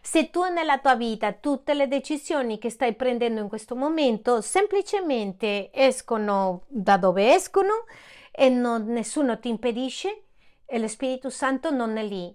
Se 0.00 0.30
tu 0.30 0.44
nella 0.44 0.78
tua 0.78 0.94
vita 0.94 1.32
tutte 1.32 1.74
le 1.74 1.88
decisioni 1.88 2.58
che 2.58 2.70
stai 2.70 2.94
prendendo 2.94 3.40
in 3.40 3.48
questo 3.48 3.76
momento 3.76 4.40
semplicemente 4.40 5.70
escono 5.72 6.64
da 6.68 6.96
dove 6.96 7.34
escono 7.34 7.84
e 8.30 8.48
non, 8.48 8.86
nessuno 8.86 9.38
ti 9.38 9.48
impedisce 9.48 10.22
e 10.64 10.78
lo 10.78 10.88
Spirito 10.88 11.28
Santo 11.28 11.70
non 11.70 11.96
è 11.96 12.04
lì. 12.04 12.34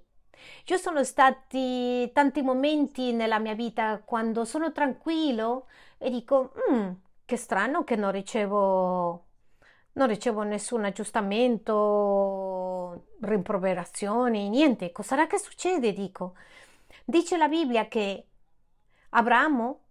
Ci 0.66 0.78
sono 0.78 1.04
stati 1.04 2.12
tanti 2.14 2.42
momenti 2.42 3.14
nella 3.14 3.40
mia 3.40 3.56
vita 3.56 4.02
quando 4.04 4.44
sono 4.44 4.72
tranquillo 4.72 5.68
e 5.98 6.10
dico, 6.10 6.52
mm, 6.70 6.92
che 7.26 7.38
strano 7.38 7.84
che 7.84 7.96
non 7.96 8.12
ricevo 8.12 9.28
non 9.94 10.08
ricevo 10.08 10.44
nessun 10.44 10.86
aggiustamento, 10.86 13.06
rimproverazioni, 13.22 14.50
niente. 14.50 14.92
Cos'era 14.92 15.28
che 15.28 15.38
succede? 15.38 15.94
Dico. 15.94 16.36
Dice 17.06 17.38
la 17.38 17.48
Bibbia 17.48 17.88
che 17.88 18.28
Abramo, 19.10 19.82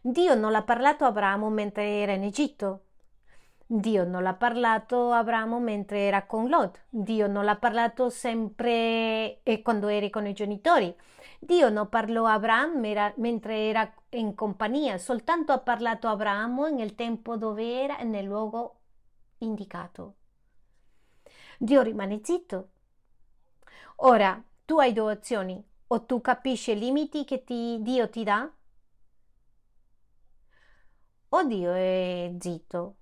Dio 0.00 0.34
non 0.34 0.52
l'ha 0.52 0.62
parlato 0.62 1.04
a 1.04 1.08
Abramo 1.08 1.48
mentre 1.48 1.84
era 1.84 2.12
in 2.12 2.24
Egitto. 2.24 2.80
Dio 3.66 4.04
non 4.04 4.22
l'ha 4.22 4.34
parlato 4.34 5.10
a 5.10 5.18
Abramo 5.18 5.58
mentre 5.58 6.00
era 6.00 6.26
con 6.26 6.48
Lot. 6.48 6.84
Dio 6.90 7.26
non 7.26 7.44
l'ha 7.44 7.56
parlato 7.56 8.10
sempre 8.10 9.40
quando 9.62 9.88
eri 9.88 10.10
con 10.10 10.26
i 10.26 10.34
genitori. 10.34 10.94
Dio 11.44 11.68
non 11.68 11.90
parlò 11.90 12.24
a 12.24 12.32
Abramo 12.32 12.80
mentre 13.16 13.68
era 13.68 13.92
in 14.10 14.34
compagnia, 14.34 14.96
soltanto 14.96 15.52
ha 15.52 15.58
parlato 15.58 16.06
a 16.06 16.12
Abramo 16.12 16.68
nel 16.68 16.94
tempo 16.94 17.36
dove 17.36 17.82
era 17.82 17.98
e 17.98 18.04
nel 18.04 18.24
luogo 18.24 18.80
indicato. 19.38 20.14
Dio 21.58 21.82
rimane 21.82 22.20
zitto. 22.22 22.68
Ora, 23.96 24.42
tu 24.64 24.78
hai 24.78 24.94
due 24.94 25.12
opzioni, 25.12 25.62
o 25.88 26.04
tu 26.04 26.22
capisci 26.22 26.72
i 26.72 26.78
limiti 26.78 27.24
che 27.24 27.44
ti, 27.44 27.78
Dio 27.82 28.08
ti 28.08 28.24
dà, 28.24 28.50
o 31.28 31.44
Dio 31.44 31.72
è 31.74 32.34
zitto, 32.38 32.96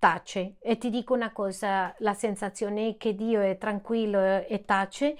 tace. 0.00 0.56
E 0.58 0.78
ti 0.78 0.90
dico 0.90 1.14
una 1.14 1.32
cosa, 1.32 1.94
la 1.98 2.14
sensazione 2.14 2.96
che 2.96 3.14
Dio 3.14 3.40
è 3.40 3.56
tranquillo 3.56 4.20
e 4.20 4.64
tace 4.64 5.16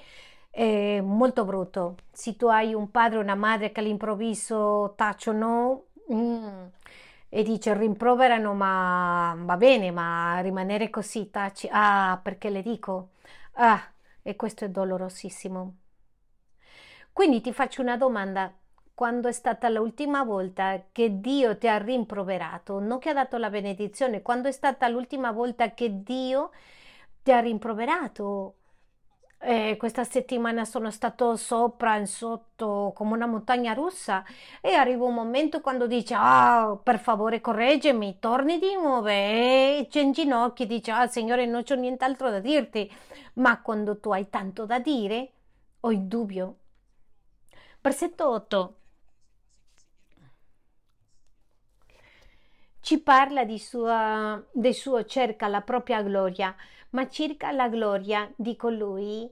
è 0.54 1.00
molto 1.00 1.44
brutto. 1.44 1.96
Se 2.12 2.36
tu 2.36 2.46
hai 2.46 2.74
un 2.74 2.90
padre 2.90 3.18
o 3.18 3.20
una 3.22 3.34
madre 3.34 3.72
che 3.72 3.80
all'improvviso 3.80 4.94
tacciono, 4.96 5.86
mm, 6.12 6.66
e 7.28 7.42
dice 7.42 7.74
rimproverano, 7.76 8.54
ma 8.54 9.34
va 9.38 9.56
bene, 9.56 9.90
ma 9.90 10.38
rimanere 10.40 10.90
così 10.90 11.30
taci, 11.30 11.68
ah, 11.70 12.18
perché 12.22 12.50
le 12.50 12.62
dico, 12.62 13.10
ah, 13.54 13.82
e 14.22 14.36
questo 14.36 14.64
è 14.64 14.68
dolorosissimo. 14.70 15.74
Quindi 17.12 17.40
ti 17.40 17.52
faccio 17.52 17.82
una 17.82 17.96
domanda. 17.96 18.52
Quando 18.94 19.26
è 19.28 19.32
stata 19.32 19.68
l'ultima 19.68 20.22
volta 20.22 20.84
che 20.92 21.20
Dio 21.20 21.58
ti 21.58 21.66
ha 21.68 21.78
rimproverato, 21.78 22.78
non 22.78 22.98
che 23.00 23.10
ha 23.10 23.12
dato 23.12 23.38
la 23.38 23.50
benedizione, 23.50 24.22
quando 24.22 24.48
è 24.48 24.52
stata 24.52 24.86
l'ultima 24.88 25.32
volta 25.32 25.74
che 25.74 26.02
Dio 26.04 26.50
ti 27.22 27.32
ha 27.32 27.40
rimproverato? 27.40 28.54
Eh, 29.46 29.76
questa 29.76 30.04
settimana 30.04 30.64
sono 30.64 30.90
stato 30.90 31.36
sopra 31.36 31.98
e 31.98 32.06
sotto 32.06 32.92
come 32.94 33.12
una 33.12 33.26
montagna 33.26 33.74
russa 33.74 34.24
e 34.62 34.72
arriva 34.72 35.04
un 35.04 35.12
momento 35.12 35.60
quando 35.60 35.86
dice 35.86 36.14
ah 36.16 36.78
per 36.82 36.98
favore 36.98 37.42
correggimi 37.42 38.18
torni 38.20 38.58
di 38.58 38.72
nuovo 38.74 39.08
e 39.08 39.86
c'è 39.90 40.00
in 40.00 40.12
ginocchio 40.12 40.64
dice 40.64 40.92
ah 40.92 41.06
signore 41.08 41.44
non 41.44 41.62
c'ho 41.62 41.74
nient'altro 41.74 42.30
da 42.30 42.40
dirti 42.40 42.90
ma 43.34 43.60
quando 43.60 44.00
tu 44.00 44.12
hai 44.12 44.30
tanto 44.30 44.64
da 44.64 44.78
dire 44.78 45.32
ho 45.80 45.92
il 45.92 46.04
dubbio. 46.04 46.56
Versetto 47.82 48.30
8 48.30 48.76
ci 52.80 53.00
parla 53.00 53.44
di 53.44 53.58
sua, 53.58 54.42
del 54.52 54.74
suo 54.74 55.04
cerca 55.06 55.48
la 55.48 55.62
propria 55.62 56.02
gloria, 56.02 56.54
ma 56.94 57.08
cerca 57.08 57.50
la 57.50 57.68
gloria 57.68 58.32
di 58.36 58.56
colui 58.56 59.30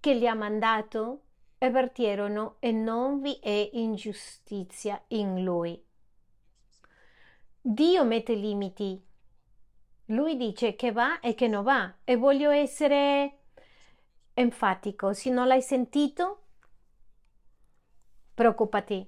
che 0.00 0.14
li 0.14 0.26
ha 0.26 0.34
mandato 0.34 1.22
e 1.58 1.70
vertirono 1.70 2.56
e 2.60 2.72
non 2.72 3.20
vi 3.20 3.38
è 3.40 3.70
ingiustizia 3.72 5.02
in 5.08 5.44
lui. 5.44 5.80
Dio 7.60 8.04
mette 8.04 8.34
limiti. 8.34 9.04
Lui 10.06 10.36
dice 10.36 10.74
che 10.74 10.90
va 10.90 11.20
e 11.20 11.34
che 11.34 11.48
non 11.48 11.64
va 11.64 11.96
e 12.04 12.16
voglio 12.16 12.50
essere 12.50 13.40
enfatico. 14.32 15.12
Se 15.12 15.30
non 15.30 15.46
l'hai 15.48 15.60
sentito, 15.60 16.44
preoccupati. 18.32 19.06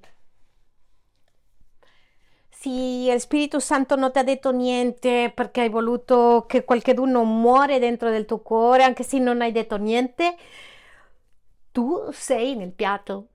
Se 2.63 2.69
il 2.69 3.19
Spirito 3.19 3.59
Santo 3.59 3.97
non 3.97 4.13
ti 4.13 4.19
ha 4.19 4.23
detto 4.23 4.53
niente 4.53 5.33
perché 5.35 5.63
hai 5.63 5.71
voluto 5.71 6.45
che 6.47 6.63
qualcuno 6.63 7.25
muore 7.25 7.79
dentro 7.79 8.11
del 8.11 8.27
tuo 8.27 8.41
cuore, 8.41 8.83
anche 8.83 9.03
se 9.03 9.19
non 9.19 9.41
hai 9.41 9.51
detto 9.51 9.79
niente, 9.79 10.37
tu 11.73 12.11
sei 12.13 12.57
nel 12.57 12.73
piatto. 12.73 13.29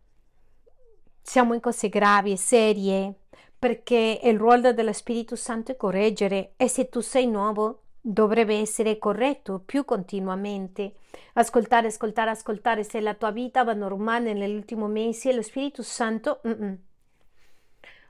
Siamo 1.24 1.56
in 1.56 1.60
cose 1.60 1.90
gravi 1.90 2.34
e 2.34 2.38
serie 2.38 3.16
perché 3.58 4.20
il 4.22 4.38
ruolo 4.38 4.74
dello 4.74 4.94
Spirito 4.94 5.36
Santo 5.36 5.72
è 5.72 5.76
correggere 5.76 6.54
e 6.56 6.68
se 6.68 6.90
tu 6.90 7.00
sei 7.00 7.26
nuovo 7.26 7.82
dovrebbe 8.00 8.60
essere 8.60 9.00
corretto 9.00 9.58
più 9.58 9.86
continuamente. 9.86 10.98
Ascoltare, 11.34 11.88
ascoltare, 11.88 12.30
ascoltare. 12.30 12.84
Se 12.84 13.00
la 13.00 13.16
tua 13.16 13.32
vita 13.32 13.64
va 13.64 13.74
normale 13.74 14.34
nell'ultimo 14.34 14.86
mese, 14.86 15.34
lo 15.34 15.42
Spirito 15.42 15.82
Santo... 15.82 16.42
Mm-mm. 16.48 16.78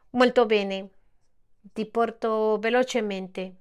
Molto 0.10 0.46
bene, 0.46 0.90
ti 1.74 1.86
porto 1.86 2.58
velocemente. 2.60 3.56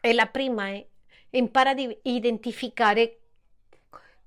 E 0.00 0.12
la 0.12 0.26
prima 0.26 0.68
è 0.68 0.86
impara 1.30 1.70
a 1.70 1.96
identificare 2.02 3.20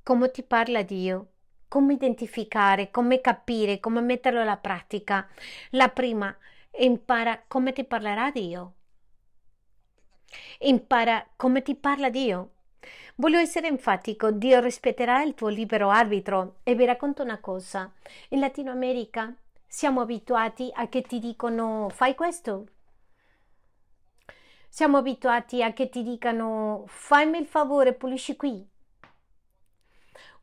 come 0.04 0.32
ti 0.32 0.44
parla 0.44 0.84
Dio, 0.84 1.32
come 1.68 1.94
identificare, 1.94 2.92
come 2.92 3.22
capire, 3.22 3.80
come 3.80 4.02
metterlo 4.02 4.42
alla 4.42 4.58
pratica. 4.58 5.28
La 5.72 5.90
prima, 5.90 6.36
impara 6.80 7.44
come 7.48 7.74
ti 7.74 7.84
parlerà 7.84 8.32
Dio. 8.32 8.74
Impara 10.60 11.28
come 11.36 11.62
ti 11.62 11.76
parla 11.76 12.10
Dio. 12.10 12.52
Voglio 13.16 13.40
essere 13.40 13.68
enfatico, 13.68 14.32
Dio 14.32 14.60
rispetterà 14.60 15.22
il 15.24 15.34
tuo 15.34 15.48
libero 15.48 15.90
arbitro 15.90 16.58
e 16.64 16.76
vi 16.76 16.86
racconto 16.86 17.24
una 17.24 17.40
cosa. 17.40 17.92
In 18.30 18.40
Latino 18.40 18.72
America 18.72 19.34
siamo 19.76 20.00
abituati 20.00 20.72
a 20.74 20.88
che 20.88 21.02
ti 21.02 21.20
dicono 21.20 21.90
fai 21.90 22.16
questo. 22.16 22.68
Siamo 24.70 24.96
abituati 24.96 25.62
a 25.62 25.74
che 25.74 25.90
ti 25.90 26.02
dicano 26.02 26.86
fammi 26.88 27.38
il 27.40 27.46
favore, 27.46 27.94
pulisci 27.94 28.38
qui. 28.38 28.66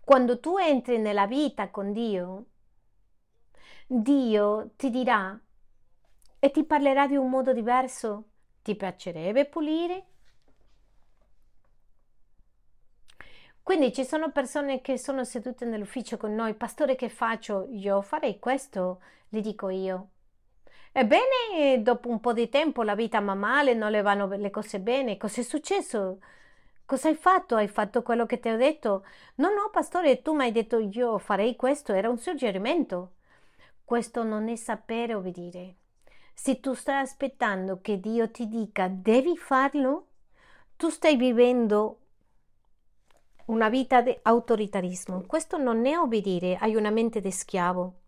Quando 0.04 0.38
tu 0.38 0.58
entri 0.58 0.98
nella 0.98 1.26
vita 1.26 1.70
con 1.70 1.92
Dio, 1.92 2.44
Dio 3.86 4.72
ti 4.76 4.90
dirà 4.90 5.40
e 6.38 6.50
ti 6.50 6.64
parlerà 6.64 7.06
di 7.06 7.16
un 7.16 7.30
modo 7.30 7.54
diverso. 7.54 8.32
Ti 8.60 8.76
piacerebbe 8.76 9.46
pulire? 9.46 10.11
Quindi 13.62 13.92
ci 13.92 14.04
sono 14.04 14.32
persone 14.32 14.80
che 14.80 14.98
sono 14.98 15.24
sedute 15.24 15.64
nell'ufficio 15.64 16.16
con 16.16 16.34
noi, 16.34 16.54
pastore 16.54 16.96
che 16.96 17.08
faccio? 17.08 17.68
Io 17.70 18.02
farei 18.02 18.38
questo, 18.38 19.00
gli 19.28 19.40
dico 19.40 19.68
io. 19.68 20.08
Ebbene, 20.92 21.80
dopo 21.82 22.08
un 22.08 22.20
po' 22.20 22.32
di 22.32 22.48
tempo 22.48 22.82
la 22.82 22.94
vita 22.94 23.20
va 23.20 23.34
male, 23.34 23.72
non 23.74 23.90
le 23.90 24.02
vanno 24.02 24.26
le 24.26 24.50
cose 24.50 24.80
bene. 24.80 25.16
Cos'è 25.16 25.42
successo? 25.42 26.18
Cosa 26.84 27.08
hai 27.08 27.14
fatto? 27.14 27.54
Hai 27.56 27.68
fatto 27.68 28.02
quello 28.02 28.26
che 28.26 28.40
ti 28.40 28.48
ho 28.50 28.56
detto? 28.56 29.04
No, 29.36 29.48
no, 29.48 29.70
pastore, 29.70 30.20
tu 30.22 30.34
mi 30.34 30.42
hai 30.44 30.52
detto 30.52 30.78
io 30.78 31.18
farei 31.18 31.56
questo, 31.56 31.92
era 31.94 32.10
un 32.10 32.18
suggerimento. 32.18 33.12
Questo 33.84 34.22
non 34.24 34.48
è 34.48 34.56
sapere 34.56 35.14
obbedire. 35.14 35.76
Se 36.34 36.60
tu 36.60 36.74
stai 36.74 37.00
aspettando 37.00 37.80
che 37.80 38.00
Dio 38.00 38.30
ti 38.30 38.48
dica 38.48 38.88
devi 38.88 39.36
farlo, 39.36 40.08
tu 40.76 40.88
stai 40.90 41.16
vivendo 41.16 42.01
una 43.46 43.68
vita 43.68 44.02
di 44.02 44.16
autoritarismo. 44.22 45.24
Questo 45.26 45.58
non 45.58 45.86
è 45.86 45.96
obbedire, 45.96 46.56
hai 46.56 46.74
una 46.74 46.90
mente 46.90 47.20
di 47.20 47.30
schiavo. 47.30 48.00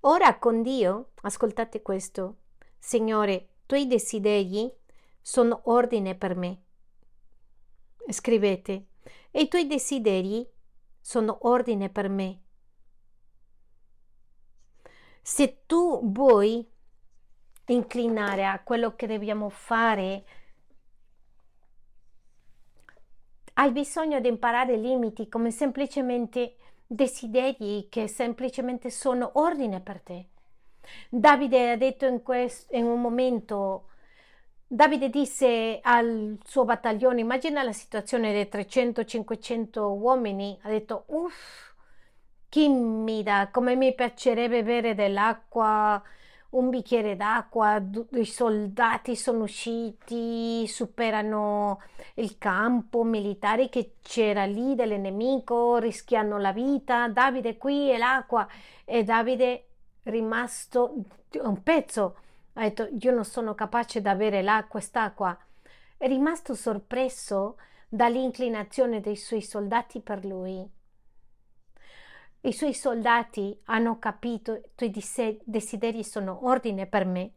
Ora 0.00 0.38
con 0.38 0.62
Dio, 0.62 1.10
ascoltate 1.22 1.82
questo, 1.82 2.36
Signore, 2.78 3.32
i 3.34 3.46
tuoi 3.66 3.86
desideri 3.86 4.72
sono 5.20 5.60
ordine 5.64 6.14
per 6.14 6.36
me 6.36 6.62
scrivete, 8.12 8.86
e 9.30 9.42
i 9.42 9.48
tuoi 9.48 9.66
desideri 9.66 10.48
sono 11.00 11.38
ordine 11.42 11.88
per 11.88 12.08
me. 12.08 12.42
Se 15.22 15.64
tu 15.66 16.00
vuoi 16.10 16.66
inclinare 17.66 18.46
a 18.46 18.62
quello 18.62 18.94
che 18.96 19.06
dobbiamo 19.06 19.50
fare, 19.50 20.24
hai 23.58 23.72
bisogno 23.72 24.20
di 24.20 24.28
imparare 24.28 24.76
limiti 24.76 25.28
come 25.28 25.50
semplicemente 25.50 26.54
desideri 26.86 27.88
che 27.90 28.06
semplicemente 28.06 28.88
sono 28.88 29.32
ordine 29.34 29.80
per 29.80 30.00
te. 30.00 30.26
Davide 31.08 31.72
ha 31.72 31.76
detto 31.76 32.06
in, 32.06 32.22
questo, 32.22 32.74
in 32.74 32.86
un 32.86 33.00
momento 33.00 33.88
Davide 34.70 35.08
disse 35.10 35.80
al 35.82 36.38
suo 36.44 36.64
battaglione, 36.64 37.20
immagina 37.20 37.62
la 37.62 37.72
situazione 37.72 38.32
dei 38.32 38.48
300-500 38.50 39.78
uomini, 39.98 40.58
ha 40.62 40.68
detto, 40.68 41.04
uff, 41.06 41.72
chi 42.50 42.68
mi 42.68 43.22
dà, 43.22 43.48
come 43.50 43.76
mi 43.76 43.94
piacerebbe 43.94 44.62
bere 44.62 44.94
dell'acqua, 44.94 46.02
un 46.50 46.70
bicchiere 46.70 47.16
d'acqua, 47.16 47.82
i 48.12 48.24
soldati 48.24 49.16
sono 49.16 49.42
usciti, 49.42 50.66
superano 50.66 51.80
il 52.14 52.38
campo 52.38 53.02
militare 53.04 53.68
che 53.68 53.96
c'era 54.02 54.44
lì 54.44 54.74
dell'nemico, 54.74 55.76
rischiano 55.76 56.38
la 56.38 56.52
vita, 56.52 57.08
Davide 57.08 57.56
qui 57.58 57.90
e 57.90 57.98
l'acqua 57.98 58.48
e 58.84 59.04
Davide 59.04 59.64
rimasto 60.04 60.94
un 61.42 61.62
pezzo 61.62 62.16
ha 62.60 62.62
detto 62.62 62.88
io 62.98 63.12
non 63.12 63.24
sono 63.24 63.54
capace 63.54 64.00
di 64.00 64.08
avere 64.08 64.42
là 64.42 64.66
quest'acqua. 64.68 65.36
È 65.96 66.06
rimasto 66.08 66.54
sorpreso 66.54 67.56
dall'inclinazione 67.88 69.00
dei 69.00 69.14
suoi 69.14 69.42
soldati 69.42 70.00
per 70.00 70.24
lui. 70.24 70.68
I 72.48 72.52
suoi 72.54 72.72
soldati 72.72 73.54
hanno 73.64 73.98
capito 73.98 74.54
i 74.54 74.62
tuoi 74.74 74.90
desideri 75.44 76.02
sono 76.02 76.46
ordine 76.46 76.86
per 76.86 77.04
me. 77.04 77.32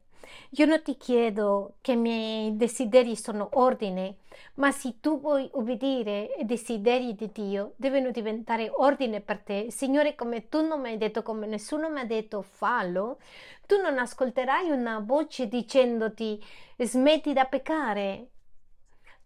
Io 0.52 0.66
non 0.66 0.82
ti 0.82 0.96
chiedo 0.96 1.74
che 1.82 1.92
i 1.92 1.98
miei 1.98 2.56
desideri 2.56 3.18
sono 3.18 3.50
ordine, 3.56 4.20
ma 4.54 4.72
se 4.72 5.02
tu 5.02 5.20
vuoi 5.20 5.50
obbedire 5.52 6.30
ai 6.38 6.46
desideri 6.46 7.14
di 7.14 7.30
Dio, 7.30 7.74
devono 7.76 8.12
diventare 8.12 8.72
ordine 8.74 9.20
per 9.20 9.40
te. 9.40 9.70
Signore, 9.70 10.16
come 10.16 10.48
tu 10.48 10.66
non 10.66 10.80
mi 10.80 10.92
hai 10.92 10.98
detto, 10.98 11.24
come 11.24 11.46
nessuno 11.46 11.90
mi 11.90 12.00
ha 12.00 12.06
detto, 12.06 12.42
fallo, 12.42 13.20
tu 13.68 13.82
non 13.82 13.98
ascolterai 13.98 14.70
una 14.70 15.00
voce 15.00 15.50
dicendoti 15.50 16.42
smetti 16.78 17.34
da 17.34 17.44
peccare. 17.44 18.30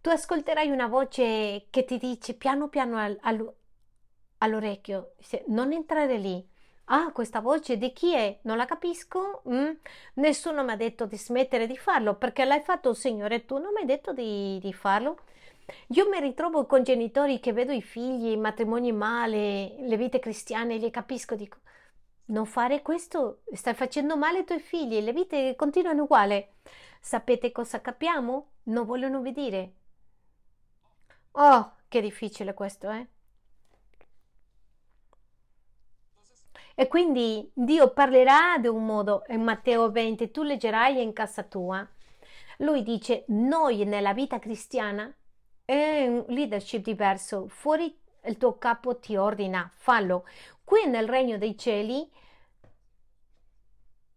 Tu 0.01 0.09
ascolterai 0.09 0.71
una 0.71 0.87
voce 0.87 1.67
che 1.69 1.85
ti 1.85 1.99
dice 1.99 2.33
piano 2.33 2.69
piano 2.69 2.97
al, 2.97 3.15
all'orecchio, 4.39 5.15
non 5.47 5.71
entrare 5.71 6.17
lì 6.17 6.45
Ah, 6.89 7.11
questa 7.11 7.39
voce 7.39 7.77
di 7.77 7.91
chi 7.93 8.13
è? 8.13 8.39
Non 8.43 8.57
la 8.57 8.65
capisco. 8.65 9.41
Mm? 9.49 9.71
Nessuno 10.15 10.63
mi 10.63 10.71
ha 10.71 10.75
detto 10.75 11.05
di 11.07 11.17
smettere 11.17 11.65
di 11.67 11.77
farlo 11.77 12.15
perché 12.15 12.45
l'hai 12.45 12.61
fatto, 12.61 12.93
Signore, 12.93 13.45
tu 13.45 13.57
non 13.57 13.73
mi 13.73 13.79
hai 13.79 13.85
detto 13.85 14.13
di, 14.13 14.59
di 14.61 14.71
farlo. 14.73 15.17
Io 15.89 16.07
mi 16.09 16.19
ritrovo 16.19 16.65
con 16.67 16.83
genitori 16.83 17.39
che 17.39 17.53
vedo 17.53 17.71
i 17.71 17.81
figli, 17.81 18.29
i 18.31 18.37
matrimoni 18.37 18.91
male, 18.91 19.75
le 19.79 19.97
vite 19.97 20.19
cristiane, 20.19 20.77
li 20.77 20.91
capisco, 20.91 21.35
dico, 21.35 21.57
non 22.25 22.45
fare 22.45 22.81
questo, 22.83 23.41
stai 23.53 23.73
facendo 23.73 24.15
male 24.17 24.39
ai 24.39 24.45
tuoi 24.45 24.59
figli, 24.59 24.99
le 25.01 25.13
vite 25.13 25.55
continuano 25.55 26.03
uguale. 26.03 26.53
Sapete 27.01 27.51
cosa 27.51 27.81
capiamo? 27.81 28.51
Non 28.63 28.85
vogliono 28.85 29.21
vedere. 29.21 29.73
Oh, 31.33 31.75
che 31.87 32.01
difficile 32.01 32.53
questo, 32.53 32.89
eh? 32.89 33.07
E 36.75 36.89
quindi 36.89 37.49
Dio 37.53 37.93
parlerà 37.93 38.57
di 38.57 38.67
un 38.67 38.85
modo 38.85 39.23
in 39.29 39.41
Matteo 39.41 39.89
20, 39.89 40.29
tu 40.29 40.43
leggerai 40.43 41.01
in 41.01 41.13
casa 41.13 41.43
tua. 41.43 41.87
Lui 42.57 42.83
dice, 42.83 43.23
noi 43.29 43.85
nella 43.85 44.13
vita 44.13 44.39
cristiana 44.39 45.13
è 45.63 46.05
un 46.05 46.25
leadership 46.27 46.83
diverso, 46.83 47.47
fuori 47.47 47.97
il 48.25 48.37
tuo 48.37 48.57
capo 48.57 48.97
ti 48.97 49.15
ordina, 49.15 49.71
fallo. 49.75 50.25
Qui 50.63 50.85
nel 50.87 51.07
regno 51.07 51.37
dei 51.37 51.57
cieli 51.57 52.11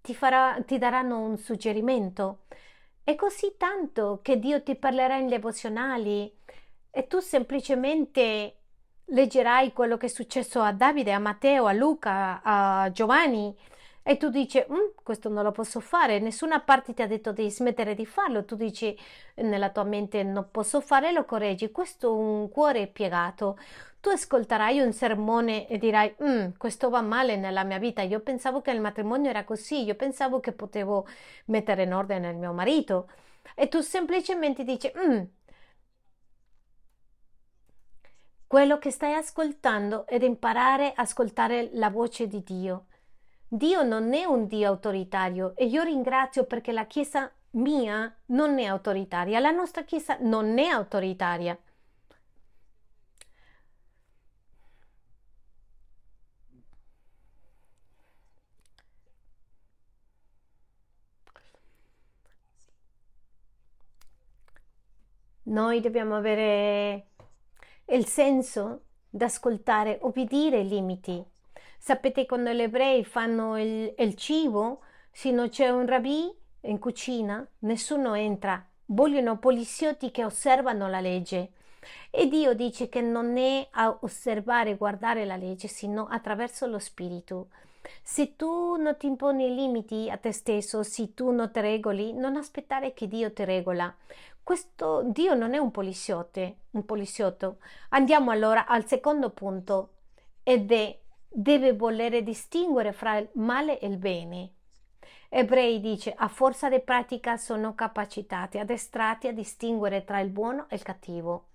ti, 0.01 0.15
farà, 0.15 0.61
ti 0.63 0.79
daranno 0.79 1.21
un 1.21 1.37
suggerimento. 1.39 2.45
È 3.05 3.15
così 3.15 3.55
tanto 3.57 4.21
che 4.21 4.39
Dio 4.39 4.63
ti 4.63 4.75
parlerà 4.75 5.17
in 5.17 5.29
devozionali 5.29 6.37
e 6.91 7.07
tu 7.07 7.21
semplicemente 7.21 8.58
leggerai 9.09 9.73
quello 9.73 9.97
che 9.97 10.07
è 10.07 10.09
successo 10.09 10.61
a 10.61 10.73
Davide, 10.73 11.13
a 11.13 11.19
Matteo, 11.19 11.67
a 11.67 11.73
Luca, 11.73 12.41
a 12.43 12.91
Giovanni. 12.93 13.55
E 14.03 14.17
tu 14.17 14.31
dici 14.31 14.59
mm, 14.59 14.97
questo 15.03 15.29
non 15.29 15.43
lo 15.45 15.53
posso 15.53 15.81
fare, 15.81 16.19
nessuna 16.19 16.61
parte 16.61 16.95
ti 16.95 17.03
ha 17.03 17.07
detto 17.07 17.31
di 17.33 17.51
smettere 17.51 17.95
di 17.95 18.07
farlo, 18.07 18.45
tu 18.47 18.57
dici 18.57 18.97
nella 19.37 19.69
tua 19.69 19.85
mente 19.85 20.23
non 20.23 20.49
posso 20.51 20.81
fare, 20.81 21.13
lo 21.13 21.27
correggi, 21.27 21.71
questo 21.71 22.09
è 22.09 22.11
un 22.11 22.49
cuore 22.49 22.87
piegato. 22.87 23.59
Tu 24.01 24.09
ascolterai 24.09 24.81
un 24.81 24.93
sermone 24.93 25.69
e 25.69 25.77
dirai 25.77 26.15
mm, 26.23 26.51
questo 26.57 26.89
va 26.89 27.03
male 27.03 27.37
nella 27.37 27.65
mia 27.65 27.79
vita, 27.79 28.01
io 28.03 28.21
pensavo 28.21 28.63
che 28.63 28.71
il 28.71 28.81
matrimonio 28.81 29.29
era 29.29 29.45
così, 29.45 29.85
io 29.85 29.95
pensavo 29.95 30.41
che 30.41 30.53
potevo 30.53 31.07
mettere 31.47 31.83
in 31.83 31.93
ordine 31.93 32.31
il 32.31 32.37
mio 32.37 32.53
marito. 32.53 33.09
E 33.55 33.69
tu 33.69 33.81
semplicemente 33.81 34.65
dici 34.65 34.91
mm, 34.97 35.23
quello 38.49 38.79
che 38.79 38.91
stai 38.91 39.13
ascoltando 39.13 40.07
ed 40.07 40.23
imparare 40.23 40.93
a 40.95 41.03
ascoltare 41.03 41.69
la 41.75 41.91
voce 41.91 42.27
di 42.27 42.43
Dio. 42.43 42.87
Dio 43.47 43.83
non 43.83 44.15
è 44.15 44.25
un 44.25 44.47
Dio 44.47 44.69
autoritario 44.69 45.55
e 45.55 45.67
io 45.67 45.83
ringrazio 45.83 46.45
perché 46.45 46.73
la 46.73 46.87
Chiesa 46.87 47.31
mia 47.53 48.13
non 48.27 48.59
è 48.59 48.65
autoritaria, 48.65 49.39
la 49.39 49.51
nostra 49.51 49.85
Chiesa 49.85 50.17
non 50.21 50.59
è 50.59 50.67
autoritaria. 50.67 51.59
Noi 65.45 65.81
dobbiamo 65.81 66.15
avere 66.17 67.09
il 67.91 68.07
senso 68.07 68.83
d'ascoltare, 69.09 69.99
obbedire 70.03 70.61
i 70.61 70.69
limiti. 70.69 71.25
Sapete 71.79 72.27
quando 72.27 72.51
gli 72.51 72.61
ebrei 72.61 73.05
fanno 73.05 73.59
il, 73.59 73.95
il 73.97 74.15
cibo, 74.15 74.83
se 75.11 75.31
non 75.31 75.49
c'è 75.49 75.69
un 75.69 75.87
rabì 75.87 76.31
in 76.63 76.79
cucina, 76.79 77.47
nessuno 77.61 78.15
entra. 78.15 78.65
Vogliono 78.87 79.39
poliziotti 79.39 80.11
che 80.11 80.25
osservano 80.25 80.89
la 80.89 81.01
legge. 81.01 81.53
E 82.11 82.29
Dio 82.29 82.55
dice 82.55 82.89
che 82.89 83.01
non 83.01 83.37
è 83.39 83.67
a 83.71 83.99
osservare 84.01 84.71
e 84.71 84.77
guardare 84.77 85.25
la 85.25 85.37
legge, 85.37 85.69
sino 85.69 86.07
attraverso 86.09 86.67
lo 86.67 86.79
Spirito. 86.79 87.49
Se 88.03 88.37
tu 88.37 88.77
non 88.77 88.97
ti 88.99 89.07
imponi 89.07 89.55
limiti 89.55 90.09
a 90.11 90.17
te 90.17 90.33
stesso, 90.33 90.83
se 90.83 91.15
tu 91.15 91.31
non 91.31 91.51
ti 91.51 91.61
regoli, 91.61 92.13
non 92.13 92.37
aspettare 92.37 92.93
che 92.95 93.09
Dio 93.09 93.33
ti 93.33 93.45
regola. 93.45 93.95
Questo 94.43 95.03
Dio 95.05 95.35
non 95.35 95.55
è 95.55 95.59
un 95.59 95.71
poliziotto, 95.71 96.55
un 96.71 96.85
poliziotto. 96.85 97.59
Andiamo 97.91 98.31
allora 98.31 98.67
al 98.67 98.87
secondo 98.87 99.31
punto 99.31 99.91
ed 100.43 100.73
è 100.73 100.99
deve 101.29 101.75
volere 101.75 102.23
distinguere 102.23 102.93
fra 102.93 103.19
il 103.19 103.29
male 103.35 103.79
e 103.79 103.87
il 103.87 103.99
bene. 103.99 104.53
Ebrei 105.29 105.79
dice 105.81 106.15
a 106.17 106.29
forza 106.29 106.71
di 106.71 106.81
pratica 106.81 107.37
sono 107.37 107.75
capacitati, 107.75 108.59
addestrati 108.59 109.29
a 109.29 109.33
distinguere 109.33 110.05
tra 110.05 110.21
il 110.21 110.31
buono 110.31 110.67
e 110.71 110.77
il 110.77 110.83
cattivo. 110.83 111.49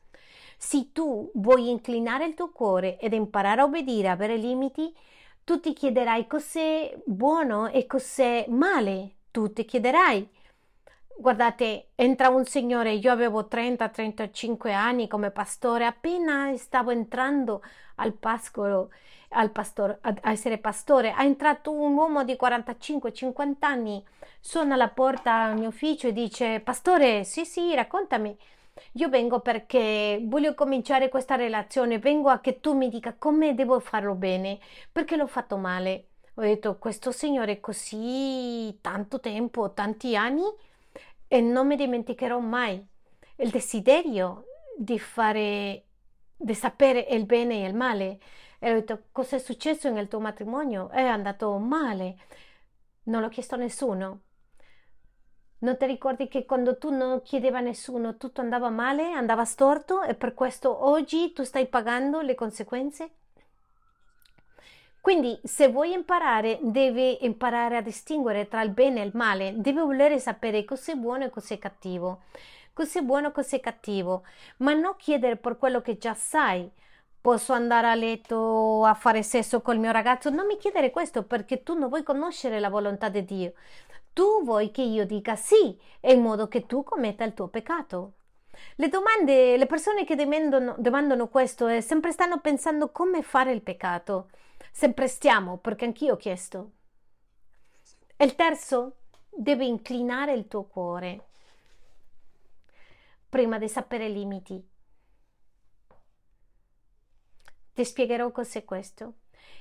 Se 0.58 0.92
tu 0.92 1.32
vuoi 1.34 1.70
inclinare 1.70 2.26
il 2.26 2.36
tuo 2.36 2.52
cuore 2.52 3.00
ed 3.00 3.14
imparare 3.14 3.62
a 3.62 3.64
obbedire, 3.64 4.10
avere 4.10 4.38
limiti, 4.38 4.96
tu 5.44 5.60
ti 5.60 5.74
chiederai 5.74 6.28
cos'è 6.28 6.96
buono 7.06 7.68
e 7.70 7.86
cos'è 7.86 8.46
male. 8.50 9.16
Tu 9.32 9.52
ti 9.52 9.66
chiederai 9.66 10.30
Guardate, 11.16 11.90
entra 11.96 12.30
un 12.30 12.44
signore, 12.46 12.94
io 12.94 13.12
avevo 13.12 13.44
30-35 13.44 14.72
anni 14.74 15.08
come 15.08 15.30
pastore, 15.30 15.86
appena 15.86 16.56
stavo 16.58 16.90
entrando 16.92 17.62
al 17.96 18.14
pascolo, 18.14 18.90
al 19.30 19.52
pastore, 19.52 20.00
a, 20.02 20.32
essere 20.32 20.58
pastore, 20.58 21.14
è 21.14 21.22
entrato 21.22 21.72
un 21.72 21.96
uomo 21.96 22.24
di 22.24 22.36
45-50 22.36 23.56
anni, 23.62 24.04
suona 24.40 24.74
alla 24.74 24.90
porta 24.90 25.44
al 25.44 25.58
mio 25.58 25.70
ufficio 25.70 26.08
e 26.08 26.14
dice, 26.14 26.60
pastore, 26.62 27.24
sì 27.24 27.46
sì, 27.46 27.74
raccontami, 27.76 28.36
io 28.94 29.10
vengo 29.10 29.40
perché 29.40 30.20
voglio 30.24 30.54
cominciare 30.54 31.10
questa 31.10 31.36
relazione, 31.36 32.00
vengo 32.00 32.30
a 32.30 32.40
che 32.40 32.60
tu 32.60 32.74
mi 32.74 32.90
dica 32.90 33.16
come 33.16 33.54
devo 33.56 33.80
farlo 33.80 34.16
bene, 34.16 34.60
perché 34.92 35.16
l'ho 35.16 35.28
fatto 35.28 35.58
male. 35.58 36.10
Ho 36.36 36.42
detto, 36.42 36.78
questo 36.80 37.12
signore 37.12 37.60
così 37.60 38.78
tanto 38.82 39.20
tempo, 39.20 39.74
tanti 39.74 40.16
anni, 40.16 40.44
e 41.28 41.42
non 41.42 41.68
mi 41.68 41.76
dimenticherò 41.76 42.40
mai 42.40 42.84
il 43.38 43.50
desiderio 43.50 44.46
di 44.78 45.00
fare, 45.00 45.84
di 46.36 46.54
sapere 46.56 47.08
il 47.12 47.26
bene 47.26 47.64
e 47.64 47.68
il 47.68 47.76
male. 47.76 48.20
E 48.60 48.72
ho 48.72 48.74
detto, 48.76 49.04
cosa 49.12 49.36
è 49.36 49.40
successo 49.40 49.90
nel 49.92 50.08
tuo 50.08 50.20
matrimonio? 50.20 50.90
È 50.90 51.02
andato 51.02 51.58
male. 51.58 52.18
Non 53.04 53.22
l'ho 53.22 53.30
chiesto 53.30 53.56
a 53.56 53.58
nessuno. 53.58 54.22
Non 55.64 55.78
ti 55.78 55.86
ricordi 55.86 56.28
che 56.28 56.46
quando 56.46 56.78
tu 56.78 56.90
non 56.90 57.22
chiedeva 57.22 57.60
a 57.60 57.62
nessuno 57.62 58.18
tutto 58.18 58.42
andava 58.42 58.70
male, 58.70 59.14
andava 59.14 59.46
storto 59.46 60.04
e 60.04 60.14
per 60.14 60.34
questo 60.34 60.86
oggi 60.86 61.32
tu 61.32 61.44
stai 61.44 61.68
pagando 61.68 62.20
le 62.20 62.36
conseguenze? 62.36 63.12
Quindi 65.00 65.40
se 65.44 65.70
vuoi 65.70 65.94
imparare, 65.94 66.60
devi 66.62 67.24
imparare 67.24 67.78
a 67.78 67.82
distinguere 67.82 68.50
tra 68.50 68.62
il 68.62 68.72
bene 68.72 69.02
e 69.02 69.06
il 69.06 69.12
male, 69.16 69.54
devi 69.56 69.80
volere 69.80 70.20
sapere 70.20 70.66
cos'è 70.66 70.96
buono 70.96 71.24
e 71.24 71.30
cos'è 71.30 71.58
cattivo, 71.60 72.24
cos'è 72.74 73.02
buono 73.02 73.30
e 73.30 73.32
cos'è 73.32 73.62
cattivo, 73.62 74.24
ma 74.58 74.74
non 74.74 74.96
chiedere 74.98 75.38
per 75.38 75.58
quello 75.58 75.82
che 75.82 75.98
già 75.98 76.14
sai. 76.14 76.70
Posso 77.22 77.54
andare 77.54 77.88
a 77.88 77.96
letto 77.96 78.84
a 78.84 78.94
fare 78.96 79.24
sesso 79.24 79.62
col 79.62 79.80
mio 79.80 79.92
ragazzo? 79.92 80.30
Non 80.30 80.46
mi 80.46 80.58
chiedere 80.58 80.92
questo 80.92 81.24
perché 81.24 81.64
tu 81.64 81.74
non 81.74 81.88
vuoi 81.88 82.04
conoscere 82.04 82.60
la 82.60 82.68
volontà 82.68 83.08
di 83.08 83.24
Dio. 83.24 83.54
Tu 84.14 84.44
vuoi 84.44 84.72
che 84.72 84.82
io 84.82 85.06
dica 85.06 85.36
sì, 85.36 85.78
in 86.02 86.22
modo 86.22 86.48
che 86.48 86.66
tu 86.66 86.84
commetta 86.84 87.24
il 87.24 87.34
tuo 87.34 87.48
peccato. 87.48 88.14
Le 88.76 88.88
domande, 88.88 89.58
le 89.58 89.66
persone 89.66 90.06
che 90.06 90.16
demandano, 90.16 90.76
demandano 90.78 91.28
questo 91.28 91.68
eh, 91.68 91.82
sempre 91.82 92.12
stanno 92.12 92.40
pensando 92.40 92.92
come 92.92 93.24
fare 93.24 93.52
il 93.52 93.62
peccato 93.62 94.30
sempre 94.74 95.08
stiamo, 95.08 95.58
perché 95.58 95.86
anch'io 95.86 96.14
ho 96.14 96.18
chiesto. 96.18 96.72
E 98.18 98.26
il 98.26 98.36
terzo, 98.36 98.98
deve 99.30 99.66
inclinare 99.66 100.34
il 100.34 100.48
tuo 100.48 100.64
cuore 100.64 101.28
prima 103.30 103.58
di 103.58 103.70
sapere 103.70 104.08
i 104.08 104.14
limiti. 104.14 104.68
Ti 107.74 107.86
spiegherò 107.86 108.32
cos'è 108.32 108.64
questo. 108.66 109.16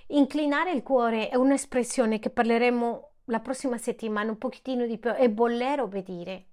Inclinare 0.08 0.72
il 0.72 0.82
cuore 0.82 1.28
è 1.28 1.36
un'espressione 1.36 2.18
che 2.18 2.28
parleremo 2.28 3.11
la 3.26 3.40
prossima 3.40 3.78
settimana 3.78 4.30
un 4.30 4.38
pochettino 4.38 4.86
di 4.86 4.98
più, 4.98 5.10
è 5.10 5.30
voler 5.32 5.80
obbedire. 5.80 6.46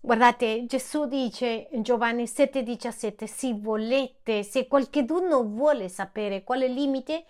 Guardate, 0.00 0.66
Gesù 0.66 1.06
dice 1.06 1.68
in 1.72 1.82
Giovanni 1.82 2.26
7:17, 2.26 3.26
se 3.26 3.54
volete, 3.54 4.42
se 4.42 4.66
qualcuno 4.66 5.44
vuole 5.44 5.88
sapere 5.88 6.44
quale 6.44 6.68
limite, 6.68 7.24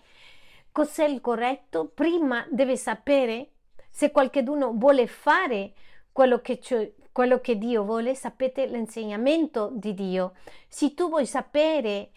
cos'è 0.73 1.05
il 1.05 1.21
corretto, 1.21 1.87
prima 1.87 2.45
deve 2.51 2.77
sapere 2.77 3.51
se 3.91 4.11
qualcuno 4.11 4.73
vuole 4.73 5.07
fare 5.07 5.75
quello 6.11 6.41
che, 6.41 6.61
quello 7.13 7.39
che 7.39 7.59
Dio 7.59 7.85
vuole, 7.85 8.17
sapete 8.17 8.67
l'insegnamento 8.67 9.71
di 9.73 9.95
Dio. 9.95 10.35
Se 10.67 10.95
tu 10.95 11.09
vuoi 11.09 11.27
sapere 11.27 12.11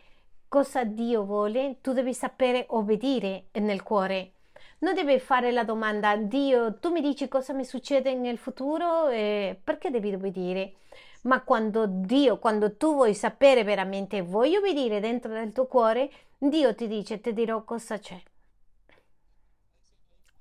cosa 0.48 0.84
Dio 0.84 1.24
vuole, 1.24 1.78
tu 1.82 1.94
devi 1.94 2.16
sapere 2.16 2.66
obbedire 2.70 3.50
nel 3.52 3.84
cuore. 3.84 4.32
Non 4.80 4.94
devi 4.94 5.20
fare 5.20 5.52
la 5.52 5.64
domanda, 5.64 6.16
Dio, 6.18 6.78
tu 6.78 6.92
mi 6.92 7.02
dici 7.02 7.28
cosa 7.28 7.52
mi 7.52 7.66
succede 7.66 8.14
nel 8.14 8.38
futuro, 8.38 9.08
e 9.10 9.60
perché 9.64 9.90
devi 9.90 10.14
obbedire? 10.14 10.76
Ma 11.24 11.42
quando 11.42 11.86
Dio, 11.88 12.38
quando 12.38 12.78
tu 12.78 12.94
vuoi 12.94 13.16
sapere 13.16 13.64
veramente, 13.64 14.22
vuoi 14.22 14.56
obbedire 14.56 15.00
dentro 15.00 15.34
del 15.34 15.52
tuo 15.52 15.66
cuore, 15.66 16.12
Dio 16.38 16.76
ti 16.76 16.88
dice, 16.88 17.20
ti 17.20 17.34
dirò 17.34 17.64
cosa 17.64 17.98
c'è. 17.98 18.22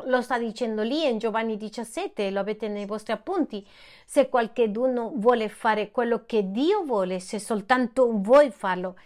Lo 0.04 0.20
sta 0.20 0.38
dicendo 0.38 0.82
lì 0.82 1.08
in 1.08 1.16
Giovanni 1.16 1.56
17, 1.56 2.30
lo 2.30 2.40
avete 2.40 2.68
nei 2.68 2.84
vostri 2.84 3.12
appunti. 3.14 3.66
Se 4.04 4.28
qualcuno 4.28 5.12
vuole 5.14 5.48
fare 5.48 5.90
quello 5.90 6.26
che 6.26 6.50
Dio 6.50 6.82
vuole, 6.84 7.20
se 7.20 7.38
soltanto 7.38 8.12
vuoi 8.12 8.50
farlo, 8.50 8.96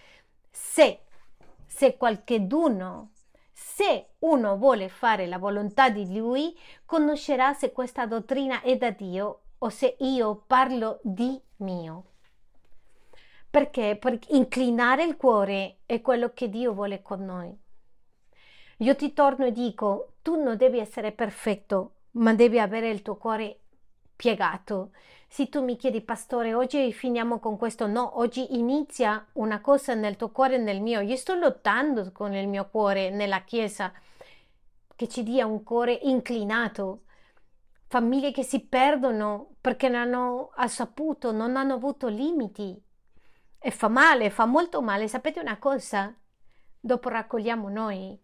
se, 0.50 1.02
se 1.64 1.96
qualcuno, 1.96 3.10
se 3.62 4.06
uno 4.20 4.56
vuole 4.56 4.88
fare 4.88 5.26
la 5.26 5.36
volontà 5.36 5.90
di 5.90 6.16
Lui, 6.16 6.58
conoscerà 6.86 7.52
se 7.52 7.72
questa 7.72 8.06
dottrina 8.06 8.62
è 8.62 8.78
da 8.78 8.90
Dio 8.90 9.40
o 9.58 9.68
se 9.68 9.96
io 9.98 10.44
parlo 10.46 10.98
di 11.02 11.38
mio. 11.56 12.04
Perché? 13.50 13.98
Perché 14.00 14.34
inclinare 14.34 15.04
il 15.04 15.18
cuore 15.18 15.80
è 15.84 16.00
quello 16.00 16.32
che 16.32 16.48
Dio 16.48 16.72
vuole 16.72 17.02
con 17.02 17.22
noi. 17.22 17.54
Io 18.78 18.96
ti 18.96 19.12
torno 19.12 19.44
e 19.44 19.52
dico, 19.52 20.14
tu 20.22 20.42
non 20.42 20.56
devi 20.56 20.78
essere 20.78 21.12
perfetto, 21.12 21.96
ma 22.12 22.32
devi 22.32 22.58
avere 22.58 22.88
il 22.88 23.02
tuo 23.02 23.16
cuore 23.16 23.58
piegato. 24.16 24.92
Se 25.32 25.48
tu 25.48 25.62
mi 25.62 25.76
chiedi, 25.76 26.00
pastore, 26.00 26.54
oggi 26.54 26.92
finiamo 26.92 27.38
con 27.38 27.56
questo, 27.56 27.86
no, 27.86 28.18
oggi 28.18 28.58
inizia 28.58 29.24
una 29.34 29.60
cosa 29.60 29.94
nel 29.94 30.16
tuo 30.16 30.30
cuore 30.30 30.56
e 30.56 30.58
nel 30.58 30.80
mio. 30.80 30.98
Io 30.98 31.14
sto 31.14 31.34
lottando 31.34 32.10
con 32.10 32.34
il 32.34 32.48
mio 32.48 32.68
cuore 32.68 33.10
nella 33.10 33.44
Chiesa, 33.44 33.92
che 34.96 35.06
ci 35.06 35.22
dia 35.22 35.46
un 35.46 35.62
cuore 35.62 35.92
inclinato. 36.02 37.02
Famiglie 37.86 38.32
che 38.32 38.42
si 38.42 38.58
perdono 38.66 39.54
perché 39.60 39.88
non 39.88 40.00
hanno 40.00 40.50
saputo, 40.66 41.30
non 41.30 41.56
hanno 41.56 41.74
avuto 41.74 42.08
limiti. 42.08 42.76
E 43.56 43.70
fa 43.70 43.86
male, 43.86 44.30
fa 44.30 44.46
molto 44.46 44.82
male. 44.82 45.06
Sapete 45.06 45.38
una 45.38 45.58
cosa? 45.58 46.12
Dopo 46.80 47.08
raccogliamo 47.08 47.68
noi. 47.68 48.20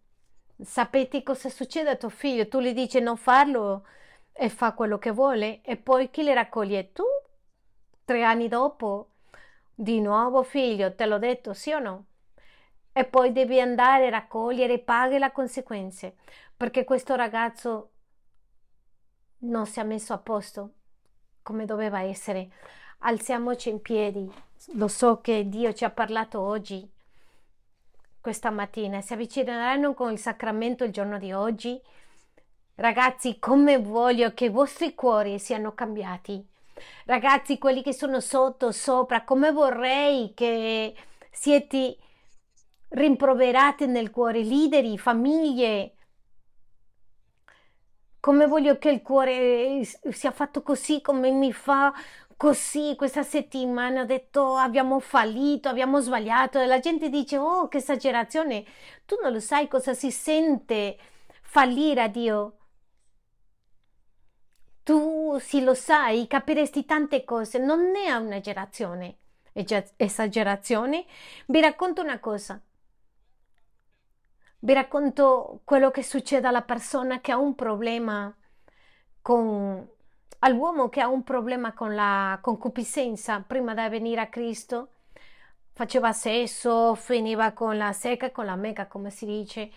Sapete 0.60 1.22
cosa 1.22 1.50
succede 1.50 1.90
a 1.90 1.96
tuo 1.96 2.08
figlio? 2.08 2.48
Tu 2.48 2.58
gli 2.58 2.72
dici 2.72 2.98
non 2.98 3.16
farlo 3.16 3.84
e 4.38 4.50
fa 4.50 4.72
quello 4.72 4.98
che 4.98 5.10
vuole 5.10 5.62
e 5.62 5.76
poi 5.76 6.10
chi 6.10 6.22
le 6.22 6.34
raccoglie? 6.34 6.92
Tu? 6.92 7.04
Tre 8.04 8.22
anni 8.22 8.48
dopo? 8.48 9.12
Di 9.74 10.00
nuovo 10.00 10.42
figlio, 10.42 10.94
te 10.94 11.06
l'ho 11.06 11.18
detto, 11.18 11.54
sì 11.54 11.72
o 11.72 11.78
no? 11.78 12.04
E 12.92 13.04
poi 13.04 13.32
devi 13.32 13.60
andare 13.60 14.06
a 14.06 14.10
raccogliere 14.10 14.78
paghi 14.78 15.18
le 15.18 15.32
conseguenze 15.32 16.16
perché 16.56 16.84
questo 16.84 17.14
ragazzo 17.14 17.90
non 19.38 19.66
si 19.66 19.80
è 19.80 19.84
messo 19.84 20.12
a 20.12 20.18
posto 20.18 20.72
come 21.42 21.64
doveva 21.64 22.00
essere. 22.00 22.50
Alziamoci 22.98 23.68
in 23.68 23.80
piedi. 23.80 24.30
Lo 24.72 24.88
so 24.88 25.20
che 25.20 25.48
Dio 25.48 25.72
ci 25.72 25.84
ha 25.84 25.90
parlato 25.90 26.40
oggi, 26.40 26.90
questa 28.20 28.50
mattina. 28.50 29.00
Si 29.00 29.12
avvicineranno 29.12 29.94
con 29.94 30.10
il 30.10 30.18
sacramento 30.18 30.84
il 30.84 30.90
giorno 30.90 31.18
di 31.18 31.32
oggi 31.32 31.80
Ragazzi, 32.78 33.38
come 33.38 33.78
voglio 33.78 34.34
che 34.34 34.44
i 34.46 34.50
vostri 34.50 34.94
cuori 34.94 35.38
siano 35.38 35.72
cambiati. 35.72 36.46
Ragazzi, 37.06 37.56
quelli 37.56 37.82
che 37.82 37.94
sono 37.94 38.20
sotto, 38.20 38.70
sopra, 38.70 39.24
come 39.24 39.50
vorrei 39.50 40.32
che 40.34 40.94
siete 41.30 41.96
rimproverati 42.90 43.86
nel 43.86 44.10
cuore, 44.10 44.42
leader, 44.42 44.98
famiglie. 44.98 45.94
Come 48.20 48.46
voglio 48.46 48.76
che 48.76 48.90
il 48.90 49.00
cuore 49.00 49.82
sia 49.84 50.30
fatto 50.30 50.62
così 50.62 51.00
come 51.00 51.30
mi 51.30 51.54
fa 51.54 51.94
così 52.36 52.94
questa 52.94 53.22
settimana. 53.22 54.02
Ho 54.02 54.04
detto 54.04 54.54
abbiamo 54.54 55.00
fallito, 55.00 55.70
abbiamo 55.70 56.00
sbagliato 56.00 56.60
e 56.60 56.66
la 56.66 56.80
gente 56.80 57.08
dice 57.08 57.38
oh 57.38 57.68
che 57.68 57.78
esagerazione. 57.78 58.66
Tu 59.06 59.16
non 59.22 59.32
lo 59.32 59.40
sai 59.40 59.66
cosa 59.66 59.94
si 59.94 60.10
sente 60.10 60.98
fallire 61.40 62.02
a 62.02 62.08
Dio 62.08 62.56
tu 64.86 65.36
se 65.40 65.60
lo 65.62 65.74
sai 65.74 66.28
capiresti 66.28 66.84
tante 66.84 67.24
cose, 67.24 67.58
non 67.58 67.96
è 67.96 68.12
un'esagerazione. 68.12 69.16
Esagerazione. 69.96 71.06
Vi 71.46 71.60
racconto 71.60 72.02
una 72.02 72.20
cosa. 72.20 72.60
Vi 74.60 74.72
racconto 74.72 75.62
quello 75.64 75.90
che 75.90 76.04
succede 76.04 76.46
alla 76.46 76.62
persona 76.62 77.20
che 77.20 77.32
ha 77.32 77.36
un 77.36 77.56
problema 77.56 78.32
con 79.20 79.88
all'uomo 80.38 80.88
che 80.88 81.00
ha 81.00 81.08
un 81.08 81.24
problema 81.24 81.72
con 81.72 81.92
la 81.96 82.38
concupiscenza 82.40 83.42
prima 83.44 83.74
di 83.74 83.88
venire 83.88 84.20
a 84.20 84.28
Cristo 84.28 84.90
faceva 85.72 86.12
sesso, 86.12 86.94
finiva 86.94 87.50
con 87.50 87.76
la 87.76 87.92
secca, 87.92 88.30
con 88.30 88.44
la 88.46 88.54
mega, 88.54 88.86
come 88.86 89.10
si 89.10 89.26
dice, 89.26 89.70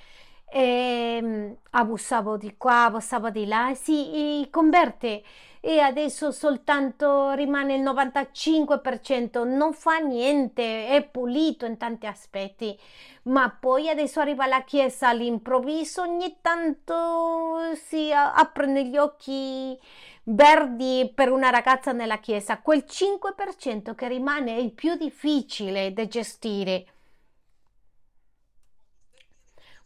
e 0.52 1.18
ehm, 1.22 1.58
abusavo 1.72 2.38
di 2.38 2.56
qua, 2.58 2.86
abusavo 2.86 3.30
di 3.30 3.46
là, 3.46 3.74
si 3.76 4.48
converte 4.50 5.24
e 5.62 5.80
adesso 5.80 6.32
soltanto 6.32 7.32
rimane 7.32 7.76
il 7.76 7.84
95%, 7.84 9.46
non 9.46 9.74
fa 9.74 9.98
niente, 9.98 10.88
è 10.88 11.04
pulito 11.04 11.66
in 11.66 11.78
tanti 11.78 12.06
aspetti, 12.06 12.78
ma 13.24 13.50
poi 13.50 13.90
adesso 13.90 14.22
arriva 14.22 14.48
la 14.48 14.64
chiesa 14.64 15.10
all'improvviso, 15.10 16.02
ogni 16.02 16.38
tanto 16.42 17.74
si 17.76 18.12
aprono 18.14 18.80
gli 18.80 18.98
occhi 18.98 19.78
verdi 20.24 21.12
per 21.14 21.32
una 21.32 21.50
ragazza 21.50 21.92
nella 21.92 22.20
chiesa, 22.20 22.60
quel 22.60 22.86
5% 22.88 23.96
che 23.96 24.08
rimane 24.08 24.56
è 24.56 24.60
il 24.60 24.72
più 24.72 24.96
difficile 24.96 25.92
da 25.92 26.08
gestire 26.08 26.86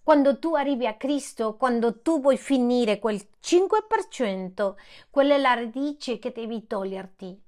quando 0.03 0.37
tu 0.37 0.53
arrivi 0.53 0.85
a 0.85 0.95
Cristo, 0.95 1.55
quando 1.55 2.01
tu 2.01 2.19
vuoi 2.19 2.37
finire 2.37 2.99
quel 2.99 3.21
5%, 3.41 4.73
quella 5.09 5.35
è 5.35 5.37
la 5.37 5.53
radice 5.53 6.19
che 6.19 6.33
devi 6.33 6.67
toglierti. 6.67 7.41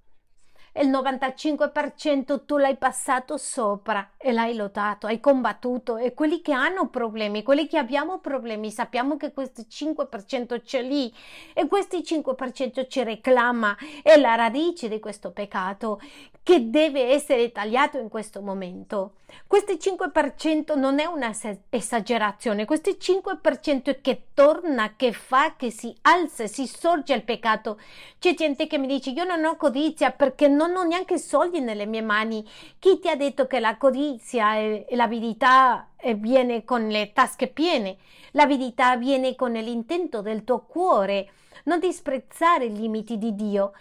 Il 0.78 0.90
95% 0.90 2.44
tu 2.46 2.58
l'hai 2.58 2.76
passato 2.76 3.38
sopra 3.38 4.12
e 4.18 4.34
l'hai 4.34 4.56
lottato, 4.56 5.08
hai 5.08 5.22
combattuto. 5.22 5.96
E 5.96 6.14
quelli 6.14 6.42
che 6.42 6.52
hanno 6.52 6.90
problemi, 6.90 7.44
quelli 7.44 7.66
che 7.66 7.78
abbiamo 7.78 8.20
problemi, 8.20 8.72
sappiamo 8.72 9.16
che 9.16 9.32
questo 9.32 9.62
5% 9.62 10.62
c'è 10.62 10.82
lì. 10.82 11.14
E 11.54 11.68
questo 11.68 11.98
5% 11.98 12.88
ci 12.90 13.04
reclama, 13.04 13.78
è 14.04 14.18
la 14.18 14.36
radice 14.36 14.90
di 14.90 15.00
questo 15.00 15.32
peccato 15.32 16.02
che 16.46 16.70
deve 16.70 17.10
essere 17.10 17.52
tagliato 17.52 17.98
in 17.98 18.08
questo 18.08 18.40
momento. 18.40 19.16
Questo 19.48 19.74
5% 19.74 20.78
non 20.78 21.00
è 21.00 21.06
un'esagerazione, 21.06 22.66
questo 22.66 22.92
5% 22.92 23.86
è 23.86 24.00
che 24.00 24.28
torna, 24.36 24.94
che 24.96 25.12
fa, 25.12 25.56
che 25.56 25.72
si 25.72 25.92
alza, 26.02 26.46
si 26.46 26.68
sorge 26.68 27.16
il 27.16 27.24
peccato. 27.24 27.80
C'è 28.20 28.36
gente 28.36 28.68
che 28.68 28.78
mi 28.78 28.86
dice 28.86 29.10
io 29.10 29.24
non 29.24 29.44
ho 29.44 29.56
codizia 29.56 30.12
perché 30.12 30.48
non 30.48 30.76
ho 30.76 30.84
neanche 30.84 31.18
soldi 31.18 31.62
nelle 31.62 31.88
mie 31.88 32.04
mani. 32.04 32.48
Chi 32.78 33.00
ti 33.00 33.10
ha 33.10 33.16
detto 33.16 33.48
che 33.48 33.60
la 33.60 33.78
codizia 33.78 34.56
e, 34.56 34.86
l'avidità 34.92 35.90
viene 36.16 36.64
con 36.64 36.88
le 36.88 37.12
tasche 37.12 37.48
piene? 37.48 37.98
L'avidità 38.34 38.98
viene 38.98 39.34
con 39.34 39.54
l'intento 39.54 40.22
del 40.22 40.44
tuo 40.44 40.60
cuore. 40.60 41.32
Non 41.64 41.80
disprezzare 41.80 42.66
i 42.66 42.78
limiti 42.78 43.18
di 43.18 43.34
Dio. 43.34 43.72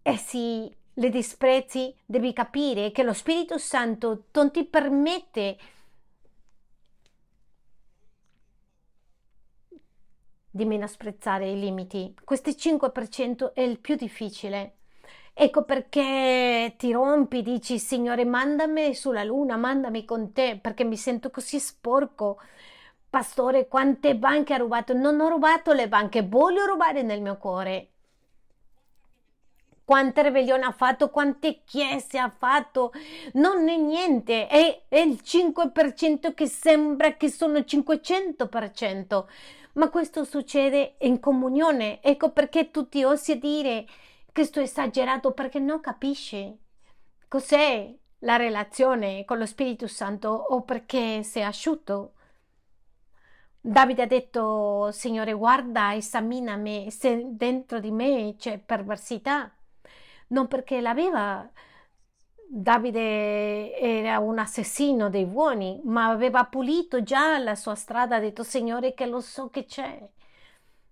E 0.00 0.16
se 0.16 0.76
le 0.94 1.08
disprezzi, 1.08 1.94
devi 2.04 2.32
capire 2.32 2.92
che 2.92 3.02
lo 3.02 3.12
Spirito 3.12 3.58
Santo 3.58 4.24
non 4.32 4.50
ti 4.50 4.64
permette 4.64 5.58
di 10.50 10.64
menosprezzare 10.66 11.50
i 11.50 11.58
limiti. 11.58 12.14
Questo 12.22 12.50
5% 12.50 13.52
è 13.54 13.62
il 13.62 13.78
più 13.78 13.96
difficile. 13.96 14.76
Ecco 15.34 15.64
perché 15.64 16.74
ti 16.76 16.92
rompi, 16.92 17.42
dici 17.42 17.78
Signore, 17.78 18.26
mandami 18.26 18.94
sulla 18.94 19.24
luna, 19.24 19.56
mandami 19.56 20.04
con 20.04 20.32
te, 20.32 20.58
perché 20.60 20.84
mi 20.84 20.96
sento 20.98 21.30
così 21.30 21.58
sporco. 21.58 22.38
Pastore, 23.08 23.66
quante 23.66 24.16
banche 24.16 24.54
ha 24.54 24.58
rubato? 24.58 24.92
Non 24.92 25.20
ho 25.20 25.28
rubato 25.28 25.72
le 25.72 25.88
banche, 25.88 26.22
voglio 26.22 26.66
rubare 26.66 27.02
nel 27.02 27.22
mio 27.22 27.38
cuore. 27.38 27.91
Quante 29.84 30.22
ribellioni 30.22 30.62
ha 30.62 30.72
fatto, 30.72 31.10
quante 31.10 31.62
chiese 31.64 32.18
ha 32.18 32.30
fatto, 32.30 32.92
non 33.34 33.68
è 33.68 33.76
niente, 33.76 34.46
è, 34.46 34.84
è 34.88 34.98
il 34.98 35.20
5% 35.22 36.34
che 36.34 36.46
sembra 36.46 37.16
che 37.16 37.28
sono 37.28 37.58
500%, 37.58 39.24
ma 39.74 39.88
questo 39.90 40.24
succede 40.24 40.94
in 41.00 41.18
comunione. 41.20 42.00
Ecco 42.02 42.30
perché 42.30 42.70
tutti 42.70 43.02
osi 43.02 43.38
dire 43.38 43.86
questo 44.32 44.60
esagerato 44.60 45.32
perché 45.32 45.58
non 45.58 45.80
capisce 45.80 46.58
cos'è 47.28 47.94
la 48.20 48.36
relazione 48.36 49.24
con 49.24 49.38
lo 49.38 49.46
Spirito 49.46 49.86
Santo 49.86 50.28
o 50.28 50.62
perché 50.62 51.20
è 51.20 51.40
asciutto. 51.40 52.14
Davide 53.60 54.02
ha 54.02 54.06
detto, 54.06 54.90
Signore, 54.92 55.32
guarda, 55.32 55.94
esaminami 55.94 56.90
se 56.90 57.22
dentro 57.30 57.78
di 57.78 57.90
me 57.90 58.34
c'è 58.36 58.58
perversità. 58.58 59.54
Non 60.32 60.48
perché 60.48 60.80
l'aveva. 60.80 61.48
Davide 62.54 63.74
era 63.78 64.18
un 64.18 64.38
assassino 64.38 65.08
dei 65.08 65.24
buoni, 65.24 65.80
ma 65.84 66.08
aveva 66.08 66.44
pulito 66.44 67.02
già 67.02 67.38
la 67.38 67.54
sua 67.54 67.74
strada, 67.74 68.16
ha 68.16 68.20
detto, 68.20 68.42
Signore, 68.42 68.92
che 68.92 69.06
lo 69.06 69.20
so 69.20 69.48
che 69.48 69.64
c'è 69.64 70.06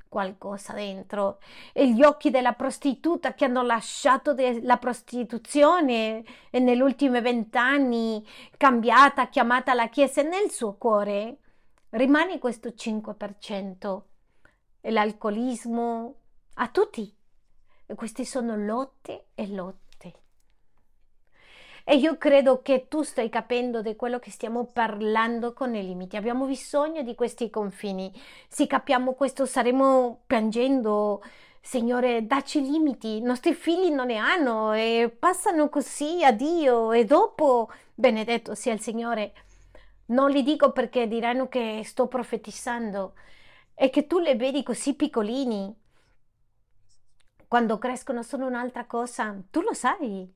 qualcosa 0.08 0.72
dentro 0.72 1.38
e 1.72 1.92
gli 1.92 2.02
occhi 2.02 2.30
della 2.30 2.54
prostituta 2.54 3.34
che 3.34 3.44
hanno 3.44 3.62
lasciato 3.62 4.34
la 4.62 4.76
prostituzione 4.76 6.24
e 6.50 6.58
negli 6.58 6.80
ultimi 6.80 7.20
vent'anni 7.20 8.26
cambiata, 8.56 9.28
chiamata 9.28 9.72
la 9.72 9.88
Chiesa 9.88 10.22
nel 10.22 10.50
suo 10.50 10.74
cuore 10.74 11.38
rimane 11.90 12.38
questo 12.38 12.70
5% 12.70 14.02
e 14.80 14.90
l'alcolismo 14.90 16.14
a 16.54 16.68
tutti 16.68 17.16
queste 17.94 18.24
sono 18.24 18.56
lotte 18.56 19.26
e 19.34 19.46
lotte 19.48 20.14
E 21.84 21.96
io 21.96 22.18
credo 22.18 22.62
che 22.62 22.86
tu 22.88 23.02
stai 23.02 23.28
capendo 23.28 23.82
di 23.82 23.96
quello 23.96 24.18
che 24.18 24.30
stiamo 24.30 24.64
parlando 24.66 25.52
con 25.52 25.74
i 25.74 25.82
limiti. 25.84 26.16
Abbiamo 26.16 26.46
bisogno 26.46 27.02
di 27.02 27.14
questi 27.14 27.50
confini. 27.50 28.12
Se 28.48 28.66
capiamo 28.66 29.14
questo 29.14 29.46
saremo 29.46 30.20
piangendo. 30.26 31.22
Signore, 31.60 32.26
dacci 32.26 32.60
limiti. 32.62 33.16
I 33.16 33.20
nostri 33.20 33.54
figli 33.54 33.90
non 33.90 34.06
ne 34.06 34.16
hanno 34.16 34.72
e 34.72 35.14
passano 35.16 35.68
così 35.68 36.24
a 36.24 36.32
Dio 36.32 36.92
e 36.92 37.04
dopo, 37.04 37.70
benedetto 37.94 38.54
sia 38.54 38.72
il 38.72 38.80
Signore. 38.80 39.32
Non 40.06 40.30
li 40.30 40.42
dico 40.42 40.72
perché 40.72 41.06
diranno 41.06 41.48
che 41.48 41.82
sto 41.84 42.06
profetizzando 42.08 43.14
e 43.74 43.90
che 43.90 44.06
tu 44.06 44.18
le 44.18 44.36
vedi 44.36 44.62
così 44.62 44.94
piccolini. 44.94 45.74
Quando 47.50 47.78
crescono 47.78 48.22
sono 48.22 48.46
un'altra 48.46 48.86
cosa. 48.86 49.36
Tu 49.50 49.60
lo 49.60 49.74
sai 49.74 50.32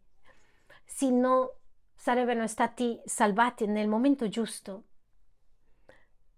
se 0.85 1.11
no 1.11 1.59
sarebbero 1.95 2.45
stati 2.49 3.01
salvati 3.05 3.67
nel 3.67 3.87
momento 3.87 4.29
giusto. 4.29 4.83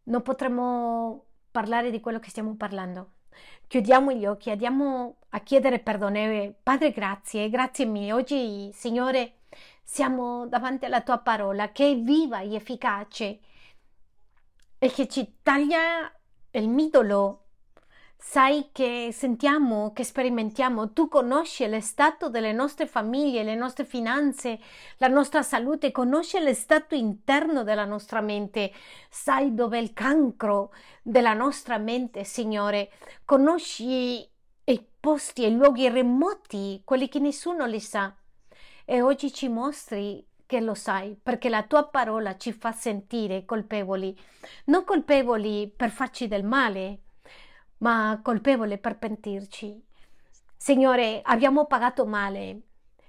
Non 0.03 0.20
potremmo 0.20 1.28
parlare 1.51 1.90
di 1.90 1.98
quello 2.01 2.19
che 2.19 2.28
stiamo 2.28 2.57
parlando. 2.57 3.12
Chiudiamo 3.66 4.12
gli 4.12 4.27
occhi, 4.27 4.51
andiamo 4.51 5.20
a 5.31 5.40
chiedere 5.40 5.78
perdono. 5.78 6.55
Padre, 6.62 6.90
grazie, 6.90 7.48
grazie 7.48 7.86
mille. 7.86 8.12
Oggi, 8.12 8.70
Signore, 8.74 9.44
siamo 9.82 10.47
davanti 10.47 10.85
alla 10.85 11.01
tua 11.01 11.16
parola 11.20 11.73
che 11.73 11.93
è 11.93 11.97
viva 11.97 12.40
e 12.40 12.55
efficace 12.55 13.40
e 14.78 14.90
che 14.90 15.09
ci 15.09 15.39
taglia 15.43 16.12
il 16.51 16.69
midolo 16.69 17.45
sai 18.18 18.70
che 18.72 19.10
sentiamo, 19.12 19.93
che 19.93 20.05
sperimentiamo, 20.05 20.93
tu 20.93 21.09
conosci 21.09 21.68
lo 21.68 21.80
stato 21.80 22.28
delle 22.28 22.52
nostre 22.52 22.86
famiglie, 22.86 23.43
le 23.43 23.55
nostre 23.55 23.84
finanze, 23.84 24.59
la 24.98 25.09
nostra 25.09 25.43
salute, 25.43 25.93
conosci 25.93 26.43
lo 26.43 26.52
stato 26.55 26.94
interno 26.94 27.62
della 27.62 27.84
nostra 27.84 28.20
mente, 28.20 28.72
sai 29.09 29.55
dove 29.55 29.78
è 29.78 29.80
il 29.80 29.93
cancro 29.93 30.72
della 31.02 31.34
nostra 31.34 31.78
mente, 31.78 32.24
Signore, 32.24 32.90
conosci 33.24 34.28
i 34.64 34.86
posti 34.98 35.44
e 35.44 35.48
i 35.48 35.55
luoghi 35.55 35.88
remoti, 35.88 36.82
quelli 36.84 37.09
che 37.09 37.20
nessuno 37.20 37.66
li 37.66 37.80
sa. 37.80 38.14
E 38.84 39.02
oggi 39.02 39.32
ci 39.32 39.48
mostri 39.48 40.26
che 40.47 40.60
lo 40.60 40.74
sai, 40.74 41.18
perché 41.20 41.48
la 41.48 41.64
tua 41.64 41.88
parola 41.88 42.36
ci 42.36 42.52
fa 42.52 42.72
sentire 42.72 43.44
colpevoli, 43.44 44.16
non 44.66 44.84
colpevoli 44.84 45.72
per 45.74 45.90
farci 45.90 46.28
del 46.28 46.44
male, 46.44 47.01
ma 47.86 48.18
colpevole 48.20 48.78
per 48.78 48.98
pentirci. 48.98 49.80
Signore, 50.56 51.20
abbiamo 51.22 51.66
pagato 51.66 52.04
male 52.04 52.62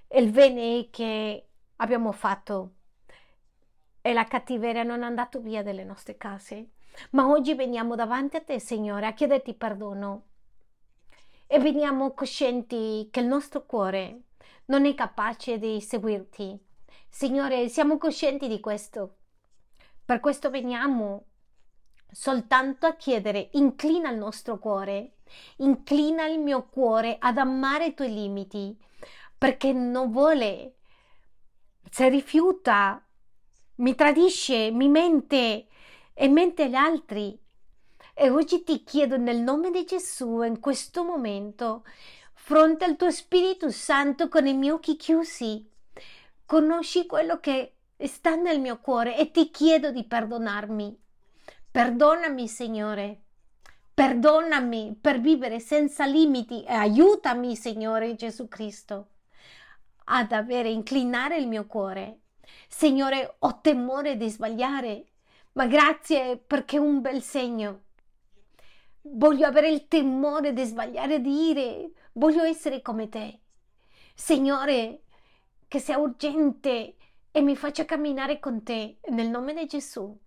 il 0.10 0.30
bene 0.30 0.90
che 0.92 1.48
abbiamo 1.78 2.12
fatto 2.12 2.74
e 4.02 4.14
la 4.14 4.26
cattiveria 4.26 4.84
non 4.84 5.02
è 5.02 5.06
andato 5.06 5.42
via 5.42 5.64
dalle 5.64 5.84
nostre 5.84 6.16
case. 6.16 6.74
Ma 7.12 7.28
oggi 7.28 7.56
veniamo 7.56 7.96
davanti 7.96 8.36
a 8.36 8.42
te, 8.44 8.60
Signore, 8.60 9.08
a 9.08 9.14
chiederti 9.14 9.56
perdono 9.56 10.26
e 11.48 11.60
veniamo 11.60 12.14
coscienti 12.14 13.08
che 13.10 13.22
il 13.22 13.26
nostro 13.26 13.66
cuore 13.66 14.26
non 14.66 14.86
è 14.86 14.94
capace 14.94 15.58
di 15.58 15.82
seguirti. 15.82 16.56
Signore, 17.10 17.68
siamo 17.70 17.98
coscienti 17.98 18.48
di 18.48 18.60
questo. 18.60 19.16
Per 20.06 20.20
questo 20.20 20.52
veniamo 20.52 21.26
soltanto 22.12 22.86
a 22.86 22.96
chiedere 22.96 23.50
inclina 23.54 24.10
il 24.10 24.18
nostro 24.18 24.58
cuore, 24.58 25.18
inclina 25.58 26.26
il 26.26 26.40
mio 26.40 26.68
cuore 26.68 27.18
ad 27.20 27.38
amare 27.38 27.88
i 27.88 27.94
tuoi 27.94 28.14
limiti, 28.14 28.78
perché 29.38 29.74
non 29.74 30.12
vuole, 30.12 30.76
se 31.90 32.10
rifiuta, 32.10 33.04
mi 33.76 33.96
tradisce, 33.96 34.72
mi 34.72 34.88
mente 34.90 35.68
e 36.14 36.28
mente 36.28 36.64
agli 36.64 36.76
altri. 36.76 37.40
E 38.14 38.30
oggi 38.30 38.64
ti 38.64 38.84
chiedo 38.84 39.18
nel 39.18 39.38
nome 39.38 39.70
di 39.70 39.84
Gesù, 39.84 40.42
in 40.42 40.60
questo 40.60 41.04
momento, 41.04 41.84
fronte 42.34 42.86
al 42.86 42.96
tuo 42.96 43.12
Spirito 43.12 43.70
Santo 43.70 44.28
con 44.28 44.48
i 44.48 44.56
miei 44.56 44.72
occhi 44.72 44.96
chiusi, 44.96 45.70
conosci 46.46 47.06
quello 47.06 47.40
che 47.40 47.74
sta 48.00 48.36
nel 48.36 48.60
mio 48.60 48.80
cuore 48.80 49.18
e 49.18 49.30
ti 49.30 49.52
chiedo 49.52 49.92
di 49.92 50.04
perdonarmi 50.04 51.06
Perdonami, 51.78 52.48
Signore. 52.48 53.22
Perdonami 53.94 54.98
per 55.00 55.20
vivere 55.20 55.60
senza 55.60 56.08
limiti 56.08 56.64
e 56.64 56.74
aiutami, 56.74 57.56
Signore 57.56 58.16
Gesù 58.16 58.48
Cristo, 58.48 59.10
ad 60.06 60.32
avere, 60.32 60.70
inclinare 60.70 61.38
il 61.38 61.48
mio 61.48 61.68
cuore. 61.68 62.22
Signore, 62.68 63.36
ho 63.38 63.62
temore 63.62 64.18
di 64.18 64.28
sbagliare, 64.28 65.06
ma 65.52 65.68
grazie 65.68 66.38
perché 66.38 66.78
è 66.78 66.80
un 66.80 67.00
bel 67.00 67.22
segno. 67.22 67.84
Voglio 69.02 69.46
avere 69.46 69.70
il 69.70 69.88
temore 69.88 70.54
di 70.54 70.64
sbagliare 70.64 71.14
e 71.14 71.22
dire, 71.22 71.92
voglio 72.14 72.42
essere 72.42 72.82
come 72.82 73.08
te. 73.08 73.42
Signore, 74.16 75.04
che 75.68 75.78
sia 75.78 76.00
urgente 76.00 76.96
e 77.30 77.42
mi 77.42 77.56
faccia 77.56 77.86
camminare 77.86 78.40
con 78.40 78.64
te 78.64 78.98
nel 79.10 79.30
nome 79.30 79.54
di 79.54 79.68
Gesù 79.68 80.26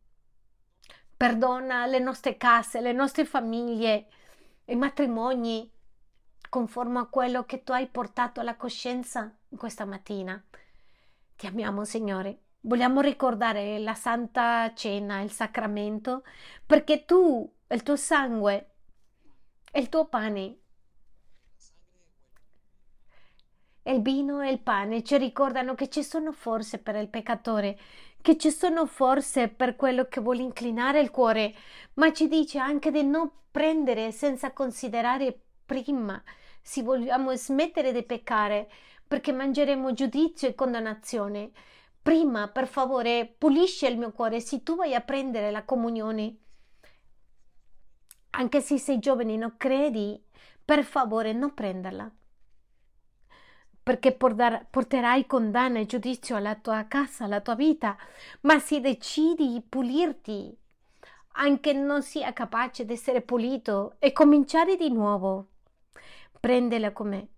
perdona 1.20 1.84
le 1.84 1.98
nostre 1.98 2.38
case, 2.38 2.80
le 2.80 2.92
nostre 2.92 3.26
famiglie, 3.26 4.06
i 4.64 4.74
matrimoni, 4.74 5.70
conforme 6.48 7.00
a 7.00 7.04
quello 7.04 7.44
che 7.44 7.62
tu 7.62 7.72
hai 7.72 7.88
portato 7.88 8.40
alla 8.40 8.56
coscienza 8.56 9.30
questa 9.54 9.84
mattina. 9.84 10.42
Ti 11.36 11.46
amiamo, 11.46 11.84
Signore. 11.84 12.44
Vogliamo 12.60 13.02
ricordare 13.02 13.78
la 13.80 13.92
Santa 13.92 14.72
Cena, 14.72 15.20
il 15.20 15.30
sacramento, 15.30 16.22
perché 16.64 17.04
tu, 17.04 17.54
il 17.68 17.82
tuo 17.82 17.96
sangue 17.96 18.70
il 19.74 19.88
tuo 19.88 20.08
pane 20.08 20.58
il 23.84 24.02
vino 24.02 24.40
e 24.40 24.50
il 24.50 24.60
pane 24.60 25.04
ci 25.04 25.16
ricordano 25.16 25.74
che 25.74 25.88
ci 25.88 26.02
sono 26.02 26.32
forze 26.32 26.78
per 26.78 26.96
il 26.96 27.08
peccatore 27.08 27.78
che 28.22 28.36
ci 28.36 28.50
sono 28.50 28.86
forse 28.86 29.48
per 29.48 29.76
quello 29.76 30.06
che 30.06 30.20
vuole 30.20 30.42
inclinare 30.42 31.00
il 31.00 31.10
cuore, 31.10 31.54
ma 31.94 32.12
ci 32.12 32.28
dice 32.28 32.58
anche 32.58 32.90
di 32.90 33.02
non 33.02 33.30
prendere 33.50 34.12
senza 34.12 34.52
considerare 34.52 35.38
prima 35.64 36.22
se 36.62 36.82
vogliamo 36.82 37.34
smettere 37.34 37.92
di 37.92 38.02
peccare, 38.02 38.70
perché 39.06 39.32
mangeremo 39.32 39.92
giudizio 39.92 40.48
e 40.48 40.54
condannazione. 40.54 41.50
Prima, 42.02 42.48
per 42.48 42.66
favore, 42.66 43.34
pulisci 43.38 43.86
il 43.86 43.98
mio 43.98 44.12
cuore 44.12 44.40
se 44.40 44.62
tu 44.62 44.76
vai 44.76 44.94
a 44.94 45.00
prendere 45.00 45.50
la 45.50 45.64
comunione. 45.64 46.36
Anche 48.30 48.60
se 48.60 48.78
sei 48.78 48.98
giovane 48.98 49.34
e 49.34 49.36
non 49.36 49.56
credi, 49.56 50.22
per 50.64 50.84
favore 50.84 51.32
non 51.32 51.52
prenderla 51.54 52.10
perché 53.82 54.12
porterai 54.12 55.26
condanna 55.26 55.78
e 55.78 55.86
giudizio 55.86 56.36
alla 56.36 56.54
tua 56.54 56.86
casa, 56.86 57.24
alla 57.24 57.40
tua 57.40 57.54
vita, 57.54 57.96
ma 58.42 58.58
se 58.58 58.80
decidi 58.80 59.48
di 59.48 59.62
pulirti, 59.66 60.56
anche 61.32 61.72
non 61.72 62.02
sia 62.02 62.32
capace 62.32 62.84
di 62.84 62.92
essere 62.92 63.22
pulito 63.22 63.96
e 63.98 64.12
cominciare 64.12 64.76
di 64.76 64.90
nuovo, 64.90 65.48
prendela 66.38 66.92
con 66.92 67.08
me 67.08 67.28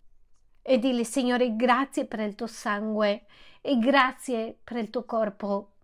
e 0.63 0.79
dile 0.79 1.05
Signore 1.05 1.57
grazie 1.57 2.07
per 2.07 2.21
il 2.21 2.35
tuo 2.35 2.47
sangue 2.47 3.27
e 3.61 3.79
grazie 3.79 4.59
per 4.63 4.77
il 4.77 4.91
tuo 4.91 5.05
corpo. 5.05 5.75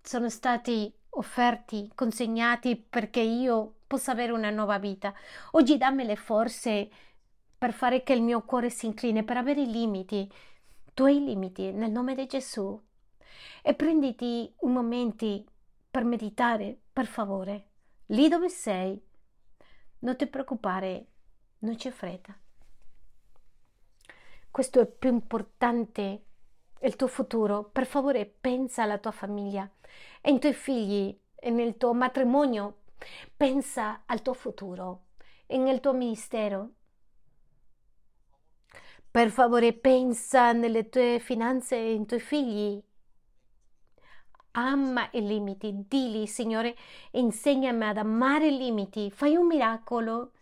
Sono 0.00 0.28
stati 0.28 0.92
offerti, 1.10 1.90
consegnati 1.94 2.76
perché 2.76 3.20
io 3.20 3.76
possa 3.86 4.12
avere 4.12 4.32
una 4.32 4.50
nuova 4.50 4.78
vita. 4.78 5.14
Oggi 5.52 5.76
dammi 5.76 6.04
le 6.04 6.16
forze 6.16 6.90
per 7.64 7.72
fare 7.72 8.02
che 8.02 8.12
il 8.12 8.20
mio 8.20 8.42
cuore 8.42 8.68
si 8.68 8.84
incline, 8.84 9.24
per 9.24 9.38
avere 9.38 9.62
i 9.62 9.70
limiti, 9.70 10.30
tuoi 10.92 11.24
limiti, 11.24 11.72
nel 11.72 11.90
nome 11.90 12.14
di 12.14 12.26
Gesù. 12.26 12.78
E 13.62 13.72
prenditi 13.72 14.52
un 14.58 14.72
momento 14.74 15.44
per 15.90 16.04
meditare, 16.04 16.78
per 16.92 17.06
favore, 17.06 17.68
lì 18.08 18.28
dove 18.28 18.50
sei. 18.50 19.02
Non 20.00 20.14
ti 20.14 20.26
preoccupare, 20.26 21.06
non 21.60 21.76
c'è 21.76 21.90
fretta. 21.90 22.36
Questo 24.50 24.80
è 24.80 24.86
più 24.86 25.08
importante, 25.08 26.24
il 26.82 26.96
tuo 26.96 27.06
futuro. 27.06 27.64
Per 27.64 27.86
favore, 27.86 28.26
pensa 28.26 28.82
alla 28.82 28.98
tua 28.98 29.10
famiglia 29.10 29.66
ai 30.20 30.38
tuoi 30.38 30.52
figli 30.52 31.18
e 31.34 31.48
nel 31.48 31.78
tuo 31.78 31.94
matrimonio. 31.94 32.80
Pensa 33.34 34.02
al 34.04 34.20
tuo 34.20 34.34
futuro 34.34 35.04
e 35.46 35.56
nel 35.56 35.80
tuo 35.80 35.94
ministero 35.94 36.72
per 39.14 39.30
favore, 39.30 39.72
pensa 39.72 40.50
nelle 40.50 40.88
tue 40.88 41.20
finanze 41.20 41.76
e 41.76 41.94
nei 41.94 42.04
tuoi 42.04 42.18
figli. 42.18 42.82
Ama 44.50 45.08
i 45.12 45.24
limiti, 45.24 45.84
dili, 45.86 46.26
Signore, 46.26 46.74
insegnami 47.12 47.84
ad 47.84 47.98
amare 47.98 48.48
i 48.48 48.56
limiti, 48.56 49.12
fai 49.12 49.36
un 49.36 49.46
miracolo, 49.46 50.32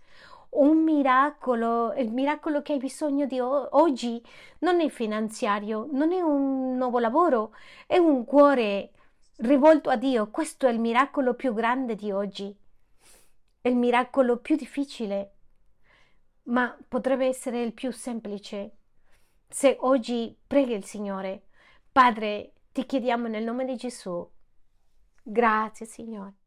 un 0.53 0.85
miracolo, 0.85 1.93
il 1.93 2.13
miracolo 2.13 2.63
che 2.63 2.73
hai 2.73 2.79
bisogno 2.79 3.27
di 3.27 3.39
oggi 3.41 4.25
non 4.61 4.81
è 4.81 4.89
finanziario, 4.89 5.87
non 5.93 6.11
è 6.11 6.23
un 6.23 6.75
nuovo 6.79 6.99
lavoro, 6.99 7.55
è 7.87 7.99
un 7.99 8.25
cuore 8.25 8.93
rivolto 9.41 9.91
a 9.91 9.97
Dio. 9.97 10.31
Questo 10.31 10.67
è 10.67 10.71
il 10.71 10.81
miracolo 10.81 11.35
più 11.35 11.53
grande 11.53 11.95
di 11.95 12.11
oggi, 12.11 12.57
è 13.61 13.69
il 13.69 13.77
miracolo 13.77 14.39
più 14.39 14.57
difficile, 14.57 15.33
ma 16.45 16.77
potrebbe 16.89 17.27
essere 17.27 17.63
il 17.63 17.73
più 17.73 17.91
semplice. 17.93 18.77
Se 19.49 19.77
oggi 19.81 20.37
preghi 20.47 20.75
il 20.75 20.85
Signore, 20.85 21.49
Padre, 21.91 22.55
ti 22.73 22.87
chiediamo 22.87 23.29
nel 23.29 23.45
nome 23.45 23.65
di 23.65 23.77
Gesù. 23.77 24.29
Grazie, 25.23 25.87
Signore. 25.87 26.42